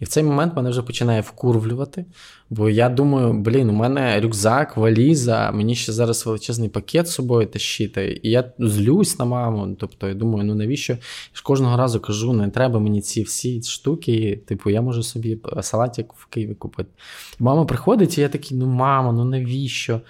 І 0.00 0.04
в 0.04 0.08
цей 0.08 0.22
момент 0.22 0.56
мене 0.56 0.70
вже 0.70 0.82
починає 0.82 1.20
вкурвлювати, 1.20 2.04
бо 2.50 2.70
я 2.70 2.88
думаю, 2.88 3.32
блін, 3.32 3.70
у 3.70 3.72
мене 3.72 4.20
рюкзак, 4.20 4.76
валіза, 4.76 5.50
мені 5.52 5.74
ще 5.74 5.92
зараз 5.92 6.26
величезний 6.26 6.68
пакет 6.68 7.08
з 7.08 7.12
собою 7.12 7.46
тащити. 7.46 8.20
І 8.22 8.30
я 8.30 8.52
злюсь 8.58 9.18
на 9.18 9.24
маму. 9.24 9.76
Тобто, 9.80 10.08
я 10.08 10.14
думаю, 10.14 10.44
ну 10.44 10.54
навіщо? 10.54 10.92
Я 10.92 10.98
ж 11.32 11.42
кожного 11.42 11.76
разу 11.76 12.00
кажу, 12.00 12.32
не 12.32 12.48
треба 12.48 12.80
мені 12.80 13.00
ці 13.00 13.22
всі 13.22 13.62
штуки. 13.62 14.40
Типу, 14.46 14.70
я 14.70 14.82
можу 14.82 15.02
собі 15.02 15.38
салатик 15.62 16.14
в 16.14 16.26
Києві 16.26 16.54
купити. 16.54 16.90
Мама 17.38 17.64
приходить, 17.64 18.18
і 18.18 18.20
я 18.20 18.28
такий, 18.28 18.58
ну 18.58 18.66
мамо, 18.66 19.12
ну 19.12 19.24
навіщо? 19.24 20.00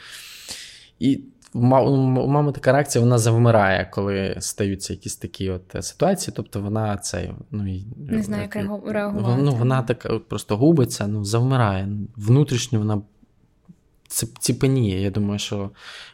І 0.98 1.20
у 1.54 1.96
мами 2.26 2.52
така 2.52 2.72
реакція, 2.72 3.04
вона 3.04 3.18
завмирає, 3.18 3.88
коли 3.92 4.36
стаються 4.38 4.92
якісь 4.92 5.16
такі 5.16 5.50
от 5.50 5.76
ситуації. 5.80 6.34
Тобто 6.36 6.60
вона 6.60 6.96
це 6.96 7.30
ну 7.50 7.82
не 7.96 8.22
знає, 8.22 8.42
як 8.42 8.54
реагувати. 8.86 9.42
Ну, 9.42 9.52
вона 9.52 9.82
так 9.82 10.28
просто 10.28 10.56
губиться, 10.56 11.06
ну 11.06 11.24
завмирає. 11.24 11.88
Внутрішньо 12.16 12.78
вона 12.78 13.02
ціпеніє. 14.38 15.00
Я 15.00 15.10
думаю, 15.10 15.38
що 15.38 15.70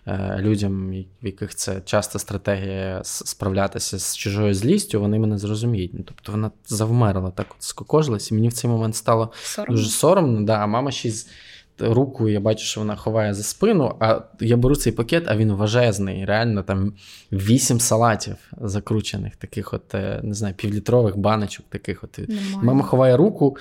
е, 0.06 0.38
людям, 0.40 0.90
в 1.22 1.26
яких 1.26 1.54
це 1.54 1.80
часто 1.80 2.18
стратегія 2.18 3.00
справлятися 3.04 3.98
з 3.98 4.16
чужою 4.16 4.54
злістю, 4.54 5.00
вони 5.00 5.18
мене 5.18 5.38
зрозуміють. 5.38 5.94
Ну, 5.94 6.00
Тобто 6.04 6.32
вона 6.32 6.50
завмерла, 6.66 7.30
так 7.30 7.46
от 7.50 7.62
скокожилась, 7.62 8.30
і 8.30 8.34
мені 8.34 8.48
в 8.48 8.52
цей 8.52 8.70
момент 8.70 8.96
стало 8.96 9.32
соромно. 9.42 9.76
дуже 9.76 9.90
соромно. 9.90 10.42
Да, 10.42 10.54
А 10.54 10.66
мама 10.66 10.90
ще 10.90 11.10
з 11.10 11.28
руку, 11.80 12.28
я 12.28 12.40
бачу, 12.40 12.64
що 12.64 12.80
вона 12.80 12.96
ховає 12.96 13.34
за 13.34 13.42
спину, 13.42 13.96
а 14.00 14.20
я 14.40 14.56
беру 14.56 14.76
цей 14.76 14.92
пакет, 14.92 15.24
а 15.26 15.36
він 15.36 15.52
важезний. 15.52 16.24
Реально 16.24 16.62
там 16.62 16.92
вісім 17.32 17.80
салатів 17.80 18.36
закручених, 18.60 19.36
таких 19.36 19.74
от, 19.74 19.94
е, 19.94 20.20
не 20.22 20.34
знаю, 20.34 20.54
півлітрових 20.54 21.16
баночок. 21.16 21.66
таких 21.68 22.04
от. 22.04 22.18
Мама 22.62 22.84
ховає 22.84 23.16
руку, 23.16 23.56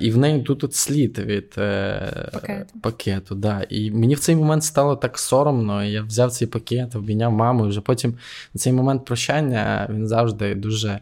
і 0.00 0.10
в 0.10 0.16
неї 0.16 0.42
тут 0.42 0.64
от 0.64 0.74
слід 0.74 1.18
від 1.18 1.54
е, 1.58 2.30
пакету. 2.32 2.74
пакету 2.82 3.34
да. 3.34 3.66
І 3.68 3.90
мені 3.90 4.14
в 4.14 4.20
цей 4.20 4.36
момент 4.36 4.64
стало 4.64 4.96
так 4.96 5.18
соромно. 5.18 5.84
Я 5.84 6.02
взяв 6.02 6.32
цей 6.32 6.48
пакет, 6.48 6.96
обійняв 6.96 7.32
маму. 7.32 7.66
І 7.66 7.68
вже 7.68 7.80
потім 7.80 8.10
на 8.54 8.58
цей 8.58 8.72
момент 8.72 9.04
прощання 9.04 9.88
він 9.90 10.06
завжди 10.06 10.54
дуже 10.54 11.00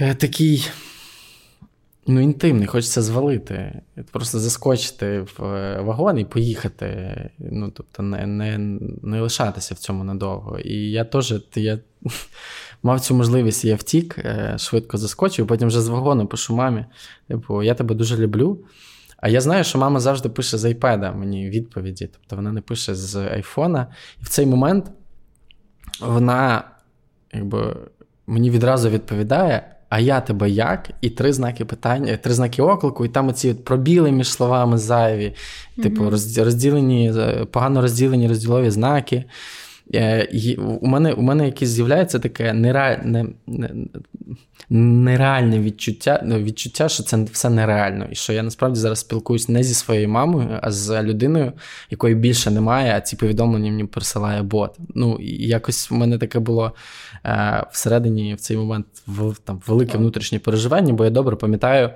е, 0.00 0.14
такий 0.14 0.70
ну, 2.08 2.20
інтимний, 2.20 2.66
хочеться 2.66 3.02
звалити. 3.02 3.82
Просто 4.12 4.38
заскочити 4.38 5.20
в 5.20 5.44
е, 5.44 5.80
вагон 5.80 6.18
і 6.18 6.24
поїхати. 6.24 7.14
Ну, 7.38 7.70
тобто, 7.70 8.02
не 8.02 8.26
не, 8.26 8.58
не 9.02 9.20
лишатися 9.20 9.74
в 9.74 9.78
цьому 9.78 10.04
надовго. 10.04 10.58
І 10.58 10.90
я 10.90 11.04
теж 11.04 11.34
я 11.54 11.78
мав 12.82 13.00
цю 13.00 13.14
можливість, 13.14 13.64
я 13.64 13.76
втік, 13.76 14.18
е, 14.18 14.54
швидко 14.58 14.98
заскочив, 14.98 15.46
потім 15.46 15.68
вже 15.68 15.80
з 15.80 15.88
вагону 15.88 16.26
пишу 16.26 16.54
мамі: 16.54 16.84
типу, 17.28 17.62
я 17.62 17.74
тебе 17.74 17.94
дуже 17.94 18.16
люблю. 18.16 18.58
А 19.16 19.28
я 19.28 19.40
знаю, 19.40 19.64
що 19.64 19.78
мама 19.78 20.00
завжди 20.00 20.28
пише 20.28 20.58
з 20.58 20.64
айпеда 20.64 21.12
мені 21.12 21.50
відповіді. 21.50 22.10
Тобто 22.12 22.36
вона 22.36 22.52
не 22.52 22.60
пише 22.60 22.94
з 22.94 23.16
айфона. 23.16 23.86
І 24.20 24.24
в 24.24 24.28
цей 24.28 24.46
момент 24.46 24.90
вона 26.00 26.64
якби, 27.32 27.76
мені 28.26 28.50
відразу 28.50 28.90
відповідає 28.90 29.74
а 29.88 30.00
я 30.00 30.20
тебе 30.20 30.50
як? 30.50 30.90
І 31.00 31.10
три 31.10 31.32
знаки 31.32 31.64
питання, 31.64 32.16
три 32.16 32.34
знаки 32.34 32.62
оклику, 32.62 33.04
і 33.04 33.08
там 33.08 33.28
оці 33.28 33.54
пробіли 33.54 34.12
між 34.12 34.28
словами 34.28 34.78
зайві, 34.78 35.34
типу, 35.82 36.10
розділені, 36.10 37.14
погано 37.50 37.82
розділені 37.82 38.28
розділові 38.28 38.70
знаки. 38.70 39.24
Е, 39.94 40.56
У 40.80 40.86
мене 40.86 41.12
у 41.12 41.22
мене 41.22 41.46
якесь 41.46 41.68
з'являється 41.68 42.18
таке 42.18 42.52
нереальне 42.52 43.26
нереальне 44.70 45.60
відчуття, 45.60 46.22
ну, 46.24 46.38
відчуття, 46.38 46.88
що 46.88 47.02
це 47.02 47.24
все 47.32 47.50
нереально. 47.50 48.06
І 48.10 48.14
що 48.14 48.32
я 48.32 48.42
насправді 48.42 48.80
зараз 48.80 48.98
спілкуюсь 48.98 49.48
не 49.48 49.62
зі 49.62 49.74
своєю 49.74 50.08
мамою, 50.08 50.58
а 50.62 50.70
з 50.70 51.02
людиною, 51.02 51.52
якої 51.90 52.14
більше 52.14 52.50
немає, 52.50 52.94
а 52.96 53.00
ці 53.00 53.16
повідомлення 53.16 53.70
мені 53.70 53.84
присилає 53.84 54.42
бот. 54.42 54.78
Ну, 54.94 55.16
і 55.20 55.46
якось 55.46 55.90
в 55.90 55.94
мене 55.94 56.18
таке 56.18 56.38
було 56.38 56.72
е, 57.24 57.66
всередині 57.72 58.34
в 58.34 58.40
цей 58.40 58.56
момент 58.56 58.86
в, 59.06 59.34
там, 59.44 59.60
велике 59.66 59.98
внутрішнє 59.98 60.38
переживання, 60.38 60.92
бо 60.92 61.04
я 61.04 61.10
добре 61.10 61.36
пам'ятаю, 61.36 61.90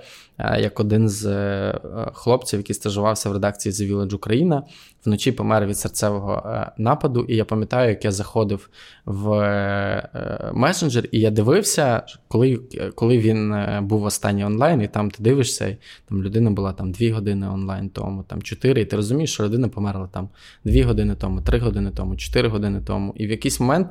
як 0.59 0.80
один 0.80 1.09
з 1.09 1.26
е, 1.26 1.80
хлопців, 2.12 2.61
який 2.61 2.74
стажувався 2.74 3.30
в 3.30 3.32
редакції 3.32 3.72
The 3.72 3.93
Village 3.93 4.14
Україна, 4.14 4.62
вночі 5.05 5.32
помер 5.32 5.66
від 5.66 5.78
серцевого 5.78 6.43
е, 6.47 6.70
нападу. 6.78 7.24
І 7.28 7.36
я 7.36 7.45
пам'ятаю, 7.45 7.88
як 7.88 8.05
я 8.05 8.12
заходив 8.12 8.70
в 9.05 9.32
е, 9.32 10.51
месенджер, 10.55 11.09
і 11.12 11.20
я 11.20 11.30
дивився, 11.30 12.03
коли 12.28 12.61
коли 12.95 13.18
він 13.18 13.53
е, 13.53 13.80
був 13.82 14.05
останній 14.05 14.45
онлайн, 14.45 14.80
і 14.80 14.88
там 14.88 15.11
ти 15.11 15.22
дивишся, 15.22 15.66
і 15.66 15.78
там 16.09 16.22
людина 16.22 16.51
була 16.51 16.72
там 16.72 16.93
2 16.93 17.14
години 17.14 17.49
онлайн 17.49 17.88
тому, 17.88 18.22
там 18.22 18.43
4, 18.43 18.82
і 18.82 18.84
ти 18.84 18.97
розумієш, 18.97 19.32
що 19.32 19.45
людина 19.45 19.68
померла 19.68 20.07
там 20.07 20.28
2 20.64 20.84
години 20.84 21.14
тому, 21.14 21.40
3 21.40 21.59
години 21.59 21.90
тому, 21.95 22.16
4 22.16 22.49
години 22.49 22.80
тому. 22.86 23.12
І 23.16 23.26
в 23.26 23.30
якийсь 23.30 23.61
момент, 23.61 23.88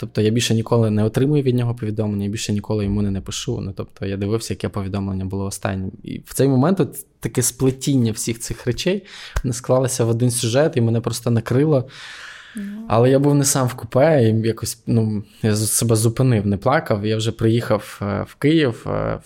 тобто 0.00 0.20
я 0.20 0.30
більше 0.30 0.54
ніколи 0.54 0.90
не 0.90 1.04
отримую 1.04 1.42
від 1.42 1.54
нього 1.54 1.74
повідомлення, 1.74 2.28
більше 2.28 2.52
ніколи 2.52 2.84
йому 2.84 3.02
не 3.02 3.10
напишу. 3.10 3.60
Ну, 3.60 3.72
Тобто 3.76 4.06
я 4.06 4.16
дивився, 4.16 4.54
яке 4.54 4.68
повідомлення 4.68 5.24
було 5.24 5.44
останнім. 5.60 5.92
І 6.02 6.18
в 6.26 6.34
цей 6.34 6.48
момент 6.48 6.80
от 6.80 7.06
таке 7.20 7.42
сплетіння 7.42 8.12
всіх 8.12 8.38
цих 8.38 8.66
речей 8.66 9.06
не 9.44 9.52
склалося 9.52 10.04
в 10.04 10.08
один 10.08 10.30
сюжет, 10.30 10.76
і 10.76 10.80
мене 10.80 11.00
просто 11.00 11.30
накрило. 11.30 11.88
Ну. 12.56 12.86
Але 12.88 13.10
я 13.10 13.18
був 13.18 13.34
не 13.34 13.44
сам 13.44 13.68
в 13.68 13.74
купе, 13.74 14.24
і 14.24 14.46
якось 14.46 14.82
ну, 14.86 15.22
я 15.42 15.56
себе 15.56 15.96
зупинив, 15.96 16.46
не 16.46 16.56
плакав. 16.56 17.06
Я 17.06 17.16
вже 17.16 17.32
приїхав 17.32 18.00
е, 18.02 18.22
в 18.28 18.34
Київ, 18.34 18.86
е, 18.86 19.20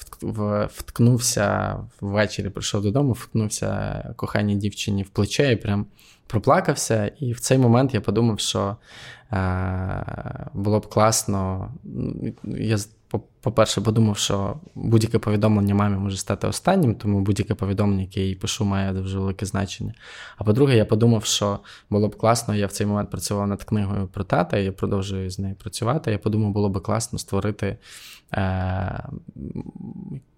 вткнувся 0.74 1.76
ввечері, 2.01 2.49
прийшов 2.49 2.82
додому, 2.82 3.12
вткнувся 3.12 4.03
коханій 4.16 4.57
дівчині 4.57 5.03
в 5.03 5.09
плече 5.09 5.53
і 5.53 5.57
прям 5.57 5.87
проплакався. 6.26 7.11
І 7.20 7.32
в 7.32 7.41
цей 7.41 7.59
момент 7.59 7.95
я 7.95 8.01
подумав, 8.01 8.41
що 8.41 8.76
е, 9.32 10.47
було 10.55 10.80
б 10.80 10.87
класно. 10.87 11.72
Я 12.45 12.78
по-перше, 13.18 13.80
подумав, 13.80 14.16
що 14.18 14.56
будь-яке 14.74 15.18
повідомлення 15.18 15.74
мамі 15.74 15.96
може 15.96 16.16
стати 16.16 16.46
останнім, 16.46 16.94
тому 16.94 17.20
будь-яке 17.20 17.54
повідомлення, 17.54 18.02
яке 18.02 18.20
я 18.20 18.26
їй 18.26 18.34
пишу, 18.34 18.64
має 18.64 18.92
дуже 18.92 19.18
велике 19.18 19.46
значення. 19.46 19.94
А 20.36 20.44
по-друге, 20.44 20.76
я 20.76 20.84
подумав, 20.84 21.24
що 21.24 21.58
було 21.90 22.08
б 22.08 22.16
класно, 22.16 22.54
я 22.54 22.66
в 22.66 22.72
цей 22.72 22.86
момент 22.86 23.10
працював 23.10 23.46
над 23.48 23.64
книгою 23.64 24.06
про 24.06 24.24
тата, 24.24 24.58
і 24.58 24.64
я 24.64 24.72
продовжую 24.72 25.30
з 25.30 25.38
нею 25.38 25.54
працювати. 25.54 26.10
Я 26.10 26.18
подумав, 26.18 26.52
було 26.52 26.68
б 26.68 26.82
класно 26.82 27.18
створити. 27.18 27.78
Е- 28.34 29.08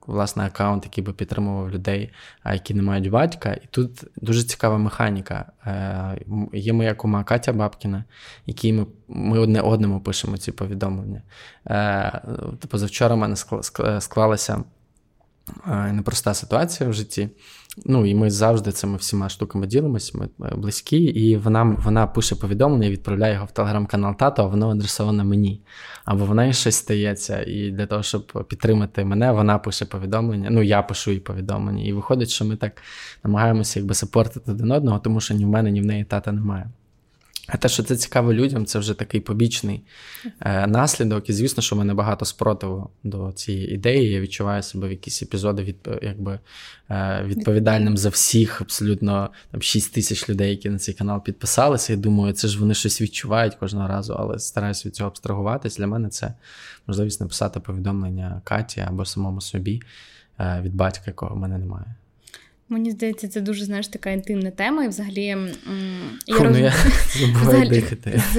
власне 0.07 0.45
аккаунт, 0.45 0.85
який 0.85 1.05
би 1.05 1.13
підтримував 1.13 1.71
людей, 1.71 2.11
які 2.53 2.75
не 2.75 2.83
мають 2.83 3.11
батька. 3.11 3.53
І 3.53 3.67
тут 3.71 4.05
дуже 4.17 4.43
цікава 4.43 4.79
механіка. 4.79 5.53
Е, 5.67 6.19
є 6.53 6.73
моя 6.73 6.95
кума 6.95 7.25
Катя 7.25 7.53
Бабкіна, 7.53 8.05
якій 8.47 8.73
ми 8.73 8.87
ми 9.09 9.39
одне 9.39 9.61
одному 9.61 10.01
пишемо 10.01 10.37
ці 10.37 10.53
повідомлення. 10.53 11.23
Е, 11.71 12.21
позавчора 12.69 13.15
в 13.15 13.19
мене 13.19 13.37
склалася 14.01 14.55
е, 14.55 14.63
непроста 15.93 16.35
ситуація 16.35 16.91
в 16.91 16.93
житті. 16.93 17.29
Ну 17.85 18.07
і 18.07 18.15
ми 18.15 18.31
завжди 18.31 18.73
цими 18.73 18.97
всіма 18.97 19.29
штуками 19.29 19.67
ділимося, 19.67 20.19
ми 20.19 20.29
е, 20.49 20.55
близькі, 20.57 20.97
і 20.97 21.37
вона 21.37 21.77
вона 21.85 22.07
пише 22.07 22.37
повідомлення, 22.37 22.91
відправляє 22.91 23.35
його 23.35 23.47
в 23.47 23.51
телеграм-канал 23.51 24.17
тато, 24.17 24.43
а 24.43 24.47
воно 24.47 24.71
адресоване 24.71 25.25
мені. 25.25 25.61
Або 26.05 26.25
в 26.25 26.35
неї 26.35 26.53
щось 26.53 26.75
стається, 26.75 27.43
і 27.43 27.71
для 27.71 27.87
того, 27.87 28.03
щоб 28.03 28.47
підтримати 28.49 29.05
мене, 29.05 29.33
вона 29.33 29.59
пише 29.59 29.85
повідомлення. 29.85 30.51
Ну, 30.51 30.63
я 30.63 30.83
пишу 30.83 31.11
їй 31.11 31.21
повідомлення. 31.21 31.85
І 31.85 31.93
виходить, 31.93 32.31
що 32.31 32.45
ми 32.45 32.57
так 32.57 32.83
намагаємося 33.25 33.81
якби 33.81 33.95
сапортити 33.95 34.53
один 34.53 34.71
одного, 34.71 34.99
тому 34.99 35.21
що 35.21 35.35
ні 35.35 35.45
в 35.45 35.49
мене, 35.49 35.71
ні 35.71 35.81
в 35.81 35.87
неї 35.87 36.05
тата 36.05 36.33
немає. 36.33 36.71
А 37.47 37.57
те, 37.57 37.69
що 37.69 37.83
це 37.83 37.97
цікаво 37.97 38.35
людям, 38.35 38.67
це 38.67 38.79
вже 38.79 38.95
такий 38.95 39.21
побічний 39.21 39.83
е, 40.41 40.67
наслідок. 40.67 41.31
І 41.31 41.33
звісно, 41.33 41.63
що 41.63 41.77
в 41.77 41.79
мене 41.79 41.95
багато 41.95 42.25
спротиву 42.25 42.91
до 43.05 43.33
цієї 43.33 43.75
ідеї. 43.75 44.11
Я 44.11 44.21
відчуваю 44.21 44.63
себе 44.63 44.89
в 44.89 44.91
якісь 44.91 45.23
епізоди 45.23 45.63
від, 45.63 45.77
якби, 46.03 46.41
е, 46.91 47.23
відповідальним 47.27 47.97
за 47.97 48.09
всіх, 48.09 48.61
абсолютно 48.61 49.31
там 49.51 49.63
6 49.63 49.95
тисяч 49.95 50.29
людей, 50.29 50.51
які 50.51 50.71
на 50.71 50.79
цей 50.79 50.95
канал 50.95 51.25
підписалися. 51.25 51.93
І 51.93 51.97
думаю, 51.97 52.33
це 52.33 52.49
ж 52.49 52.61
вони 52.61 52.75
щось 52.75 53.01
відчувають 53.01 53.55
кожного 53.55 53.89
разу, 53.89 54.15
але 54.19 54.39
стараюся 54.39 54.89
від 54.89 54.97
цього 54.97 55.11
абстрагуватись. 55.11 55.77
Для 55.77 55.87
мене 55.87 56.09
це 56.09 56.35
можливість 56.87 57.21
написати 57.21 57.61
повідомлення 57.61 58.41
Каті 58.45 58.81
або 58.81 59.05
самому 59.05 59.41
собі 59.41 59.83
е, 60.41 60.61
від 60.65 60.75
батька, 60.75 61.05
якого 61.07 61.35
в 61.35 61.39
мене 61.39 61.59
немає. 61.59 61.95
Мені 62.69 62.91
здається, 62.91 63.29
це 63.29 63.41
дуже 63.41 63.64
знаєш 63.64 63.89
така 63.89 64.11
інтимна 64.11 64.51
тема, 64.51 64.85
і 64.85 64.89
взагалі 64.89 65.23
я, 65.23 65.37
Фу, 66.29 66.45
роз... 66.45 66.57
ну 66.57 66.59
я 66.59 66.73
взагалі, 67.43 67.69
дихати. 67.69 68.23
З, 68.35 68.37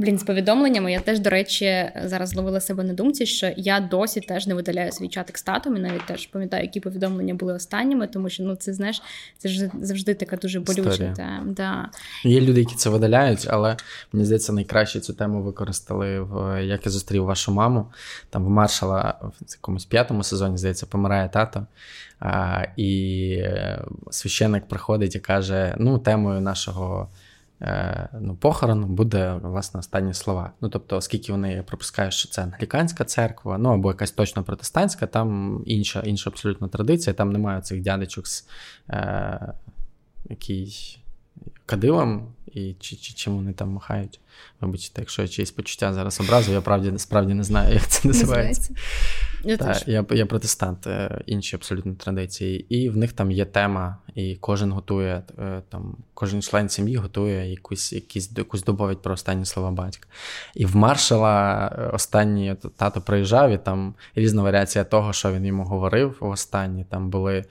Блін, 0.00 0.18
з 0.18 0.22
повідомленнями 0.22 0.92
я 0.92 1.00
теж, 1.00 1.20
до 1.20 1.30
речі, 1.30 1.90
зараз 2.04 2.28
зловила 2.28 2.60
себе 2.60 2.84
на 2.84 2.92
думці, 2.92 3.26
що 3.26 3.50
я 3.56 3.80
досі 3.80 4.20
теж 4.20 4.46
не 4.46 4.54
видаляю 4.54 4.92
свій 4.92 5.08
чатик 5.08 5.38
з 5.38 5.42
татом, 5.42 5.76
і 5.76 5.80
навіть 5.80 6.06
теж 6.06 6.26
пам'ятаю, 6.26 6.62
які 6.62 6.80
повідомлення 6.80 7.34
були 7.34 7.54
останніми, 7.54 8.06
тому 8.06 8.28
що 8.28 8.42
ну 8.42 8.56
це 8.56 8.74
знаєш, 8.74 9.02
це 9.38 9.48
ж 9.48 9.70
завжди 9.80 10.14
така 10.14 10.36
дуже 10.36 10.60
болюча 10.60 11.12
тема. 11.12 11.42
Да. 11.46 11.88
Є 12.24 12.40
люди, 12.40 12.60
які 12.60 12.74
це 12.74 12.90
видаляють, 12.90 13.46
але 13.50 13.76
мені 14.12 14.24
здається, 14.24 14.52
найкраще 14.52 15.00
цю 15.00 15.12
тему 15.12 15.42
використали 15.42 16.20
в 16.20 16.64
як 16.64 16.86
я 16.86 16.92
зустрів 16.92 17.24
вашу 17.24 17.52
маму. 17.52 17.86
Там 18.30 18.44
в 18.44 18.48
маршала 18.48 19.18
в 19.22 19.32
якомусь 19.50 19.84
п'ятому 19.84 20.22
сезоні, 20.22 20.58
здається, 20.58 20.86
помирає 20.86 21.28
тато. 21.28 21.66
А, 22.20 22.64
І 22.76 23.30
е, 23.40 23.84
священник 24.10 24.68
приходить 24.68 25.14
і 25.14 25.20
каже: 25.20 25.74
ну, 25.78 25.98
темою 25.98 26.40
нашого. 26.40 27.08
Е, 27.62 28.08
ну, 28.20 28.36
похорону 28.36 28.86
буде 28.86 29.32
власне 29.42 29.80
останні 29.80 30.14
слова. 30.14 30.52
Ну 30.60 30.68
тобто, 30.68 30.96
оскільки 30.96 31.32
вони 31.32 31.62
пропускають, 31.66 32.14
що 32.14 32.28
це 32.28 32.42
англіканська 32.42 33.04
церква, 33.04 33.58
ну 33.58 33.68
або 33.68 33.88
якась 33.88 34.10
точно 34.10 34.44
протестантська, 34.44 35.06
там 35.06 35.62
інша 35.66 36.00
інша 36.00 36.30
абсолютно 36.30 36.68
традиція, 36.68 37.14
там 37.14 37.32
немає 37.32 37.60
цих 37.60 37.82
дядечок 37.82 38.26
з 38.26 38.48
е, 38.90 39.52
який 40.28 40.98
кадилом 41.66 42.32
і 42.46 42.74
чи, 42.80 42.96
чи 42.96 43.14
чим 43.14 43.36
вони 43.36 43.52
там 43.52 43.70
махають. 43.70 44.20
Вибачте, 44.60 45.02
якщо 45.02 45.22
я 45.22 45.28
чиїсь 45.28 45.50
почуття 45.50 45.92
зараз 45.92 46.20
образу, 46.20 46.52
я 46.52 46.60
правді 46.60 46.98
справді 46.98 47.34
не 47.34 47.44
знаю, 47.44 47.74
як 47.74 47.88
це 47.88 48.08
називається. 48.08 48.74
Я 49.44 49.56
Та, 49.56 49.80
я, 49.86 50.04
я 50.10 50.26
протестант, 50.26 50.86
е, 50.86 51.20
інші 51.26 51.56
абсолютно 51.56 51.94
традиції. 51.94 52.66
І 52.68 52.90
в 52.90 52.96
них 52.96 53.12
там 53.12 53.30
є 53.30 53.44
тема, 53.44 53.96
і 54.14 54.36
кожен 54.36 54.72
готує, 54.72 55.22
е, 55.38 55.62
там, 55.68 55.96
кожен 56.14 56.42
член 56.42 56.68
сім'ї 56.68 56.96
готує 56.96 57.50
якусь 57.50 57.92
якісь, 57.92 58.30
якусь 58.36 58.62
доповідь 58.62 59.02
про 59.02 59.14
останні 59.14 59.44
слова 59.44 59.70
батька. 59.70 60.08
І 60.54 60.66
в 60.66 60.76
маршала 60.76 61.66
е, 61.78 61.82
останні 61.86 62.56
тато 62.76 63.00
приїжджав, 63.00 63.50
і 63.50 63.58
там 63.58 63.94
різна 64.14 64.42
варіація 64.42 64.84
того, 64.84 65.12
що 65.12 65.32
він 65.32 65.46
йому 65.46 65.64
говорив 65.64 66.16
в 66.20 66.28
останні. 66.28 66.84
Там 66.84 67.10
були 67.10 67.44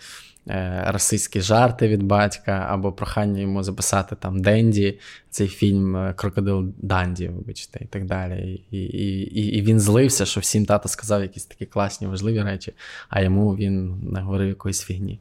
Е, 0.49 0.83
расистські 0.87 1.41
жарти 1.41 1.87
від 1.87 2.03
батька, 2.03 2.67
або 2.69 2.91
прохання 2.91 3.41
йому 3.41 3.63
записати 3.63 4.15
там 4.15 4.41
Денді, 4.41 4.99
цей 5.29 5.47
фільм 5.47 5.97
е, 5.97 6.13
Крокодил 6.13 6.73
Данді, 6.77 7.27
вибачте, 7.27 7.79
і 7.81 7.85
так 7.85 8.05
далі. 8.05 8.63
І 8.71 8.77
і, 8.77 9.57
і, 9.57 9.61
він 9.61 9.79
злився, 9.79 10.25
що 10.25 10.39
всім 10.39 10.65
тато 10.65 10.89
сказав 10.89 11.21
якісь 11.21 11.45
такі 11.45 11.65
класні, 11.65 12.07
важливі 12.07 12.41
речі, 12.41 12.73
а 13.09 13.21
йому 13.21 13.55
він 13.55 13.99
наговорив 14.11 14.47
якоїсь 14.47 14.81
фігні. 14.81 15.19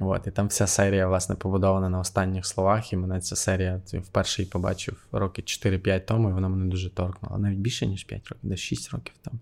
От, 0.00 0.26
І 0.26 0.30
там 0.30 0.46
вся 0.46 0.66
серія, 0.66 1.06
власне, 1.06 1.34
побудована 1.34 1.88
на 1.88 1.98
останніх 1.98 2.46
словах, 2.46 2.92
і 2.92 2.96
мене 2.96 3.20
ця 3.20 3.36
серія 3.36 3.80
вперше 3.92 4.42
її 4.42 4.50
побачив 4.50 4.96
роки 5.12 5.42
4-5 5.42 6.00
тому, 6.00 6.30
і 6.30 6.32
вона 6.32 6.48
мене 6.48 6.70
дуже 6.70 6.90
торкнула. 6.90 7.38
Навіть 7.38 7.58
більше, 7.58 7.86
ніж 7.86 8.04
5 8.04 8.28
років, 8.28 8.50
десь 8.50 8.60
6 8.60 8.90
років 8.92 9.14
там. 9.22 9.38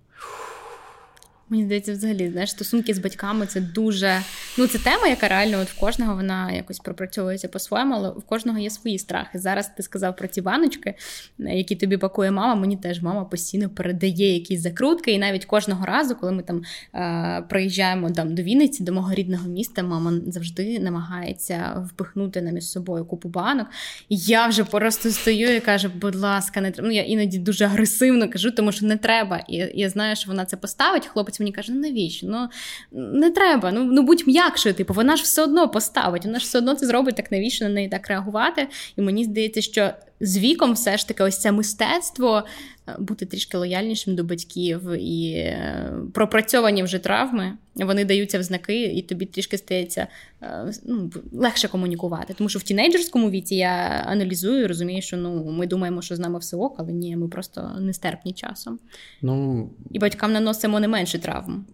Мені 1.50 1.64
здається, 1.64 1.92
взагалі 1.92 2.30
знаєш, 2.30 2.50
стосунки 2.50 2.94
з 2.94 2.98
батьками 2.98 3.46
це 3.46 3.60
дуже. 3.60 4.20
Ну, 4.58 4.66
це 4.66 4.78
тема, 4.78 5.08
яка 5.08 5.28
реально 5.28 5.60
от 5.60 5.68
в 5.68 5.80
кожного 5.80 6.14
вона 6.14 6.52
якось 6.52 6.78
пропрацьовується 6.78 7.48
по-своєму, 7.48 7.94
але 7.94 8.10
в 8.10 8.22
кожного 8.22 8.58
є 8.58 8.70
свої 8.70 8.98
страхи. 8.98 9.38
Зараз 9.38 9.70
ти 9.76 9.82
сказав 9.82 10.16
про 10.16 10.28
ці 10.28 10.40
баночки, 10.40 10.94
які 11.38 11.76
тобі 11.76 11.96
пакує 11.96 12.30
мама. 12.30 12.54
Мені 12.54 12.76
теж 12.76 13.02
мама 13.02 13.24
постійно 13.24 13.68
передає 13.68 14.34
якісь 14.34 14.60
закрутки. 14.60 15.12
І 15.12 15.18
навіть 15.18 15.44
кожного 15.44 15.86
разу, 15.86 16.14
коли 16.14 16.32
ми 16.32 16.42
там 16.42 16.62
е- 16.94 17.44
приїжджаємо 17.48 18.10
там 18.10 18.34
до 18.34 18.42
Вінниці, 18.42 18.82
до 18.82 18.92
мого 18.92 19.14
рідного 19.14 19.48
міста, 19.48 19.82
мама 19.82 20.12
завжди 20.26 20.78
намагається 20.78 21.86
впихнути 21.88 22.42
нам 22.42 22.56
із 22.56 22.70
собою 22.70 23.04
купу 23.04 23.28
банок. 23.28 23.66
І 24.08 24.16
я 24.16 24.46
вже 24.46 24.64
просто 24.64 25.10
стою 25.10 25.56
і 25.56 25.60
кажу, 25.60 25.90
будь 26.00 26.14
ласка, 26.16 26.60
не 26.60 26.70
треба. 26.70 26.88
Ну, 26.88 26.94
я 26.94 27.02
іноді 27.02 27.38
дуже 27.38 27.64
агресивно 27.64 28.30
кажу, 28.30 28.50
тому 28.50 28.72
що 28.72 28.86
не 28.86 28.96
треба. 28.96 29.44
І 29.48 29.56
я 29.74 29.88
знаю, 29.88 30.16
що 30.16 30.30
вона 30.30 30.44
це 30.44 30.56
поставить. 30.56 31.06
Хлопець 31.06 31.37
хлопець 31.38 31.40
мені 31.40 31.52
каже, 31.52 31.72
ну 31.72 31.80
навіщо? 31.80 32.26
Ну 32.26 32.48
не 32.92 33.30
треба, 33.30 33.72
ну 33.72 33.84
ну 33.84 34.02
будь 34.02 34.26
м'якшою, 34.26 34.74
типу, 34.74 34.94
вона 34.94 35.16
ж 35.16 35.22
все 35.22 35.42
одно 35.42 35.68
поставить, 35.68 36.24
вона 36.24 36.38
ж 36.38 36.44
все 36.44 36.58
одно 36.58 36.74
це 36.74 36.86
зробить, 36.86 37.16
так 37.16 37.32
навіщо 37.32 37.64
на 37.64 37.70
неї 37.70 37.88
так 37.88 38.08
реагувати? 38.08 38.68
І 38.96 39.02
мені 39.02 39.24
здається, 39.24 39.62
що 39.62 39.92
з 40.20 40.38
віком 40.38 40.72
все 40.72 40.96
ж 40.96 41.08
таки 41.08 41.22
ось 41.22 41.38
це 41.38 41.52
мистецтво 41.52 42.44
е, 42.88 42.96
бути 42.98 43.26
трішки 43.26 43.56
лояльнішим 43.56 44.14
до 44.14 44.24
батьків 44.24 44.90
і 44.98 45.32
е, 45.32 45.92
пропрацьовані 46.14 46.82
вже 46.82 46.98
травми, 46.98 47.52
вони 47.74 48.04
даються 48.04 48.38
в 48.38 48.42
знаки, 48.42 48.84
і 48.84 49.02
тобі 49.02 49.26
трішки 49.26 49.58
стається 49.58 50.06
е, 50.42 50.72
ну, 50.84 51.10
легше 51.32 51.68
комунікувати. 51.68 52.34
Тому 52.34 52.48
що 52.48 52.58
в 52.58 52.62
тінейджерському 52.62 53.30
віці 53.30 53.54
я 53.54 54.04
аналізую, 54.06 54.64
і 54.64 54.66
розумію, 54.66 55.02
що 55.02 55.16
ну 55.16 55.44
ми 55.44 55.66
думаємо, 55.66 56.02
що 56.02 56.16
з 56.16 56.18
нами 56.18 56.38
все 56.38 56.56
ок, 56.56 56.74
але 56.78 56.92
ні, 56.92 57.16
ми 57.16 57.28
просто 57.28 57.76
нестерпні 57.80 58.32
часом. 58.32 58.78
Ну 59.22 59.70
і 59.90 59.98
батькам 59.98 60.32
наносимо 60.32 60.80
не 60.80 60.88
менше 60.88 61.18
травм. 61.18 61.66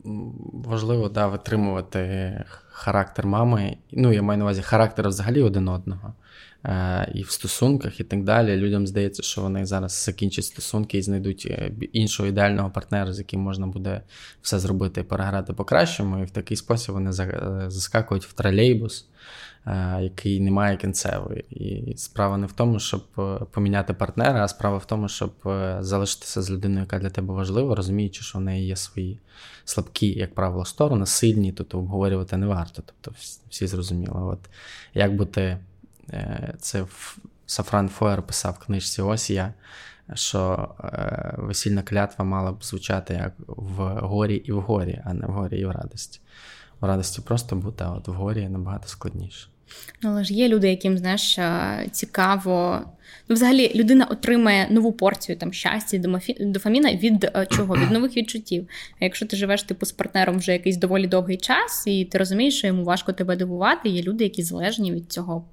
Важливо 0.53 1.09
да, 1.09 1.27
витримувати 1.27 2.45
характер 2.69 3.27
мами. 3.27 3.77
Ну 3.93 4.13
я 4.13 4.23
маю 4.23 4.39
на 4.39 4.45
увазі 4.45 4.63
характер 4.63 5.09
взагалі 5.09 5.43
один 5.43 5.69
одного. 5.69 6.15
Е, 6.65 7.11
і 7.15 7.23
в 7.23 7.31
стосунках, 7.31 8.01
і 8.01 8.05
так 8.05 8.25
далі. 8.25 8.57
Людям 8.57 8.87
здається, 8.87 9.23
що 9.23 9.41
вони 9.41 9.67
зараз 9.67 10.05
закінчать 10.05 10.45
стосунки 10.45 10.99
і 10.99 11.03
знайдуть 11.03 11.47
е, 11.51 11.73
іншого 11.93 12.29
ідеального 12.29 12.71
партнера, 12.71 13.13
з 13.13 13.19
яким 13.19 13.41
можна 13.41 13.67
буде 13.67 14.01
все 14.43 14.59
зробити 14.59 15.01
і 15.01 15.05
переграти 15.05 15.53
по-кращому. 15.53 16.19
І 16.19 16.25
в 16.25 16.31
такий 16.31 16.57
спосіб 16.57 16.95
вони 16.95 17.11
е, 17.11 17.65
заскакують 17.67 18.25
в 18.25 18.33
тролейбус, 18.33 19.07
який 20.01 20.41
не 20.41 20.51
має 20.51 20.77
кінцевої. 20.77 21.45
І 21.51 21.97
справа 21.97 22.37
не 22.37 22.47
в 22.47 22.53
тому, 22.53 22.79
щоб 22.79 23.03
поміняти 23.51 23.95
партнера, 23.95 24.45
а 24.45 24.49
справа 24.49 24.77
в 24.77 24.87
тому, 24.87 25.09
щоб 25.09 25.33
залишитися 25.81 26.43
з 26.43 26.51
людиною, 26.51 26.81
яка 26.81 26.99
для 26.99 27.11
тебе 27.11 27.35
важлива, 27.35 27.75
розуміючи, 27.75 28.23
що 28.23 28.39
в 28.39 28.41
неї 28.41 28.67
є 28.67 28.77
свої 28.77 29.21
слабкі, 29.65 30.07
як 30.07 30.35
правило, 30.35 30.65
сторони, 30.65 31.07
сильні, 31.07 31.53
тут 31.53 31.75
обговорювати 31.75 32.37
не 32.37 32.47
варто. 32.47 32.83
Тобто 32.87 33.21
всі 33.49 33.67
зрозуміли. 33.67 34.23
От 34.23 34.41
як 34.95 35.17
бути. 35.17 35.59
Е, 36.11 36.55
це 36.61 36.85
Сафран 37.47 37.89
Фоєр 37.89 38.23
писав 38.23 38.59
в 38.61 38.65
книжці 38.67 39.03
Ось 39.03 39.31
я, 39.31 39.55
що 40.15 40.69
е, 40.85 41.35
весільна 41.39 41.83
клятва 41.83 42.25
мала 42.25 42.53
б 42.53 42.65
звучати 42.65 43.15
як 43.15 43.33
в 43.47 44.01
горі 44.01 44.35
і 44.35 44.53
в 44.53 44.61
горі, 44.61 45.03
а 45.05 45.15
не 45.15 45.27
в 45.27 45.31
горі 45.31 45.61
і 45.61 45.65
в 45.65 45.71
радості. 45.71 46.21
В 46.81 46.87
радості 46.87 47.21
просто 47.21 47.57
бути, 47.57 47.85
а 47.85 47.91
от 47.91 48.09
в 48.09 48.13
горі 48.13 48.49
набагато 48.49 48.89
складніше. 48.89 49.49
Ну, 50.03 50.11
але 50.11 50.25
ж 50.25 50.35
є 50.35 50.49
люди, 50.49 50.71
яким 50.71 50.99
знаєш, 50.99 51.39
цікаво 51.91 52.81
Ну, 53.29 53.35
взагалі, 53.35 53.73
людина 53.75 54.05
отримає 54.05 54.67
нову 54.71 54.93
порцію 54.93 55.39
там 55.39 55.53
щастя, 55.53 55.99
дофаміна 56.41 56.95
від 56.95 57.25
е, 57.25 57.47
чого? 57.51 57.77
Від 57.77 57.91
нових 57.91 58.17
відчуттів. 58.17 58.69
А 59.01 59.05
якщо 59.05 59.27
ти 59.27 59.37
живеш 59.37 59.63
типу 59.63 59.87
з 59.87 59.93
партнером 59.93 60.39
вже 60.39 60.53
якийсь 60.53 60.77
доволі 60.77 61.07
довгий 61.07 61.37
час, 61.37 61.85
і 61.87 62.05
ти 62.05 62.19
розумієш, 62.19 62.59
що 62.59 62.67
йому 62.67 62.85
важко 62.85 63.13
тебе 63.13 63.37
дивувати, 63.37 63.89
є 63.89 64.03
люди, 64.03 64.25
які 64.25 64.43
залежні 64.43 64.93
від 64.93 65.13
цього 65.13 65.45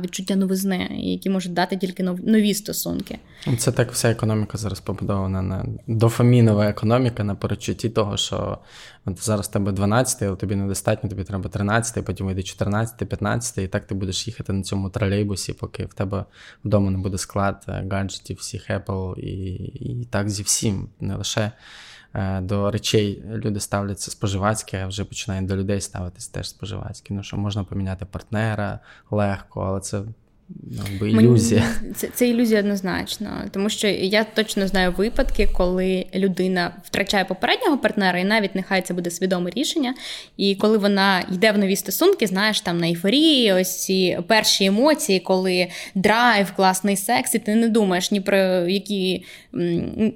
відчуття 0.00 0.36
новизни, 0.36 0.88
які 0.90 1.30
можуть 1.30 1.52
дати 1.52 1.76
тільки 1.76 2.02
нові 2.02 2.54
стосунки. 2.54 3.18
Це 3.58 3.72
так 3.72 3.92
вся 3.92 4.10
економіка 4.10 4.58
зараз 4.58 4.80
побудована 4.80 5.42
на 5.42 5.66
дофамінова 5.86 6.66
економіка 6.66 7.24
на 7.24 7.34
перечутті 7.34 7.88
того, 7.88 8.16
що 8.16 8.58
от 9.04 9.24
зараз 9.24 9.48
тебе 9.48 9.72
12, 9.72 10.22
але 10.22 10.36
тобі 10.36 10.56
недостатньо, 10.56 11.10
тобі 11.10 11.24
треба 11.24 11.48
13, 11.48 12.04
потім 12.04 12.26
вийде 12.26 12.42
14, 12.42 13.08
15, 13.08 13.58
і 13.58 13.68
так 13.68 13.86
ти 13.86 13.94
будеш 13.94 14.26
їхати 14.26 14.52
на 14.52 14.62
цьому 14.62 14.90
тролейбусі, 14.90 15.52
поки 15.52 15.84
в 15.84 15.94
тебе 15.94 16.24
вдома 16.64 16.75
не 16.80 16.98
буде 16.98 17.18
склад 17.18 17.64
е, 17.68 17.86
гаджетів, 17.90 18.36
всіх 18.36 18.70
Apple, 18.70 19.18
і, 19.18 19.54
і 19.64 20.04
так 20.04 20.30
зі 20.30 20.42
всім, 20.42 20.88
не 21.00 21.16
лише. 21.16 21.52
Е, 22.14 22.40
до 22.40 22.70
речей 22.70 23.22
люди 23.26 23.60
ставляться 23.60 24.10
споживацьки, 24.10 24.76
а 24.76 24.86
вже 24.86 25.04
починають 25.04 25.46
до 25.46 25.56
людей 25.56 25.80
ставитись 25.80 26.28
теж 26.28 26.48
споживацьки. 26.48 27.14
Ну 27.14 27.22
що 27.22 27.36
можна 27.36 27.64
поміняти 27.64 28.04
партнера 28.04 28.80
легко, 29.10 29.60
але 29.60 29.80
це 29.80 30.02
Якби 30.70 31.10
ілюзія. 31.10 31.62
Це 31.96 32.08
це 32.14 32.28
ілюзія 32.28 32.60
однозначно, 32.60 33.44
тому 33.50 33.68
що 33.68 33.88
я 33.88 34.24
точно 34.24 34.68
знаю 34.68 34.94
випадки, 34.96 35.48
коли 35.52 36.06
людина 36.14 36.72
втрачає 36.84 37.24
попереднього 37.24 37.78
партнера, 37.78 38.18
і 38.18 38.24
навіть 38.24 38.54
нехай 38.54 38.82
це 38.82 38.94
буде 38.94 39.10
свідоме 39.10 39.50
рішення. 39.50 39.94
І 40.36 40.54
коли 40.54 40.78
вона 40.78 41.24
йде 41.32 41.52
в 41.52 41.58
нові 41.58 41.76
стосунки, 41.76 42.26
знаєш, 42.26 42.60
там 42.60 42.78
на 42.78 42.86
ейфорії, 42.86 43.52
ось 43.52 43.84
ці 43.84 44.18
перші 44.26 44.64
емоції, 44.64 45.20
коли 45.20 45.68
драйв, 45.94 46.52
класний 46.56 46.96
секс, 46.96 47.34
і 47.34 47.38
ти 47.38 47.54
не 47.54 47.68
думаєш 47.68 48.10
ні 48.10 48.20
про 48.20 48.38
які 48.68 49.24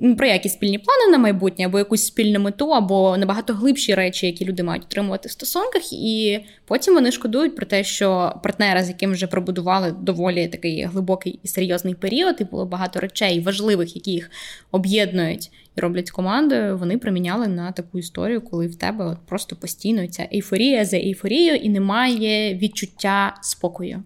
ні 0.01 0.15
про 0.19 0.27
які 0.27 0.49
спільні 0.49 0.79
плани 0.79 1.13
на 1.13 1.19
майбутнє, 1.19 1.67
або 1.67 1.79
якусь 1.79 2.07
спільну 2.07 2.41
мету, 2.41 2.75
або 2.75 3.17
набагато 3.17 3.55
глибші 3.55 3.95
речі, 3.95 4.27
які 4.27 4.45
люди 4.45 4.63
мають 4.63 4.85
отримувати 4.85 5.29
в 5.29 5.33
стосунках, 5.33 5.93
і 5.93 6.41
потім 6.67 6.95
вони 6.95 7.13
шкодують 7.13 7.57
про 7.57 7.67
те, 7.67 7.85
що 7.85 8.35
партнера, 8.43 8.85
з 8.85 8.89
яким 8.89 9.13
вже 9.13 9.27
пробудували 9.27 9.95
доволі 10.01 10.20
доволі 10.21 10.49
такий 10.49 10.85
глибокий 10.85 11.41
і 11.43 11.49
серйозний 11.49 11.95
період, 11.95 12.37
і 12.41 12.45
було 12.45 12.67
багато 12.67 13.01
речей 13.01 13.41
важливих, 13.41 13.97
які 13.97 14.11
їх 14.11 14.31
об'єднують 14.71 15.51
і 15.77 15.81
роблять 15.81 16.11
командою. 16.11 16.79
Вони 16.79 16.99
проміняли 16.99 17.49
на 17.49 17.73
таку 17.73 17.99
історію, 17.99 18.41
коли 18.41 18.67
в 18.67 18.75
тебе 18.75 19.05
от 19.05 19.19
просто 19.27 19.57
постійно 19.57 20.07
ця 20.07 20.29
ейфорія 20.33 20.85
за 20.85 20.97
ейфорією 20.97 21.57
і 21.57 21.69
немає 21.69 22.55
відчуття 22.55 23.35
спокою. 23.43 24.03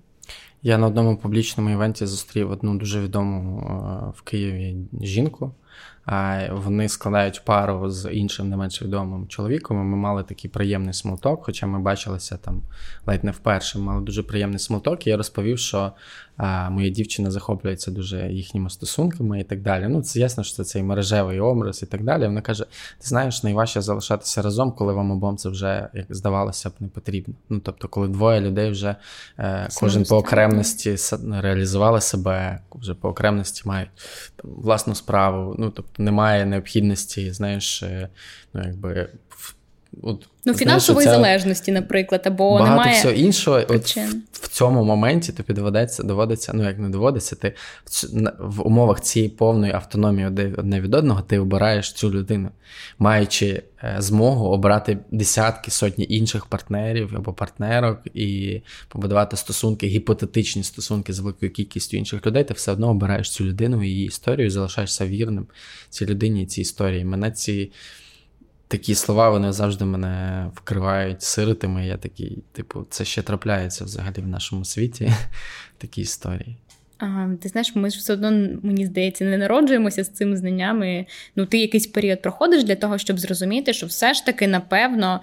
Я 0.63 0.79
на 0.79 0.87
одному 0.87 1.17
публічному 1.17 1.71
івенті 1.71 2.07
зустрів 2.07 2.51
одну 2.51 2.79
дуже 2.79 3.01
відому 3.01 3.59
е, 3.59 4.13
в 4.17 4.23
Києві 4.23 4.77
жінку. 5.03 5.53
Вони 6.51 6.89
складають 6.89 7.45
пару 7.45 7.91
з 7.91 8.11
іншим 8.11 8.49
не 8.49 8.57
менш 8.57 8.83
відомим 8.83 9.29
чоловіком. 9.29 9.77
Ми 9.77 9.97
мали 9.97 10.23
такий 10.23 10.51
приємний 10.51 10.95
small 10.95 11.20
talk, 11.20 11.45
хоча 11.45 11.67
ми 11.67 11.81
бачилися 11.81 12.37
там 12.37 12.63
ледь 13.07 13.25
не 13.25 13.31
вперше. 13.31 13.79
Мали 13.79 14.03
дуже 14.03 14.23
приємний 14.23 14.59
смолток. 14.59 15.07
Я 15.07 15.17
розповів, 15.17 15.59
що 15.59 15.93
а, 16.37 16.71
моя 16.71 16.89
дівчина 16.89 17.31
захоплюється 17.31 17.91
дуже 17.91 18.33
їхніми 18.33 18.71
стосунками 18.71 19.41
і 19.41 19.45
так 19.45 19.63
далі. 19.63 19.89
Ну, 19.89 20.03
це 20.03 20.21
ясно, 20.21 20.45
що 20.45 20.57
це 20.57 20.65
цей 20.65 20.83
мережевий 20.83 21.41
образ 21.41 21.83
і 21.83 21.87
так 21.87 22.05
далі. 22.05 22.27
Вона 22.27 22.41
каже: 22.41 22.65
ти 22.99 23.09
знаєш, 23.09 23.43
найважче 23.43 23.81
залишатися 23.81 24.43
разом, 24.43 24.73
коли 24.73 24.93
вам 24.93 25.11
обом 25.11 25.37
це 25.37 25.49
вже 25.49 25.89
як 25.95 26.07
здавалося 26.11 26.69
б 26.69 26.73
не 26.81 26.89
потрібно. 26.89 27.35
Ну 27.49 27.61
тобто, 27.61 27.89
коли 27.89 28.09
двоє 28.09 28.41
людей 28.41 28.71
вже 28.71 28.97
е, 29.39 29.69
кожен 29.81 30.05
по 30.05 30.17
окремності 30.17 30.97
реалізували 31.31 32.01
себе, 32.01 32.59
вже 32.75 32.95
по 32.95 33.09
окремності 33.09 33.63
мають 33.65 33.91
там, 34.37 34.51
власну 34.57 34.95
справу. 34.95 35.55
Ну 35.59 35.71
тобто 35.71 36.03
немає 36.03 36.47
необхідності, 36.47 37.33
знаєш, 37.33 37.83
е, 37.83 38.09
ну 38.55 38.63
якби. 38.65 39.09
От, 40.03 40.29
Ну, 40.47 40.55
фінансової 40.55 41.05
знаєш, 41.05 41.21
залежності, 41.21 41.73
наприклад, 41.73 42.23
або 42.25 42.51
багато 42.53 42.71
немає 42.71 42.99
всього 42.99 43.15
іншого. 43.15 43.63
От 43.69 43.97
в, 43.97 44.15
в 44.33 44.49
цьому 44.49 44.85
моменті 44.85 45.33
тобі 45.33 45.53
доведеться, 45.53 46.03
доводиться, 46.03 46.53
ну 46.55 46.65
як 46.65 46.79
не 46.79 46.89
доводиться, 46.89 47.37
ти 47.37 47.55
в, 47.87 48.35
в 48.39 48.67
умовах 48.67 49.01
цієї 49.01 49.29
повної 49.31 49.73
автономії 49.73 50.27
одне 50.59 50.81
від 50.81 50.95
одного 50.95 51.21
ти 51.21 51.39
обираєш 51.39 51.93
цю 51.93 52.11
людину, 52.11 52.49
маючи 52.99 53.63
е, 53.83 53.97
змогу 53.99 54.47
обрати 54.47 54.99
десятки 55.11 55.71
сотні 55.71 56.07
інших 56.09 56.47
партнерів 56.47 57.13
або 57.17 57.33
партнерок 57.33 58.01
і 58.15 58.61
побудувати 58.89 59.37
стосунки, 59.37 59.87
гіпотетичні 59.87 60.65
стосунки 60.65 61.13
з 61.13 61.19
великою 61.19 61.53
кількістю 61.53 61.97
інших 61.97 62.27
людей, 62.27 62.45
ти 62.45 62.55
все 62.55 62.73
одно 62.73 62.91
обираєш 62.91 63.31
цю 63.31 63.45
людину 63.45 63.85
і 63.85 63.89
її 63.89 64.07
історію, 64.07 64.51
залишаєшся 64.51 65.07
вірним 65.07 65.47
цій 65.91 66.07
людині 66.07 66.43
і 66.43 66.47
цій 66.47 66.61
історії. 66.61 67.05
Мене 67.05 67.31
ці 67.31 67.71
такі 68.69 68.95
слова 68.95 69.31
вони 69.31 69.53
завжди 69.53 69.85
мене 69.85 70.47
вкривають 70.55 71.23
сиротами. 71.23 71.87
Я 71.87 71.97
такий, 71.97 72.39
типу, 72.53 72.87
це 72.91 73.05
ще 73.05 73.23
трапляється 73.23 73.85
взагалі 73.85 74.17
в 74.19 74.27
нашому 74.27 74.65
світі. 74.65 75.13
Такі 75.79 76.01
історії. 76.01 76.57
Ага, 76.99 77.31
Ти 77.43 77.49
знаєш, 77.49 77.75
ми 77.75 77.91
ж 77.91 77.99
все 77.99 78.13
одно, 78.13 78.31
мені 78.63 78.87
здається, 78.87 79.25
не 79.25 79.39
народжуємося 79.39 80.05
з 80.05 80.09
цими 80.09 80.37
знаннями. 80.37 81.07
Ну, 81.37 81.47
ти 81.47 81.59
якийсь 81.59 81.87
період 81.87 82.23
проходиш 82.23 82.65
для 82.65 82.75
того, 82.75 82.99
щоб 82.99 83.19
зрозуміти, 83.19 83.73
що 83.73 83.87
все 83.87 84.15
ж 84.15 84.27
таки, 84.27 84.49
напевно, 84.49 85.21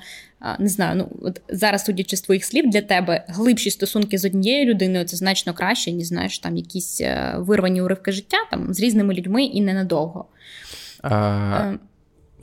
не 0.59 0.67
знаю, 0.67 0.95
ну 0.95 1.27
от 1.27 1.41
зараз, 1.49 1.85
судячи 1.85 2.17
з 2.17 2.21
твоїх 2.21 2.45
слів, 2.45 2.69
для 2.69 2.81
тебе 2.81 3.25
глибші 3.27 3.71
стосунки 3.71 4.17
з 4.17 4.25
однією 4.25 4.65
людиною 4.65 5.05
це 5.05 5.17
значно 5.17 5.53
краще, 5.53 5.91
ніж 5.91 6.07
знаєш, 6.07 6.39
там 6.39 6.57
якісь 6.57 7.01
е, 7.01 7.35
вирвані 7.37 7.81
уривки 7.81 8.11
життя 8.11 8.37
там 8.51 8.73
з 8.73 8.79
різними 8.79 9.13
людьми 9.13 9.43
і 9.43 9.61
ненадовго. 9.61 10.25
А, 11.01 11.71
е, 11.73 11.79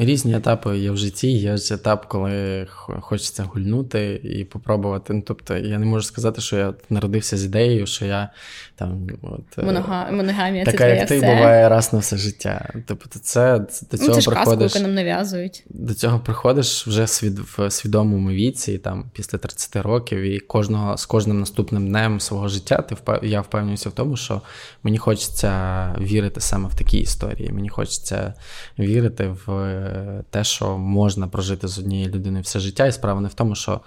Різні 0.00 0.36
етапи 0.36 0.78
є 0.78 0.90
в 0.90 0.96
житті. 0.96 1.32
Є 1.32 1.54
етап, 1.54 2.06
коли 2.08 2.66
хочеться 3.00 3.42
гульнути 3.42 4.20
і 4.24 4.44
попробувати. 4.44 5.12
Ну, 5.14 5.22
Тобто, 5.26 5.56
я 5.56 5.78
не 5.78 5.86
можу 5.86 6.06
сказати, 6.06 6.40
що 6.40 6.56
я 6.56 6.74
народився 6.90 7.36
з 7.36 7.44
ідеєю, 7.44 7.86
що 7.86 8.04
я 8.04 8.30
там 8.78 9.06
от, 9.22 9.58
е, 9.58 9.62
Монога... 9.62 10.10
моногамія 10.10 10.64
така, 10.64 10.78
це 10.78 10.96
як 10.96 11.08
ти 11.08 11.18
все. 11.18 11.34
буває 11.34 11.68
раз 11.68 11.92
на 11.92 11.98
все 11.98 12.16
життя. 12.16 12.72
Тобто, 12.86 13.18
це, 13.18 13.60
це 13.70 13.86
до 13.90 13.96
цього 13.96 14.08
ну, 14.08 14.14
це 14.14 14.20
ж 14.20 14.30
приходиш. 14.30 14.72
Казку, 14.72 14.88
нам 14.88 14.94
нав'язують. 14.94 15.64
До 15.70 15.94
цього 15.94 16.20
приходиш 16.20 16.86
вже 16.86 17.06
свід... 17.06 17.38
в 17.38 17.70
свідомому 17.70 18.30
віці, 18.30 18.78
там 18.78 19.10
після 19.12 19.38
30 19.38 19.76
років, 19.76 20.18
і 20.18 20.38
кожного 20.38 20.96
з 20.96 21.06
кожним 21.06 21.40
наступним 21.40 21.88
днем 21.88 22.20
свого 22.20 22.48
життя 22.48 22.76
ти 22.76 22.94
впев... 22.94 23.24
я 23.24 23.40
впевнююся 23.40 23.88
в 23.88 23.92
тому, 23.92 24.16
що 24.16 24.42
мені 24.82 24.98
хочеться 24.98 25.94
вірити 26.00 26.40
саме 26.40 26.68
в 26.68 26.74
такі 26.74 26.98
історії. 26.98 27.50
Мені 27.52 27.68
хочеться 27.68 28.34
вірити 28.78 29.34
в 29.46 30.22
те, 30.30 30.44
що 30.44 30.78
можна 30.78 31.28
прожити 31.28 31.68
з 31.68 31.78
однією 31.78 32.10
людиною 32.10 32.42
все 32.42 32.60
життя, 32.60 32.86
і 32.86 32.92
справа 32.92 33.20
не 33.20 33.28
в 33.28 33.34
тому, 33.34 33.54
що 33.54 33.72
е, 33.72 33.80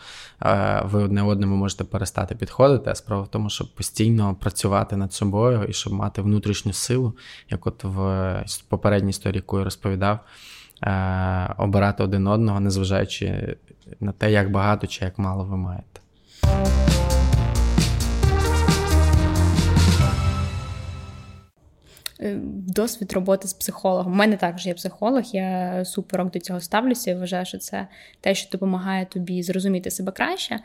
ви 0.84 1.04
одне 1.04 1.24
одному 1.24 1.56
можете 1.56 1.84
перестати 1.84 2.36
підходити, 2.36 2.89
а 2.89 2.96
справа 2.96 3.24
в 3.24 3.28
тому, 3.28 3.50
щоб 3.50 3.76
постійно 3.76 4.36
працювати 4.36 4.96
над 4.98 5.14
собою 5.14 5.66
і 5.70 5.74
щоб 5.74 5.94
мати 5.94 6.22
внутрішню 6.22 6.74
силу, 6.74 7.14
як 7.50 7.68
от 7.68 7.84
в 7.84 8.44
попередній 8.70 9.10
історії, 9.10 9.38
яку 9.38 9.58
я 9.58 9.64
розповідав, 9.64 10.20
е, 10.84 11.56
обирати 11.58 12.04
один 12.04 12.28
одного, 12.28 12.60
незважаючи 12.60 13.58
на 14.00 14.12
те, 14.12 14.32
як 14.32 14.52
багато 14.52 14.88
чи 14.88 15.06
як 15.06 15.18
мало 15.18 15.44
ви 15.44 15.58
маєте. 15.58 16.02
Досвід 22.67 23.13
роботи 23.13 23.47
з 23.47 23.53
психологом. 23.53 24.13
У 24.13 24.15
мене 24.15 24.38
також 24.38 24.65
є 24.67 24.74
психолог, 24.74 25.24
я 25.24 25.82
суперок 25.86 26.32
до 26.32 26.39
цього 26.39 26.59
ставлюся 26.59 27.11
і 27.11 27.15
вважаю, 27.15 27.45
що 27.45 27.57
це 27.57 27.88
те, 28.22 28.36
що 28.36 28.49
допомагає 28.51 29.05
тобі 29.05 29.43
зрозуміти 29.43 29.91
себе 29.91 30.11
краще. 30.11 30.59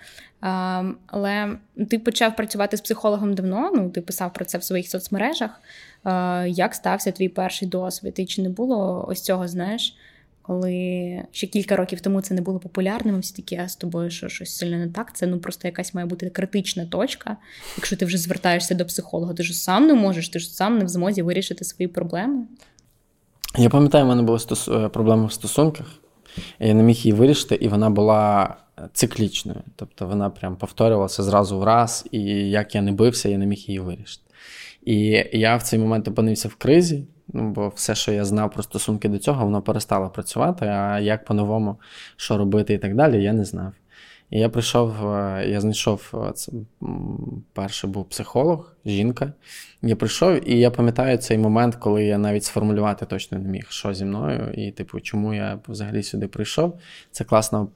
Але 1.07 1.57
ти 1.91 1.99
почав 1.99 2.37
працювати 2.37 2.77
з 2.77 2.81
психологом 2.81 3.35
давно, 3.35 3.71
ну 3.75 3.91
ти 3.91 4.01
писав 4.01 4.33
про 4.33 4.45
це 4.45 4.59
в 4.59 4.65
своїх 4.65 4.89
соцмережах. 4.89 5.63
Як 6.47 6.75
стався 6.75 7.13
твій 7.13 7.29
перший 7.29 7.69
досвід? 7.69 8.15
І 8.17 8.27
чи 8.27 8.43
не 8.43 8.49
було 8.49 9.07
ось 9.09 9.23
цього, 9.23 9.49
знаєш? 9.49 9.97
Коли 10.47 11.23
ще 11.33 11.47
кілька 11.47 11.77
років 11.77 12.01
тому 12.01 12.21
це 12.21 12.35
не 12.35 12.41
було 12.41 12.59
популярним, 12.59 13.21
всі 13.21 13.37
такі 13.37 13.57
а 13.57 13.69
з 13.69 13.77
тобою 13.77 14.11
що 14.11 14.29
щось 14.29 14.57
сильно 14.57 14.77
не 14.79 14.89
так. 14.89 15.17
Це 15.17 15.27
ну 15.27 15.39
просто 15.39 15.69
якась 15.69 15.95
має 15.95 16.07
бути 16.07 16.31
критична 16.31 16.87
точка. 16.87 17.37
Якщо 17.77 17.97
ти 17.97 18.05
вже 18.05 18.19
звертаєшся 18.19 18.75
до 18.75 18.87
психолога, 18.87 19.35
ти 19.35 19.43
ж 19.43 19.53
сам 19.53 19.87
не 19.87 19.95
можеш, 19.95 20.29
ти 20.29 20.39
ж 20.39 20.55
сам 20.55 20.79
не 20.79 20.85
в 20.85 20.89
змозі 20.89 21.23
вирішити 21.23 21.65
свої 21.65 21.89
проблеми. 21.89 22.47
Я 23.59 23.69
пам'ятаю, 23.69 24.05
в 24.05 24.09
мене 24.09 24.23
була 24.23 24.39
стос... 24.39 24.69
Е, 24.69 24.89
проблема 24.89 25.27
в 25.27 25.33
стосунках. 25.33 25.87
Я 26.59 26.75
не 26.75 26.83
міг 26.83 26.97
її 26.97 27.13
вирішити, 27.13 27.55
і 27.55 27.69
вона 27.69 27.91
була 27.91 28.57
циклічною. 28.93 29.63
Тобто 29.77 30.07
вона 30.07 30.31
прям 30.31 30.57
повторювалася 30.57 31.23
зразу 31.23 31.59
в 31.59 31.65
раз, 31.65 32.07
і 32.11 32.21
як 32.51 32.75
я 32.75 32.83
не 32.83 32.93
бився, 32.93 33.29
я 33.29 33.39
не 33.39 33.47
міг 33.47 33.59
її 33.59 33.81
вирішити. 33.81 34.23
І 34.85 35.25
я 35.33 35.57
в 35.57 35.63
цей 35.63 35.79
момент 35.79 36.09
опинився 36.09 36.49
в 36.49 36.55
кризі. 36.55 37.05
Ну, 37.29 37.51
бо 37.51 37.69
все, 37.69 37.95
що 37.95 38.13
я 38.13 38.25
знав 38.25 38.51
про 38.51 38.63
стосунки 38.63 39.09
до 39.09 39.19
цього, 39.19 39.45
воно 39.45 39.63
перестало 39.63 40.11
працювати. 40.11 40.67
А 40.67 41.01
як 41.01 41.25
по-новому, 41.25 41.77
що 42.17 42.39
робити 42.39 42.75
і 42.75 42.79
так 42.79 42.95
далі, 42.95 43.23
я 43.23 43.33
не 43.33 43.45
знав. 43.45 43.73
І 44.31 44.39
я 44.41 44.49
прийшов, 44.49 45.09
е, 45.09 45.49
я 45.49 45.61
знайшов 45.61 46.13
е, 46.29 46.33
це 46.33 46.53
перший 47.53 47.91
був 47.91 48.09
психолог, 48.09 48.76
жінка. 48.87 49.33
Я 49.83 49.97
прийшов, 49.97 50.49
і 50.49 50.59
я 50.59 50.71
пам'ятаю 50.71 51.19
цей 51.19 51.39
момент, 51.39 51.75
коли 51.75 52.05
я 52.05 52.19
навіть 52.19 52.45
сформулювати 52.45 53.07
точно 53.07 53.39
не 53.39 53.49
міг, 53.49 53.67
що 53.69 53.95
зі 53.95 54.05
мною, 54.05 54.53
і, 54.55 54.71
типу, 54.71 55.01
чому 55.01 55.35
я 55.35 55.59
взагалі 55.69 56.03
сюди 56.03 56.29
прийшов. 56.29 56.79
Це 57.11 57.25
класно 57.25 57.69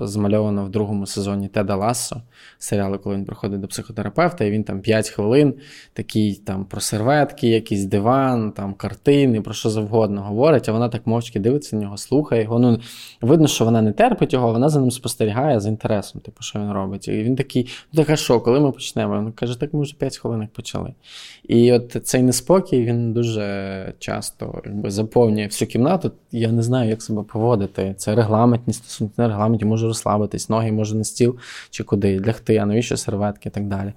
змальовано 0.00 0.64
в 0.64 0.68
другому 0.68 1.06
сезоні 1.06 1.48
Теда 1.48 1.76
Лассо, 1.76 2.22
серіалу, 2.58 2.98
коли 2.98 3.16
він 3.16 3.24
приходить 3.24 3.60
до 3.60 3.68
психотерапевта, 3.68 4.44
і 4.44 4.50
він 4.50 4.64
там 4.64 4.80
5 4.80 5.08
хвилин 5.08 5.54
такий 5.92 6.34
там 6.34 6.64
про 6.64 6.80
серветки, 6.80 7.48
якийсь 7.48 7.84
диван, 7.84 8.52
там 8.52 8.74
картини, 8.74 9.40
про 9.40 9.54
що 9.54 9.70
завгодно 9.70 10.22
говорить, 10.22 10.68
а 10.68 10.72
вона 10.72 10.88
так 10.88 11.06
мовчки 11.06 11.40
дивиться 11.40 11.76
на 11.76 11.82
нього, 11.82 11.96
слухає 11.96 12.42
його. 12.42 12.58
Ну, 12.58 12.80
Видно, 13.20 13.48
що 13.48 13.64
вона 13.64 13.82
не 13.82 13.92
терпить 13.92 14.32
його, 14.32 14.52
вона 14.52 14.68
за 14.68 14.80
ним 14.80 14.90
спостерігає 14.90 15.60
з 15.60 15.66
інтересом, 15.66 16.20
типу, 16.20 16.42
що 16.42 16.58
він 16.58 16.72
робить. 16.72 17.08
І 17.08 17.12
він 17.12 17.36
такий, 17.36 17.68
ну 17.92 17.96
так 17.96 18.10
а 18.10 18.16
що, 18.16 18.40
коли 18.40 18.60
ми 18.60 18.72
почнемо? 18.72 19.20
Він 19.20 19.32
каже, 19.32 19.60
так 19.60 19.74
ми 19.74 19.80
вже 19.80 19.96
5 19.96 20.18
хвилин 20.18 20.48
почали. 20.58 20.92
І 21.48 21.72
от 21.72 21.96
цей 22.04 22.22
неспокій 22.22 22.84
він 22.84 23.12
дуже 23.12 23.94
часто 23.98 24.62
якби, 24.64 24.90
заповнює 24.90 25.46
всю 25.46 25.68
кімнату. 25.68 26.12
Я 26.32 26.52
не 26.52 26.62
знаю, 26.62 26.90
як 26.90 27.02
себе 27.02 27.22
поводити. 27.22 27.94
Це 27.98 28.14
регламентні 28.14 28.74
стосунки, 28.74 29.14
не 29.16 29.28
регламентні, 29.28 29.68
можу 29.68 29.86
розслабитись, 29.86 30.48
ноги 30.48 30.72
можу 30.72 30.96
на 30.96 31.04
стіл 31.04 31.36
чи 31.70 31.84
куди, 31.84 32.20
лягти, 32.20 32.56
а 32.56 32.66
навіщо 32.66 32.96
серветки 32.96 33.48
і 33.48 33.52
так 33.52 33.66
далі. 33.66 33.92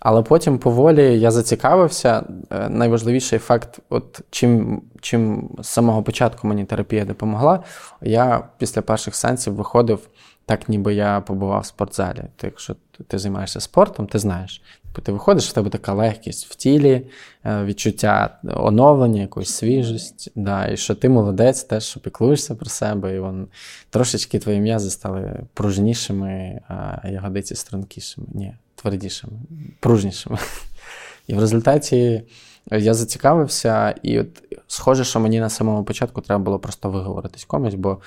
Але 0.00 0.22
потім 0.22 0.58
поволі 0.58 1.20
я 1.20 1.30
зацікавився. 1.30 2.24
Е, 2.50 2.68
найважливіший 2.68 3.38
факт, 3.38 3.78
от 3.88 4.20
чим 4.30 4.82
чим 5.00 5.50
з 5.58 5.68
самого 5.68 6.02
початку 6.02 6.48
мені 6.48 6.64
терапія 6.64 7.04
допомогла, 7.04 7.62
я 8.02 8.48
після 8.58 8.82
перших 8.82 9.14
сенсів 9.14 9.54
виходив 9.54 10.08
так, 10.46 10.68
ніби 10.68 10.94
я 10.94 11.20
побував 11.20 11.60
в 11.60 11.66
спортзалі. 11.66 12.24
Ти, 12.36 12.46
якщо 12.46 12.76
ти 13.06 13.18
займаєшся 13.18 13.60
спортом, 13.60 14.06
ти 14.06 14.18
знаєш. 14.18 14.62
Типу, 14.92 15.02
ти 15.06 15.12
виходиш, 15.12 15.48
в 15.48 15.52
тебе 15.52 15.70
така 15.70 15.92
легкість 15.92 16.46
в 16.46 16.54
тілі, 16.54 17.06
е, 17.44 17.64
відчуття 17.64 18.38
оновлення, 18.44 19.20
якоїсь 19.20 19.54
свіжість, 19.54 20.32
да, 20.34 20.68
і 20.68 20.76
що 20.76 20.94
ти 20.94 21.08
молодець, 21.08 21.64
теж 21.64 21.84
що 21.84 22.00
піклуєшся 22.00 22.54
про 22.54 22.70
себе, 22.70 23.16
і 23.16 23.18
вон, 23.18 23.46
трошечки 23.90 24.38
твої 24.38 24.60
м'язи 24.60 24.90
стали 24.90 25.40
пружнішими, 25.54 26.60
а 26.68 27.08
ягодиці 27.08 27.54
стрункішими. 27.54 28.26
Ні, 28.34 28.54
твердішими, 28.74 29.32
пружнішими. 29.80 30.38
І 31.26 31.34
в 31.34 31.40
результаті 31.40 32.22
я 32.70 32.94
зацікавився, 32.94 33.94
і 34.02 34.18
от 34.18 34.28
схоже, 34.66 35.04
що 35.04 35.20
мені 35.20 35.40
на 35.40 35.50
самому 35.50 35.84
початку 35.84 36.20
треба 36.20 36.44
було 36.44 36.58
просто 36.58 36.90
виговоритись 36.90 37.44
комусь, 37.44 37.74
бо 37.74 37.98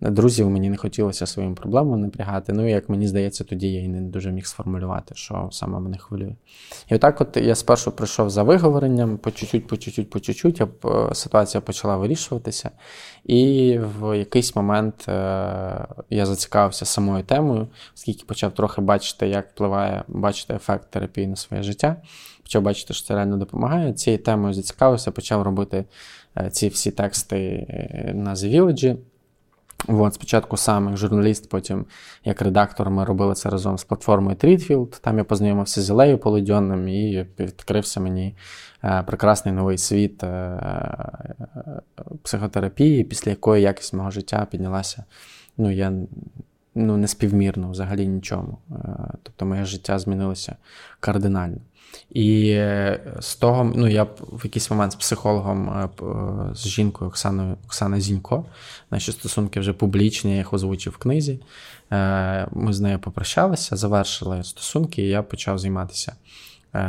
друзів 0.00 0.50
мені 0.50 0.70
не 0.70 0.76
хотілося 0.76 1.26
своїм 1.26 1.54
проблемам 1.54 2.00
напрягати. 2.00 2.52
Ну, 2.52 2.68
і 2.68 2.70
як 2.70 2.88
мені 2.88 3.08
здається, 3.08 3.44
тоді 3.44 3.72
я 3.72 3.82
і 3.82 3.88
не 3.88 4.00
дуже 4.00 4.32
міг 4.32 4.46
сформулювати, 4.46 5.14
що 5.14 5.48
саме 5.52 5.80
мене 5.80 5.98
хвилює. 5.98 6.34
І 6.88 6.94
отак, 6.94 7.20
от 7.20 7.36
я 7.36 7.54
спершу 7.54 7.92
прийшов 7.92 8.30
за 8.30 8.42
виговоренням, 8.42 9.18
по 9.18 9.30
чуть-чуть, 9.30 9.66
по 9.66 9.76
чуть-чуть, 9.76 10.10
по 10.10 10.20
чуть-чуть, 10.20 10.62
ситуація 11.12 11.60
почала 11.60 11.96
вирішуватися. 11.96 12.70
І 13.24 13.78
в 14.00 14.18
якийсь 14.18 14.56
момент 14.56 15.08
е, 15.08 15.12
я 16.10 16.26
зацікавився 16.26 16.84
самою 16.84 17.24
темою, 17.24 17.68
оскільки 17.94 18.24
почав 18.24 18.54
трохи 18.54 18.80
бачити, 18.80 19.28
як 19.28 19.50
впливає, 19.50 20.04
бачити 20.08 20.54
ефект 20.54 20.90
терапії 20.90 21.26
на 21.26 21.36
своє 21.36 21.62
життя. 21.62 21.96
Почав 22.42 22.62
бачити, 22.62 22.94
що 22.94 23.06
це 23.06 23.14
реально 23.14 23.36
допомагає. 23.36 23.92
Цією 23.92 24.22
темою 24.22 24.54
зацікавився, 24.54 25.10
почав 25.10 25.42
робити 25.42 25.84
е, 26.36 26.50
ці 26.50 26.68
всі 26.68 26.90
тексти 26.90 27.36
е, 27.36 28.12
на 28.14 28.34
The 28.34 28.60
Village. 28.60 28.96
От, 29.88 30.14
Спочатку 30.14 30.56
сам 30.56 30.88
як 30.88 30.96
журналіст, 30.96 31.48
потім 31.48 31.86
як 32.24 32.42
редактор, 32.42 32.90
ми 32.90 33.04
робили 33.04 33.34
це 33.34 33.50
разом 33.50 33.78
з 33.78 33.84
платформою 33.84 34.36
Treatfield. 34.36 34.90
Там 34.90 35.18
я 35.18 35.24
познайомився 35.24 35.82
з 35.82 35.90
Іллею 35.90 36.18
Полудьонним 36.18 36.88
і 36.88 37.26
відкрився 37.38 38.00
мені 38.00 38.36
е, 38.84 39.02
прекрасний 39.06 39.54
новий 39.54 39.78
світ 39.78 40.24
е, 40.24 40.60
психотерапії, 42.22 43.04
після 43.04 43.30
якої 43.30 43.62
якість 43.62 43.94
мого 43.94 44.10
життя 44.10 44.46
піднялася. 44.50 45.04
Ну, 45.58 45.70
я 45.70 45.92
ну, 46.74 46.96
неспівмірно 46.96 47.70
взагалі 47.70 48.08
нічому. 48.08 48.58
Е, 48.70 48.74
тобто 49.22 49.46
моє 49.46 49.64
життя 49.64 49.98
змінилося 49.98 50.56
кардинально. 51.00 51.58
І 52.10 52.50
е, 52.50 53.00
з 53.20 53.36
того, 53.36 53.72
ну 53.76 53.88
я 53.88 54.02
в 54.20 54.40
якийсь 54.44 54.70
момент 54.70 54.92
з 54.92 54.94
психологом, 54.94 55.68
е, 55.68 55.88
з 56.54 56.68
жінкою 56.68 57.08
Оксаною 57.08 57.56
Оксана 57.66 58.00
Зінько, 58.00 58.44
наші 58.90 59.12
стосунки 59.12 59.60
вже 59.60 59.72
публічні, 59.72 60.30
я 60.30 60.36
їх 60.36 60.52
озвучив 60.52 60.92
в 60.92 60.96
книзі. 60.96 61.40
Ми 62.50 62.72
з 62.72 62.80
нею 62.80 62.98
попрощалися, 62.98 63.76
завершили 63.76 64.44
стосунки, 64.44 65.02
і 65.02 65.08
я 65.08 65.22
почав 65.22 65.58
займатися 65.58 66.12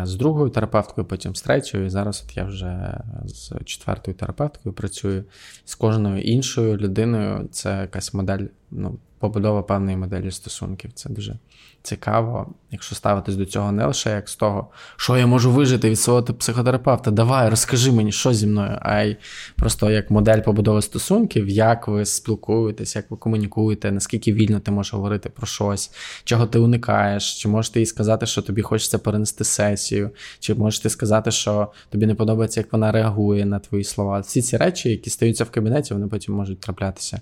з 0.04 0.16
другою 0.16 0.49
терапевткою, 0.49 1.08
потім 1.08 1.36
з 1.36 1.41
третьою. 1.41 1.86
І 1.86 1.89
зараз 1.89 2.24
от 2.26 2.38
я 2.38 2.43
вже 2.43 3.02
з 3.26 3.54
четвертою 3.66 4.18
терапевткою 4.18 4.74
працюю 4.74 5.24
з 5.66 5.76
кожною 5.76 6.22
іншою 6.22 6.78
людиною. 6.78 7.47
Це 7.52 7.82
якась 7.82 8.14
модель 8.14 8.45
ну, 8.72 8.97
побудова 9.22 9.63
певної 9.63 9.97
моделі 9.97 10.32
стосунків. 10.32 10.91
Це 10.93 11.09
дуже 11.09 11.36
цікаво, 11.84 12.53
якщо 12.72 12.95
ставитись 12.95 13.36
до 13.36 13.45
цього 13.45 13.72
не 13.72 13.86
лише 13.86 14.09
як 14.09 14.30
з 14.30 14.36
того, 14.36 14.67
що 14.95 15.17
я 15.17 15.28
можу 15.28 15.51
вижити 15.51 15.89
від 15.89 15.99
свого 15.99 16.24
психотерапевта, 16.24 17.11
давай, 17.11 17.49
розкажи 17.49 17.91
мені, 17.91 18.11
що 18.11 18.34
зі 18.34 18.47
мною, 18.47 18.78
а 18.82 19.01
й 19.01 19.17
просто 19.55 19.91
як 19.91 20.11
модель 20.11 20.41
побудови 20.41 20.82
стосунків, 20.82 21.49
як 21.49 21.88
ви 21.88 22.05
спілкуєтесь, 22.05 22.95
як 22.95 23.11
ви 23.11 23.17
комунікуєте, 23.17 23.91
наскільки 23.91 24.34
вільно 24.34 24.59
ти 24.59 24.72
можеш 24.72 24.93
говорити 24.93 25.30
про 25.30 25.47
щось, 25.47 25.91
чого 26.24 26.45
ти 26.45 26.59
уникаєш, 26.59 27.41
чи 27.41 27.47
можеш 27.47 27.76
їй 27.76 27.86
сказати, 27.86 28.26
що 28.26 28.41
тобі 28.41 28.61
хочеться 28.61 28.99
перенести 28.99 29.43
сесію, 29.43 30.09
чи 30.39 30.55
можеш 30.55 30.80
ти 30.80 30.89
сказати, 30.89 31.32
що 31.32 31.72
тобі 31.89 32.05
не 32.05 32.15
подобається, 32.15 32.59
як 32.59 32.74
вона 32.74 32.91
реагує 32.91 33.45
на 33.45 33.59
твої 33.59 33.84
слова. 33.84 34.19
Всі 34.19 34.41
ці 34.41 34.57
речі, 34.57 34.89
які 34.89 35.09
стаються 35.09 35.43
в 35.43 35.49
кабінеті, 35.49 35.93
вони 35.93 36.07
потім 36.07 36.36
можуть 36.36 36.59
траплятися 36.59 37.22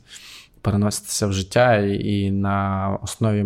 переноситися 0.61 1.27
в 1.27 1.33
життя, 1.33 1.77
і 1.77 2.31
на 2.31 2.89
основі 3.03 3.45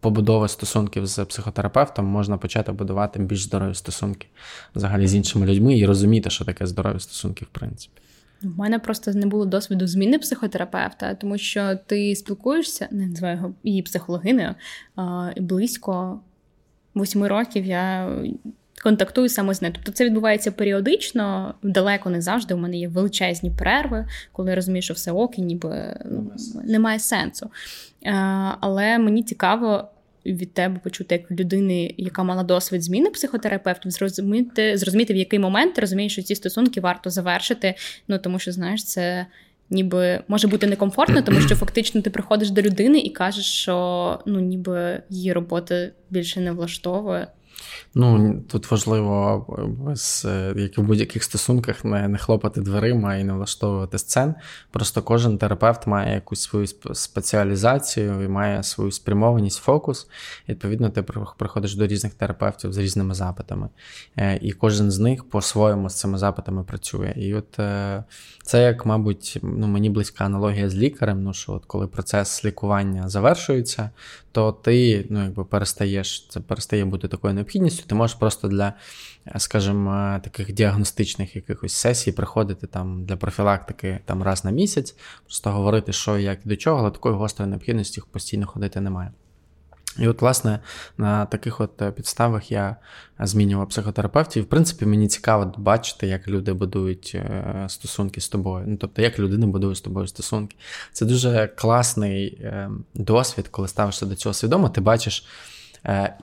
побудови 0.00 0.48
стосунків 0.48 1.06
з 1.06 1.24
психотерапевтом 1.24 2.06
можна 2.06 2.38
почати 2.38 2.72
будувати 2.72 3.18
більш 3.18 3.42
здорові 3.42 3.74
стосунки 3.74 4.26
взагалі 4.74 5.06
з 5.06 5.14
іншими 5.14 5.46
людьми 5.46 5.78
і 5.78 5.86
розуміти, 5.86 6.30
що 6.30 6.44
таке 6.44 6.66
здорові 6.66 7.00
стосунки, 7.00 7.44
в 7.44 7.48
принципі. 7.48 8.02
У 8.44 8.48
мене 8.48 8.78
просто 8.78 9.12
не 9.12 9.26
було 9.26 9.44
досвіду 9.44 9.86
зміни 9.86 10.18
психотерапевта, 10.18 11.14
тому 11.14 11.38
що 11.38 11.76
ти 11.86 12.16
спілкуєшся, 12.16 12.88
не 12.90 13.06
називаю 13.06 13.36
його 13.36 13.54
її 13.64 13.82
психологинею, 13.82 14.54
близько 15.36 16.20
восьми 16.94 17.28
років 17.28 17.64
я 17.64 18.16
контактую 18.82 19.28
саме 19.28 19.54
з 19.54 19.62
нею. 19.62 19.74
Тобто 19.74 19.92
це 19.92 20.04
відбувається 20.04 20.52
періодично, 20.52 21.54
далеко 21.62 22.10
не 22.10 22.20
завжди. 22.20 22.54
У 22.54 22.58
мене 22.58 22.76
є 22.76 22.88
величезні 22.88 23.50
перерви, 23.50 24.06
коли 24.32 24.50
я 24.50 24.56
розумію, 24.56 24.82
що 24.82 24.94
все 24.94 25.12
ок, 25.12 25.38
і 25.38 25.42
ніби 25.42 26.00
ну, 26.04 26.32
немає 26.64 26.98
сенсу. 26.98 27.50
Але 28.60 28.98
мені 28.98 29.22
цікаво. 29.22 29.88
Від 30.26 30.54
тебе 30.54 30.78
почути 30.78 31.14
як 31.14 31.40
людини, 31.40 31.94
яка 31.96 32.22
мала 32.22 32.42
досвід 32.42 32.82
зміни 32.82 33.10
психотерапевтів, 33.10 33.90
зрозуміти, 33.90 34.76
зрозуміти, 34.76 35.14
в 35.14 35.16
який 35.16 35.38
момент 35.38 35.74
ти 35.74 35.80
розумієш, 35.80 36.12
що 36.12 36.22
ці 36.22 36.34
стосунки 36.34 36.80
варто 36.80 37.10
завершити. 37.10 37.74
Ну 38.08 38.18
тому 38.18 38.38
що 38.38 38.52
знаєш, 38.52 38.84
це 38.84 39.26
ніби 39.70 40.20
може 40.28 40.48
бути 40.48 40.66
некомфортно, 40.66 41.22
тому 41.22 41.40
що 41.40 41.56
фактично 41.56 42.02
ти 42.02 42.10
приходиш 42.10 42.50
до 42.50 42.62
людини 42.62 42.98
і 42.98 43.10
кажеш, 43.10 43.44
що 43.44 44.18
ну 44.26 44.40
ніби 44.40 45.02
її 45.10 45.32
робота 45.32 45.88
більше 46.10 46.40
не 46.40 46.52
влаштовує. 46.52 47.26
Ну, 47.94 48.40
тут 48.48 48.70
важливо 48.70 49.46
без, 49.78 50.28
як 50.56 50.78
в 50.78 50.82
будь-яких 50.82 51.24
стосунках 51.24 51.84
не 51.84 52.08
не 52.08 52.18
хлопати 52.18 52.60
дверима 52.60 53.16
і 53.16 53.24
не 53.24 53.32
влаштовувати 53.32 53.98
сцен. 53.98 54.34
Просто 54.70 55.02
кожен 55.02 55.38
терапевт 55.38 55.86
має 55.86 56.14
якусь 56.14 56.40
свою 56.40 56.66
спеціалізацію 56.92 58.22
і 58.22 58.28
має 58.28 58.62
свою 58.62 58.90
спрямованість, 58.90 59.58
фокус. 59.58 60.08
І, 60.46 60.52
відповідно, 60.52 60.90
ти 60.90 61.02
приходиш 61.38 61.74
до 61.74 61.86
різних 61.86 62.14
терапевтів 62.14 62.72
з 62.72 62.78
різними 62.78 63.14
запитами. 63.14 63.68
Е, 64.16 64.38
і 64.42 64.52
кожен 64.52 64.90
з 64.90 64.98
них 64.98 65.24
по-своєму 65.30 65.90
з 65.90 65.94
цими 65.94 66.18
запитами 66.18 66.64
працює. 66.64 67.14
І 67.16 67.34
от 67.34 67.58
е, 67.58 68.04
це, 68.42 68.62
як, 68.62 68.86
мабуть, 68.86 69.38
ну, 69.42 69.66
мені 69.66 69.90
близька 69.90 70.24
аналогія 70.24 70.70
з 70.70 70.74
лікарем. 70.74 71.22
Ну, 71.22 71.34
що 71.34 71.52
от 71.52 71.64
коли 71.64 71.86
процес 71.86 72.44
лікування 72.44 73.08
завершується, 73.08 73.90
то 74.32 74.52
ти 74.52 75.06
ну, 75.10 75.22
якби 75.22 75.44
перестаєш, 75.44 76.26
це 76.28 76.40
перестає 76.40 76.84
бути 76.84 77.08
такою 77.08 77.34
необхідністю. 77.34 77.86
Ти 77.86 77.94
можеш 77.94 78.16
просто 78.16 78.48
для, 78.48 78.72
скажімо, 79.36 80.20
таких 80.24 80.52
діагностичних 80.52 81.36
якихось 81.36 81.72
сесій 81.72 82.12
приходити 82.12 82.66
там 82.66 83.04
для 83.04 83.16
профілактики 83.16 83.98
там 84.04 84.22
раз 84.22 84.44
на 84.44 84.50
місяць, 84.50 84.96
просто 85.24 85.50
говорити, 85.50 85.92
що 85.92 86.18
як 86.18 86.38
і 86.46 86.48
до 86.48 86.56
чого, 86.56 86.80
але 86.80 86.90
такої 86.90 87.14
гострої 87.14 87.50
необхідності 87.50 88.02
постійно 88.12 88.46
ходити 88.46 88.80
немає. 88.80 89.12
І 89.98 90.08
от, 90.08 90.22
власне, 90.22 90.58
на 90.98 91.26
таких 91.26 91.60
от 91.60 91.82
е, 91.82 91.90
підставах 91.90 92.52
я 92.52 92.76
змінював 93.20 93.68
психотерапевтів. 93.68 94.42
В 94.42 94.46
принципі, 94.46 94.86
мені 94.86 95.08
цікаво 95.08 95.54
бачити, 95.56 96.06
як 96.06 96.28
люди 96.28 96.52
будують 96.52 97.12
е, 97.14 97.64
стосунки 97.68 98.20
з 98.20 98.28
тобою. 98.28 98.64
Ну, 98.68 98.76
тобто, 98.76 99.02
як 99.02 99.18
людина 99.18 99.46
будує 99.46 99.74
з 99.74 99.80
тобою 99.80 100.06
стосунки. 100.06 100.56
Це 100.92 101.04
дуже 101.06 101.46
класний 101.56 102.26
е, 102.42 102.70
досвід, 102.94 103.48
коли 103.48 103.68
ставишся 103.68 104.06
до 104.06 104.14
цього 104.14 104.32
свідомо. 104.32 104.68
Ти 104.68 104.80
бачиш, 104.80 105.26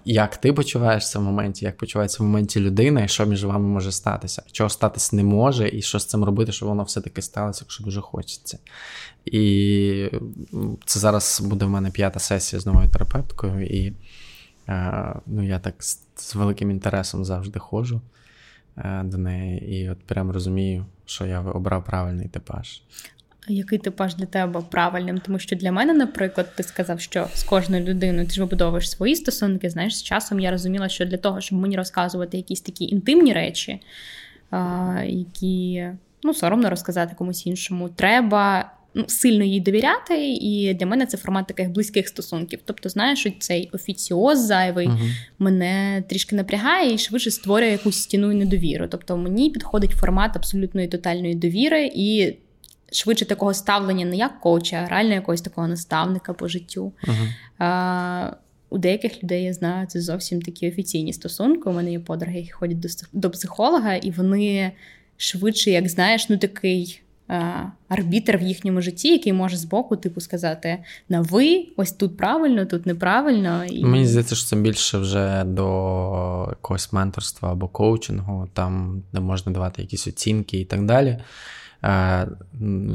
як 0.05 0.37
ти 0.37 0.53
почуваєшся 0.53 1.19
в 1.19 1.21
моменті, 1.21 1.65
як 1.65 1.77
почувається 1.77 2.23
в 2.23 2.25
моменті 2.25 2.59
людина, 2.59 3.03
і 3.03 3.07
що 3.07 3.25
між 3.25 3.43
вами 3.43 3.67
може 3.67 3.91
статися, 3.91 4.43
чого 4.51 4.69
статись 4.69 5.13
не 5.13 5.23
може, 5.23 5.69
і 5.69 5.81
що 5.81 5.99
з 5.99 6.05
цим 6.05 6.23
робити, 6.23 6.51
щоб 6.51 6.69
воно 6.69 6.83
все-таки 6.83 7.21
сталося, 7.21 7.61
якщо 7.63 7.83
дуже 7.83 8.01
хочеться. 8.01 8.59
І 9.25 10.09
це 10.85 10.99
зараз 10.99 11.41
буде 11.41 11.65
в 11.65 11.69
мене 11.69 11.91
п'ята 11.91 12.19
сесія 12.19 12.59
з 12.59 12.65
новою 12.65 12.89
терапевткою, 12.89 13.65
і 13.65 13.93
е, 14.67 15.15
ну, 15.25 15.47
я 15.47 15.59
так 15.59 15.83
з, 15.83 15.99
з 16.15 16.35
великим 16.35 16.71
інтересом 16.71 17.25
завжди 17.25 17.59
ходжу 17.59 18.01
е, 18.77 19.01
до 19.03 19.17
неї, 19.17 19.75
і 19.75 19.89
от 19.89 19.99
прям 19.99 20.31
розумію, 20.31 20.85
що 21.05 21.25
я 21.25 21.41
обрав 21.41 21.85
правильний 21.85 22.27
типаж. 22.27 22.81
Який 23.49 23.79
типаж 23.79 24.15
для 24.15 24.25
тебе 24.25 24.61
правильним? 24.69 25.21
Тому 25.25 25.39
що 25.39 25.55
для 25.55 25.71
мене, 25.71 25.93
наприклад, 25.93 26.55
ти 26.55 26.63
сказав, 26.63 27.01
що 27.01 27.27
з 27.33 27.43
кожною 27.43 27.85
людиною 27.85 28.27
ти 28.27 28.33
ж 28.33 28.41
вибудовуєш 28.41 28.89
свої 28.89 29.15
стосунки. 29.15 29.69
Знаєш, 29.69 29.97
з 29.97 30.03
часом 30.03 30.39
я 30.39 30.51
розуміла, 30.51 30.89
що 30.89 31.05
для 31.05 31.17
того, 31.17 31.41
щоб 31.41 31.59
мені 31.59 31.75
розказувати 31.75 32.37
якісь 32.37 32.61
такі 32.61 32.85
інтимні 32.85 33.33
речі, 33.33 33.81
які 35.05 35.85
ну, 36.23 36.33
соромно 36.33 36.69
розказати 36.69 37.15
комусь 37.17 37.45
іншому, 37.45 37.89
треба 37.89 38.71
ну, 38.93 39.05
сильно 39.07 39.43
їй 39.43 39.59
довіряти, 39.59 40.27
і 40.27 40.73
для 40.73 40.85
мене 40.85 41.05
це 41.05 41.17
формат 41.17 41.47
таких 41.47 41.69
близьких 41.69 42.07
стосунків. 42.07 42.59
Тобто, 42.65 42.89
знаєш, 42.89 43.19
що 43.19 43.31
цей 43.39 43.69
офіціоз 43.73 44.45
зайвий 44.45 44.87
uh 44.87 44.99
мене 45.39 46.03
трішки 46.09 46.35
напрягає 46.35 46.93
і 46.93 46.97
швидше 46.97 47.31
створює 47.31 47.69
якусь 47.69 48.01
стіну 48.01 48.31
і 48.31 48.35
недовіру. 48.35 48.87
Тобто 48.87 49.17
мені 49.17 49.49
підходить 49.49 49.91
формат 49.91 50.35
абсолютної 50.35 50.87
тотальної 50.87 51.35
довіри 51.35 51.91
і. 51.95 52.33
Швидше 52.91 53.25
такого 53.25 53.53
ставлення 53.53 54.05
не 54.05 54.15
як 54.15 54.39
коуча, 54.39 54.75
а 54.85 54.89
реально 54.89 55.13
якогось 55.13 55.41
такого 55.41 55.67
наставника 55.67 56.33
по 56.33 56.47
життю. 56.47 56.93
Uh-huh. 57.03 57.33
А, 57.59 58.33
У 58.69 58.77
деяких 58.77 59.23
людей 59.23 59.43
я 59.43 59.53
знаю, 59.53 59.87
це 59.87 60.01
зовсім 60.01 60.41
такі 60.41 60.69
офіційні 60.69 61.13
стосунки. 61.13 61.69
У 61.69 61.73
мене 61.73 61.91
є 61.91 61.99
подруги, 61.99 62.37
які 62.37 62.51
ходять 62.51 62.79
до 62.79 62.87
до 63.13 63.29
психолога, 63.29 63.95
і 63.95 64.11
вони 64.11 64.71
швидше, 65.17 65.71
як 65.71 65.89
знаєш, 65.89 66.29
ну 66.29 66.37
такий 66.37 67.01
арбітр 67.89 68.37
в 68.37 68.41
їхньому 68.41 68.81
житті, 68.81 69.11
який 69.11 69.33
може 69.33 69.57
збоку, 69.57 69.95
типу, 69.95 70.21
сказати 70.21 70.77
на 71.09 71.21
ви, 71.21 71.67
ось 71.77 71.91
тут 71.91 72.17
правильно, 72.17 72.65
тут 72.65 72.85
неправильно. 72.85 73.65
І... 73.65 73.85
Мені 73.85 74.05
здається, 74.05 74.35
що 74.35 74.45
це 74.45 74.55
більше 74.55 74.97
вже 74.97 75.43
до 75.43 76.47
якогось 76.49 76.93
менторства 76.93 77.51
або 77.51 77.67
коучингу, 77.67 78.47
там 78.53 79.03
де 79.13 79.19
можна 79.19 79.51
давати 79.51 79.81
якісь 79.81 80.07
оцінки 80.07 80.59
і 80.59 80.65
так 80.65 80.85
далі. 80.85 81.17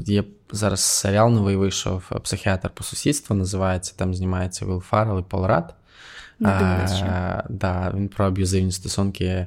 Є 0.06 0.24
зараз 0.52 0.80
серіал 0.80 1.30
новий 1.32 1.56
вийшов 1.56 2.10
психіатр 2.22 2.70
по 2.70 2.84
сусідству, 2.84 3.36
називається 3.36 3.94
там 3.96 4.14
знімається 4.14 4.66
Вілл 4.66 4.80
Фаррелл 4.80 5.18
і 5.18 5.22
Пол 5.22 5.46
Рад. 5.46 5.74
А, 6.44 7.42
да, 7.48 7.92
Він 7.94 8.08
про 8.08 8.26
аб'юзивні 8.26 8.72
стосунки 8.72 9.46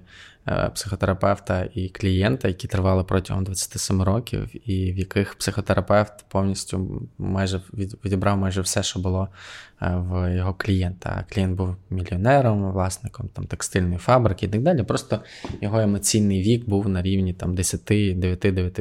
Е, 0.50 0.70
психотерапевта 0.74 1.68
і 1.74 1.90
клієнта, 1.90 2.48
які 2.48 2.68
тривали 2.68 3.04
протягом 3.04 3.44
27 3.44 4.02
років, 4.02 4.70
і 4.70 4.92
в 4.92 4.98
яких 4.98 5.36
психотерапевт 5.36 6.26
повністю 6.28 7.08
майже 7.18 7.62
відібрав 8.06 8.38
майже 8.38 8.62
все, 8.62 8.84
що 8.84 9.00
було 9.00 9.28
е, 9.82 9.96
в 9.96 10.36
його 10.36 10.54
клієнта. 10.54 11.26
Клієнт 11.30 11.58
був 11.58 11.76
мільйонером, 11.90 12.72
власником 12.72 13.30
там 13.34 13.46
текстильної 13.46 13.98
фабрики 13.98 14.46
і 14.46 14.50
так 14.50 14.62
далі. 14.62 14.84
Просто 14.84 15.20
його 15.62 15.80
емоційний 15.80 16.42
вік 16.42 16.70
був 16.70 16.90
на 16.90 17.02
рівні 17.02 17.34
там 17.34 17.56
10, 17.56 17.82
9, 17.86 18.40
9, 18.40 18.80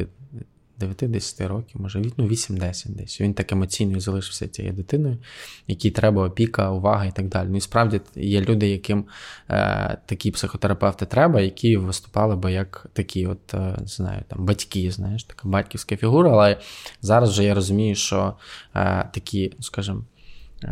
9-10 0.81 1.49
років, 1.49 1.81
може 1.81 2.03
ну, 2.17 2.27
8-10 2.29 2.89
десь. 2.89 3.21
Він 3.21 3.35
так 3.35 3.53
емоційно 3.53 4.01
залишився 4.01 4.49
цією 4.49 4.75
дитиною, 4.75 5.19
якій 5.67 5.91
треба 5.91 6.27
опіка, 6.27 6.71
увага 6.71 7.05
і 7.05 7.13
так 7.13 7.29
далі. 7.29 7.49
Ну 7.51 7.57
і 7.57 7.61
справді 7.61 8.01
є 8.15 8.41
люди, 8.41 8.69
яким 8.69 9.05
е, 9.51 9.99
такі 10.07 10.31
психотерапевти 10.31 11.07
треба, 11.07 11.41
які 11.41 11.77
виступали 11.77 12.37
би 12.37 12.53
як 12.53 12.87
такі, 12.93 13.27
от, 13.27 13.55
е, 13.55 13.79
знаю, 13.85 14.23
там 14.29 14.45
батьки, 14.45 14.91
знаєш, 14.91 15.25
така 15.25 15.49
батьківська 15.49 15.97
фігура. 15.97 16.31
Але 16.31 16.61
зараз 17.03 17.31
вже 17.31 17.45
я 17.45 17.55
розумію, 17.55 17.95
що 17.95 18.35
е, 18.75 19.09
такі, 19.13 19.53
скажімо, 19.61 20.03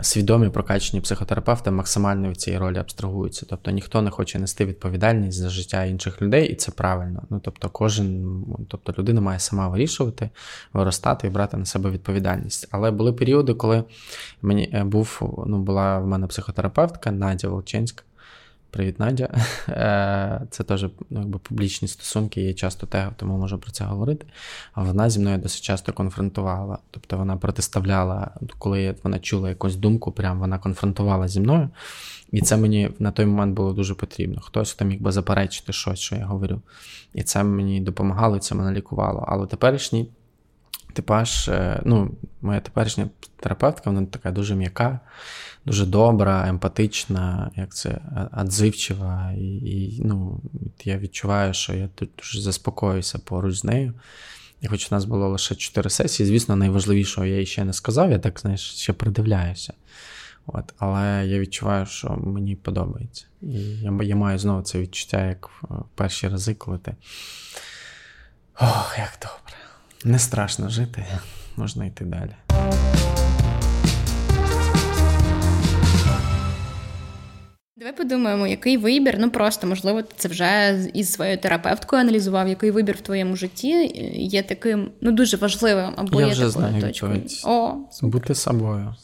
свідомі 0.02 0.48
прокачені 0.48 1.00
психотерапевти 1.00 1.70
максимально 1.70 2.28
від 2.28 2.40
цієї 2.40 2.60
ролі 2.60 2.78
абстрагуються. 2.78 3.46
Тобто 3.50 3.70
ніхто 3.70 4.02
не 4.02 4.10
хоче 4.10 4.38
нести 4.38 4.64
відповідальність 4.64 5.38
за 5.38 5.48
життя 5.48 5.84
інших 5.84 6.22
людей, 6.22 6.48
і 6.48 6.54
це 6.54 6.72
правильно. 6.72 7.22
Ну 7.30 7.40
тобто, 7.44 7.70
кожен, 7.70 8.44
тобто 8.68 8.94
людина 8.98 9.20
має 9.20 9.38
сама 9.38 9.68
вирішувати, 9.68 10.30
виростати 10.72 11.26
і 11.26 11.30
брати 11.30 11.56
на 11.56 11.64
себе 11.64 11.90
відповідальність. 11.90 12.68
Але 12.70 12.90
були 12.90 13.12
періоди, 13.12 13.54
коли 13.54 13.84
мені 14.42 14.70
е, 14.74 14.84
був, 14.84 15.20
ну 15.46 15.58
була 15.58 15.98
в 15.98 16.06
мене 16.06 16.26
психотерапевтка 16.26 17.10
Надя 17.10 17.48
Волченська. 17.48 18.04
Привіт, 18.74 19.00
Надя. 19.00 19.28
Е, 19.68 20.40
це 20.50 20.64
теж 20.64 20.86
ну, 21.10 21.20
якби, 21.20 21.38
публічні 21.38 21.88
стосунки, 21.88 22.42
я 22.42 22.54
часто 22.54 22.86
тегав, 22.86 23.12
тому 23.16 23.38
можу 23.38 23.58
про 23.58 23.70
це 23.70 23.84
говорити. 23.84 24.26
А 24.72 24.82
вона 24.82 25.10
зі 25.10 25.20
мною 25.20 25.38
досить 25.38 25.62
часто 25.62 25.92
конфронтувала. 25.92 26.78
Тобто 26.90 27.18
вона 27.18 27.36
протиставляла, 27.36 28.30
коли 28.58 28.94
вона 29.02 29.18
чула 29.18 29.48
якусь 29.48 29.76
думку, 29.76 30.12
прям 30.12 30.40
вона 30.40 30.58
конфронтувала 30.58 31.28
зі 31.28 31.40
мною. 31.40 31.68
І 32.32 32.40
це 32.40 32.56
мені 32.56 32.90
на 32.98 33.10
той 33.10 33.26
момент 33.26 33.54
було 33.54 33.72
дуже 33.72 33.94
потрібно. 33.94 34.40
Хтось 34.40 34.72
хто 34.72 34.84
міг 34.84 35.00
би 35.00 35.12
заперечити 35.12 35.72
щось, 35.72 35.98
що 35.98 36.16
я 36.16 36.24
говорю. 36.24 36.60
І 37.14 37.22
це 37.22 37.44
мені 37.44 37.80
допомагало, 37.80 38.36
і 38.36 38.40
це 38.40 38.54
мене 38.54 38.72
лікувало. 38.72 39.24
Але 39.28 39.46
теперішній 39.46 40.08
типаж, 40.94 41.48
е, 41.48 41.82
ну, 41.84 42.10
моя 42.42 42.60
теперішня 42.60 43.08
терапевтка, 43.36 43.90
вона 43.90 44.06
така 44.06 44.30
дуже 44.30 44.54
м'яка 44.54 45.00
дуже 45.66 45.86
добра, 45.86 46.48
емпатична, 46.48 47.50
як 47.56 47.74
це 47.74 47.98
адзивчива. 48.32 49.32
І, 49.38 49.46
і 49.46 50.00
ну, 50.04 50.40
я 50.84 50.98
відчуваю, 50.98 51.54
що 51.54 51.74
я 51.74 51.88
тут 51.94 52.10
дуже 52.18 52.40
заспокоюся 52.40 53.18
поруч 53.18 53.56
з 53.56 53.64
нею. 53.64 53.94
І 54.60 54.68
хоч 54.68 54.92
у 54.92 54.94
нас 54.94 55.04
було 55.04 55.28
лише 55.28 55.54
чотири 55.54 55.90
сесії, 55.90 56.26
звісно, 56.26 56.56
найважливішого 56.56 57.26
я 57.26 57.38
їй 57.38 57.46
ще 57.46 57.64
не 57.64 57.72
сказав, 57.72 58.10
я 58.10 58.18
так 58.18 58.40
знаєш, 58.40 58.60
ще 58.60 58.92
придивляюся. 58.92 59.72
От, 60.46 60.74
Але 60.78 61.26
я 61.26 61.38
відчуваю, 61.38 61.86
що 61.86 62.10
мені 62.10 62.56
подобається. 62.56 63.26
І 63.42 63.60
я 63.80 63.98
я 64.02 64.16
маю 64.16 64.38
знову 64.38 64.62
це 64.62 64.78
відчуття, 64.78 65.26
як 65.26 65.50
в 65.62 65.84
перші 65.94 66.28
рази, 66.28 66.54
коли 66.54 66.78
ти. 66.78 66.96
Ох, 68.60 68.94
як 68.98 69.18
добре. 69.22 69.63
Не 70.04 70.18
страшно 70.18 70.68
жити, 70.68 71.04
можна 71.56 71.84
йти 71.84 72.04
далі. 72.04 72.34
Давай 77.76 77.96
подумаємо, 77.96 78.46
який 78.46 78.76
вибір, 78.76 79.16
ну 79.18 79.30
просто 79.30 79.66
можливо, 79.66 80.02
ти 80.02 80.14
це 80.16 80.28
вже 80.28 80.80
із 80.94 81.12
своєю 81.12 81.38
терапевткою 81.38 82.02
аналізував, 82.02 82.48
який 82.48 82.70
вибір 82.70 82.96
в 82.96 83.00
твоєму 83.00 83.36
житті 83.36 83.70
є 84.14 84.42
таким 84.42 84.90
ну 85.00 85.12
дуже 85.12 85.36
важливим 85.36 85.92
або 85.96 86.20
Я 86.20 86.26
є 86.26 86.32
вже 86.32 86.40
такою 86.46 86.68
знаю 86.68 86.82
точкою. 86.82 87.22
О, 87.44 87.74
Бути 88.02 88.34
собою. 88.34 88.94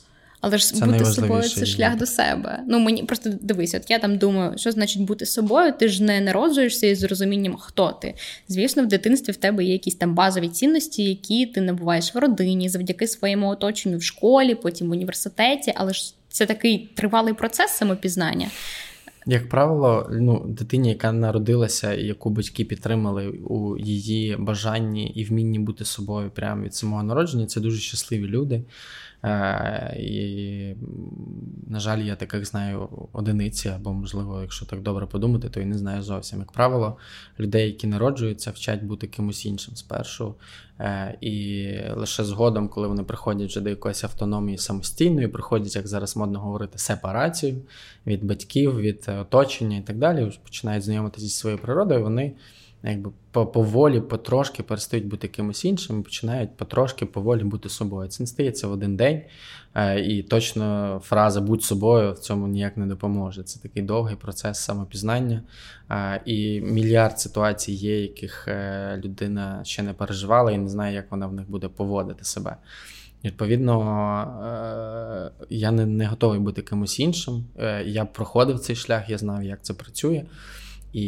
Але 0.41 0.59
ж 0.59 0.75
це 0.75 0.87
бути 0.87 1.05
собою 1.05 1.43
це 1.43 1.67
шлях 1.67 1.97
до 1.97 2.07
себе. 2.07 2.63
Ну 2.69 2.79
мені 2.79 3.03
просто 3.03 3.31
дивись, 3.41 3.75
от 3.75 3.91
я 3.91 3.99
там 3.99 4.19
думаю, 4.19 4.59
що 4.59 4.73
значить 4.73 5.03
бути 5.03 5.27
собою. 5.27 5.73
Ти 5.79 5.89
ж 5.89 6.03
не 6.03 6.21
народжуєшся 6.21 6.87
із 6.87 7.05
розумінням, 7.05 7.57
хто 7.57 7.93
ти. 8.03 8.15
Звісно, 8.49 8.83
в 8.83 8.87
дитинстві 8.87 9.33
в 9.33 9.37
тебе 9.37 9.65
є 9.65 9.73
якісь 9.73 9.95
там 9.95 10.15
базові 10.15 10.49
цінності, 10.49 11.05
які 11.05 11.47
ти 11.47 11.61
набуваєш 11.61 12.15
в 12.15 12.19
родині, 12.19 12.69
завдяки 12.69 13.07
своєму 13.07 13.49
оточенню 13.49 13.99
в 13.99 14.03
школі, 14.03 14.55
потім 14.55 14.89
в 14.89 14.91
університеті, 14.91 15.73
але 15.77 15.93
ж 15.93 16.15
це 16.29 16.47
такий 16.47 16.91
тривалий 16.95 17.35
процес 17.35 17.71
самопізнання. 17.71 18.47
Як 19.27 19.49
правило, 19.49 20.11
ну, 20.13 20.45
дитині, 20.49 20.89
яка 20.89 21.13
народилася, 21.13 21.95
і 21.95 22.07
яку 22.07 22.31
батьки 22.31 22.65
підтримали 22.65 23.29
у 23.29 23.79
її 23.79 24.37
бажанні 24.39 25.07
і 25.07 25.25
вмінні 25.25 25.59
бути 25.59 25.85
собою 25.85 26.31
прямо 26.35 26.65
від 26.65 26.75
самого 26.75 27.03
народження, 27.03 27.47
це 27.47 27.61
дуже 27.61 27.81
щасливі 27.81 28.27
люди. 28.27 28.63
Е, 29.25 29.97
і, 30.01 30.75
на 31.67 31.81
жаль, 31.81 31.99
я 31.99 32.17
таких 32.17 32.47
знаю 32.47 33.09
одиниці, 33.13 33.69
або, 33.69 33.93
можливо, 33.93 34.41
якщо 34.41 34.67
так 34.67 34.83
добре 34.83 35.07
подумати, 35.07 35.49
то 35.49 35.61
і 35.61 35.65
не 35.65 35.79
знаю 35.79 36.03
зовсім. 36.03 36.39
Як 36.39 36.53
правило, 36.53 36.97
людей, 37.41 37.67
які 37.67 37.87
народжуються, 37.87 38.51
вчать 38.51 38.83
бути 38.83 39.07
кимось 39.07 39.47
іншим 39.47 39.77
спершу. 39.77 40.35
Е, 40.81 41.19
і 41.21 41.67
лише 41.97 42.25
згодом, 42.25 42.69
коли 42.69 42.89
вони 42.89 43.03
приходять 43.03 43.49
вже 43.49 43.61
до 43.61 43.71
якоїсь 43.71 44.05
автономії 44.05 44.59
самостійної, 44.59 45.29
приходять, 45.29 45.77
як 45.77 45.89
зараз 45.89 46.17
модно 46.17 46.41
говорити, 46.41 46.79
сепарацію 46.79 47.57
від 48.07 48.25
батьків, 48.25 48.77
від 48.77 49.07
оточення 49.21 49.77
і 49.77 49.83
так 49.83 49.99
далі, 49.99 50.33
починають 50.43 50.85
знайомитися 50.85 51.27
зі 51.27 51.33
своєю 51.33 51.63
природою, 51.63 52.03
вони 52.03 52.33
якби 52.83 53.11
поволі, 53.33 54.01
потрошки 54.01 54.63
перестають 54.63 55.07
бути 55.07 55.29
кимось 55.29 55.65
іншим, 55.65 56.03
починають 56.03 56.57
потрошки 56.57 57.07
поволі 57.07 57.45
бути 57.45 57.69
собою. 57.69 58.09
Це 58.09 58.23
не 58.23 58.27
стається 58.27 58.69
в 58.69 58.73
один 58.73 58.97
день, 58.97 59.23
е, 59.75 60.01
і 60.01 60.23
точно 60.23 61.01
фраза 61.05 61.41
будь 61.41 61.65
собою 61.65 62.13
в 62.13 62.19
цьому 62.19 62.49
ніяк 62.49 62.77
не 62.77 62.87
допоможе. 62.87 63.43
Це 63.43 63.61
такий 63.61 63.83
довгий 63.83 64.17
процес 64.17 64.59
самопізнання. 64.59 65.43
Е, 65.91 66.23
і 66.25 66.61
мільярд 66.61 67.21
ситуацій 67.21 67.73
є, 67.73 68.01
яких 68.03 68.49
е, 68.49 69.01
людина 69.05 69.61
ще 69.65 69.83
не 69.83 69.93
переживала 69.93 70.53
і 70.53 70.59
не 70.59 70.69
знає, 70.69 70.95
як 70.95 71.11
вона 71.11 71.27
в 71.27 71.33
них 71.33 71.51
буде 71.51 71.69
поводити 71.69 72.25
себе. 72.25 72.57
Відповідно, 73.25 73.75
я 75.51 75.71
не 75.71 75.87
не 75.87 76.07
готовий 76.07 76.39
бути 76.39 76.63
кимось 76.63 77.01
іншим. 77.01 77.45
Я 77.85 78.05
проходив 78.05 78.59
цей 78.59 78.77
шлях, 78.77 79.11
я 79.11 79.19
знав, 79.19 79.43
як 79.43 79.59
це 79.63 79.75
працює. 79.75 80.25
І 80.93 81.03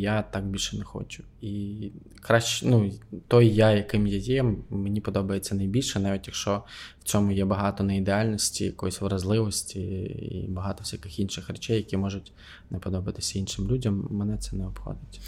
я 0.00 0.22
так 0.22 0.46
більше 0.46 0.76
не 0.76 0.84
хочу. 0.84 1.22
І 1.40 1.76
краще, 2.20 2.66
ну, 2.66 2.92
той 3.28 3.48
я, 3.48 3.70
яким 3.70 4.06
я 4.06 4.18
є, 4.18 4.44
мені 4.70 5.00
подобається 5.00 5.54
найбільше, 5.54 6.00
навіть 6.00 6.26
якщо 6.26 6.62
в 7.00 7.04
цьому 7.04 7.32
є 7.32 7.44
багато 7.44 7.84
неідеальності, 7.84 8.64
якоїсь 8.64 9.00
вразливості 9.00 9.80
і 9.80 10.46
багато 10.48 10.78
всяких 10.80 11.18
інших 11.18 11.48
речей, 11.48 11.76
які 11.76 11.96
можуть 11.96 12.32
не 12.70 12.78
подобатися 12.78 13.38
іншим 13.38 13.68
людям, 13.68 14.08
мене 14.10 14.38
це 14.38 14.56
не 14.56 14.66
обходить. 14.66 15.20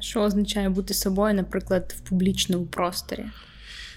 Що 0.00 0.20
означає 0.20 0.68
бути 0.68 0.94
собою, 0.94 1.34
наприклад, 1.34 1.94
в 1.98 2.08
публічному 2.08 2.66
просторі? 2.66 3.24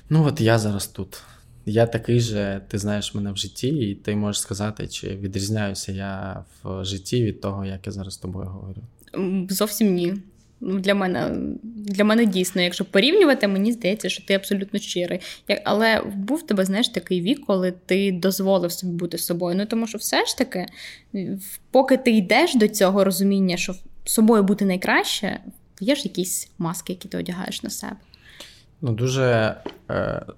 Ну, 0.09 0.25
от 0.25 0.41
я 0.41 0.59
зараз 0.59 0.87
тут. 0.87 1.23
Я 1.65 1.85
такий 1.85 2.19
же, 2.19 2.61
ти 2.67 2.77
знаєш 2.77 3.15
мене 3.15 3.31
в 3.31 3.37
житті, 3.37 3.67
і 3.67 3.95
ти 3.95 4.15
можеш 4.15 4.41
сказати, 4.41 4.87
чи 4.87 5.15
відрізняюся 5.15 5.91
я 5.91 6.43
в 6.63 6.85
житті 6.85 7.23
від 7.23 7.41
того, 7.41 7.65
як 7.65 7.87
я 7.87 7.91
зараз 7.91 8.13
з 8.13 8.17
тобою 8.17 8.47
говорю. 8.47 8.81
Зовсім 9.49 9.93
ні. 9.93 10.13
Ну, 10.61 10.79
для 10.79 10.95
мене 10.95 11.31
для 11.63 12.03
мене 12.03 12.25
дійсно, 12.25 12.61
якщо 12.61 12.85
порівнювати, 12.85 13.47
мені 13.47 13.71
здається, 13.71 14.09
що 14.09 14.25
ти 14.25 14.33
абсолютно 14.33 14.79
щирий. 14.79 15.19
Але 15.65 16.01
був 16.15 16.47
тебе, 16.47 16.65
знаєш, 16.65 16.89
такий 16.89 17.21
вік, 17.21 17.45
коли 17.45 17.73
ти 17.85 18.11
дозволив 18.11 18.71
собі 18.71 18.93
бути 18.93 19.17
собою. 19.17 19.55
Ну 19.57 19.65
тому 19.65 19.87
що 19.87 19.97
все 19.97 20.25
ж 20.25 20.37
таки, 20.37 20.65
поки 21.71 21.97
ти 21.97 22.11
йдеш 22.11 22.55
до 22.55 22.67
цього 22.67 23.03
розуміння, 23.03 23.57
що 23.57 23.75
собою 24.05 24.43
бути 24.43 24.65
найкраще, 24.65 25.39
є 25.79 25.95
ж 25.95 26.01
якісь 26.03 26.49
маски, 26.57 26.93
які 26.93 27.07
ти 27.07 27.17
одягаєш 27.17 27.63
на 27.63 27.69
себе. 27.69 27.95
Ну, 28.81 28.91
дуже 28.91 29.55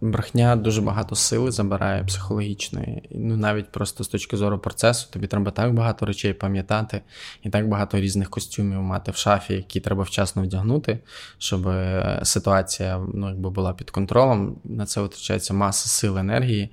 брехня 0.01 0.55
дуже 0.55 0.81
багато 0.81 1.15
сили 1.15 1.51
забирає 1.51 2.03
психологічної. 2.03 3.09
Ну, 3.11 3.37
навіть 3.37 3.71
просто 3.71 4.03
з 4.03 4.07
точки 4.07 4.37
зору 4.37 4.59
процесу, 4.59 5.07
тобі 5.11 5.27
треба 5.27 5.51
так 5.51 5.73
багато 5.73 6.05
речей 6.05 6.33
пам'ятати 6.33 7.01
і 7.43 7.49
так 7.49 7.67
багато 7.67 7.99
різних 7.99 8.29
костюмів 8.29 8.81
мати 8.81 9.11
в 9.11 9.15
шафі, 9.15 9.53
які 9.53 9.79
треба 9.79 10.03
вчасно 10.03 10.43
вдягнути, 10.43 10.99
щоб 11.37 11.67
е, 11.67 12.19
ситуація 12.23 13.01
ну, 13.13 13.29
якби 13.29 13.49
була 13.49 13.73
під 13.73 13.89
контролем. 13.89 14.55
На 14.63 14.85
це 14.85 15.01
витрачається 15.01 15.53
маса 15.53 15.89
сил 15.89 16.17
енергії. 16.17 16.69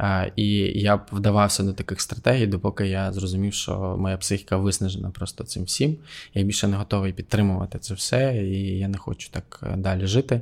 Е, 0.00 0.32
і 0.36 0.46
я 0.80 0.96
б 0.96 1.00
вдавався 1.12 1.62
до 1.62 1.72
таких 1.72 2.00
стратегій, 2.00 2.46
допоки 2.46 2.86
я 2.86 3.12
зрозумів, 3.12 3.54
що 3.54 3.96
моя 3.98 4.16
психіка 4.16 4.56
виснажена 4.56 5.10
просто 5.10 5.44
цим 5.44 5.64
всім. 5.64 5.96
Я 6.34 6.42
більше 6.42 6.68
не 6.68 6.76
готовий 6.76 7.12
підтримувати 7.12 7.78
це 7.78 7.94
все, 7.94 8.36
і 8.36 8.78
я 8.78 8.88
не 8.88 8.98
хочу 8.98 9.30
так 9.30 9.60
е, 9.62 9.76
далі 9.76 10.06
жити. 10.06 10.40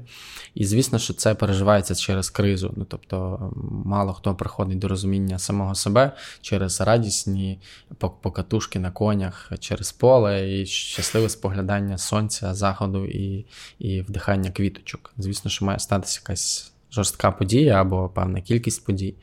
І 0.54 0.64
звісно, 0.64 0.98
що 0.98 1.14
це 1.14 1.34
переживається 1.82 1.94
через 1.94 2.30
кризу. 2.30 2.72
Ну 2.76 2.84
тобто, 2.84 3.38
мало 3.84 4.12
хто 4.12 4.34
приходить 4.34 4.78
до 4.78 4.88
розуміння 4.88 5.38
самого 5.38 5.74
себе 5.74 6.12
через 6.40 6.80
радісні 6.80 7.58
покатушки 7.98 8.78
на 8.78 8.90
конях, 8.90 9.52
через 9.58 9.92
поле 9.92 10.60
і 10.60 10.66
щасливе 10.66 11.28
споглядання 11.28 11.98
сонця, 11.98 12.54
заходу 12.54 13.06
і, 13.06 13.46
і 13.78 14.02
вдихання 14.02 14.50
квіточок. 14.50 15.12
Звісно, 15.18 15.50
що 15.50 15.64
має 15.64 15.78
статися 15.78 16.20
якась 16.22 16.72
жорстка 16.90 17.30
подія 17.30 17.80
або 17.80 18.08
певна 18.08 18.40
кількість 18.40 18.84
подій. 18.84 19.14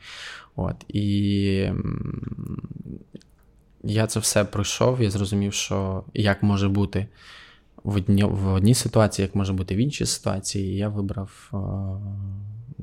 От. 0.56 0.76
І 0.88 1.72
я 3.84 4.06
це 4.06 4.20
все 4.20 4.44
пройшов 4.44 5.00
і 5.00 5.10
зрозумів, 5.10 5.52
що 5.52 6.04
як 6.14 6.42
може 6.42 6.68
бути 6.68 7.06
в 7.84 7.96
одні, 7.96 8.24
в 8.24 8.52
одній 8.52 8.74
ситуації, 8.74 9.26
як 9.26 9.34
може 9.34 9.52
бути 9.52 9.74
в 9.74 9.78
іншій 9.78 10.06
ситуації, 10.06 10.72
і 10.72 10.76
я 10.76 10.88
вибрав 10.88 11.50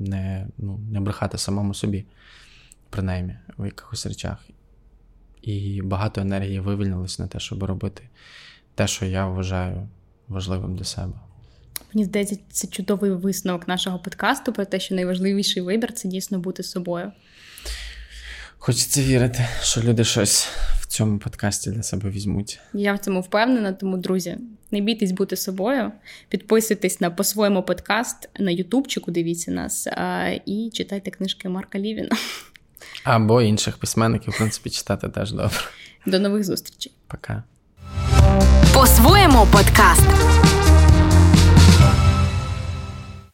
не 0.00 0.46
ну, 0.58 0.80
не 0.92 1.00
брехати 1.00 1.38
самому 1.38 1.74
собі, 1.74 2.04
принаймні, 2.90 3.36
в 3.58 3.64
якихось 3.64 4.06
речах. 4.06 4.38
І 5.42 5.82
багато 5.82 6.20
енергії 6.20 6.60
вивільнилось 6.60 7.18
на 7.18 7.26
те, 7.26 7.40
щоб 7.40 7.62
робити 7.62 8.02
те, 8.74 8.86
що 8.86 9.06
я 9.06 9.26
вважаю 9.26 9.88
важливим 10.28 10.76
для 10.76 10.84
себе. 10.84 11.12
Мені 11.94 12.04
здається, 12.04 12.36
це 12.50 12.68
чудовий 12.68 13.10
висновок 13.10 13.68
нашого 13.68 13.98
подкасту 13.98 14.52
про 14.52 14.64
те, 14.64 14.80
що 14.80 14.94
найважливіший 14.94 15.62
вибір 15.62 15.92
це 15.92 16.08
дійсно 16.08 16.38
бути 16.38 16.62
собою. 16.62 17.12
Хочеться 18.58 19.02
вірити, 19.02 19.48
що 19.62 19.80
люди 19.80 20.04
щось 20.04 20.48
цьому 20.88 21.18
подкасті 21.18 21.70
для 21.70 21.82
себе 21.82 22.10
візьмуть. 22.10 22.60
Я 22.72 22.94
в 22.94 22.98
цьому 22.98 23.20
впевнена, 23.20 23.72
тому, 23.72 23.96
друзі, 23.96 24.36
не 24.70 24.80
бійтесь 24.80 25.12
бути 25.12 25.36
собою, 25.36 25.92
підписуйтесь 26.28 27.00
на 27.00 27.10
по-своєму 27.10 27.62
подкаст 27.62 28.28
на 28.38 28.50
Ютубчику, 28.50 29.10
дивіться 29.10 29.50
нас 29.50 29.88
і 30.46 30.70
читайте 30.72 31.10
книжки 31.10 31.48
Марка 31.48 31.78
Лівіна. 31.78 32.16
Або 33.04 33.42
інших 33.42 33.78
письменників, 33.78 34.32
в 34.34 34.36
принципі, 34.36 34.70
читати 34.70 35.08
теж 35.08 35.32
добре. 35.32 35.58
До 36.06 36.18
нових 36.18 36.44
зустрічей. 36.44 36.92
Пока. 37.06 37.42
По-своєму 38.74 39.46
подкаст. 39.52 40.08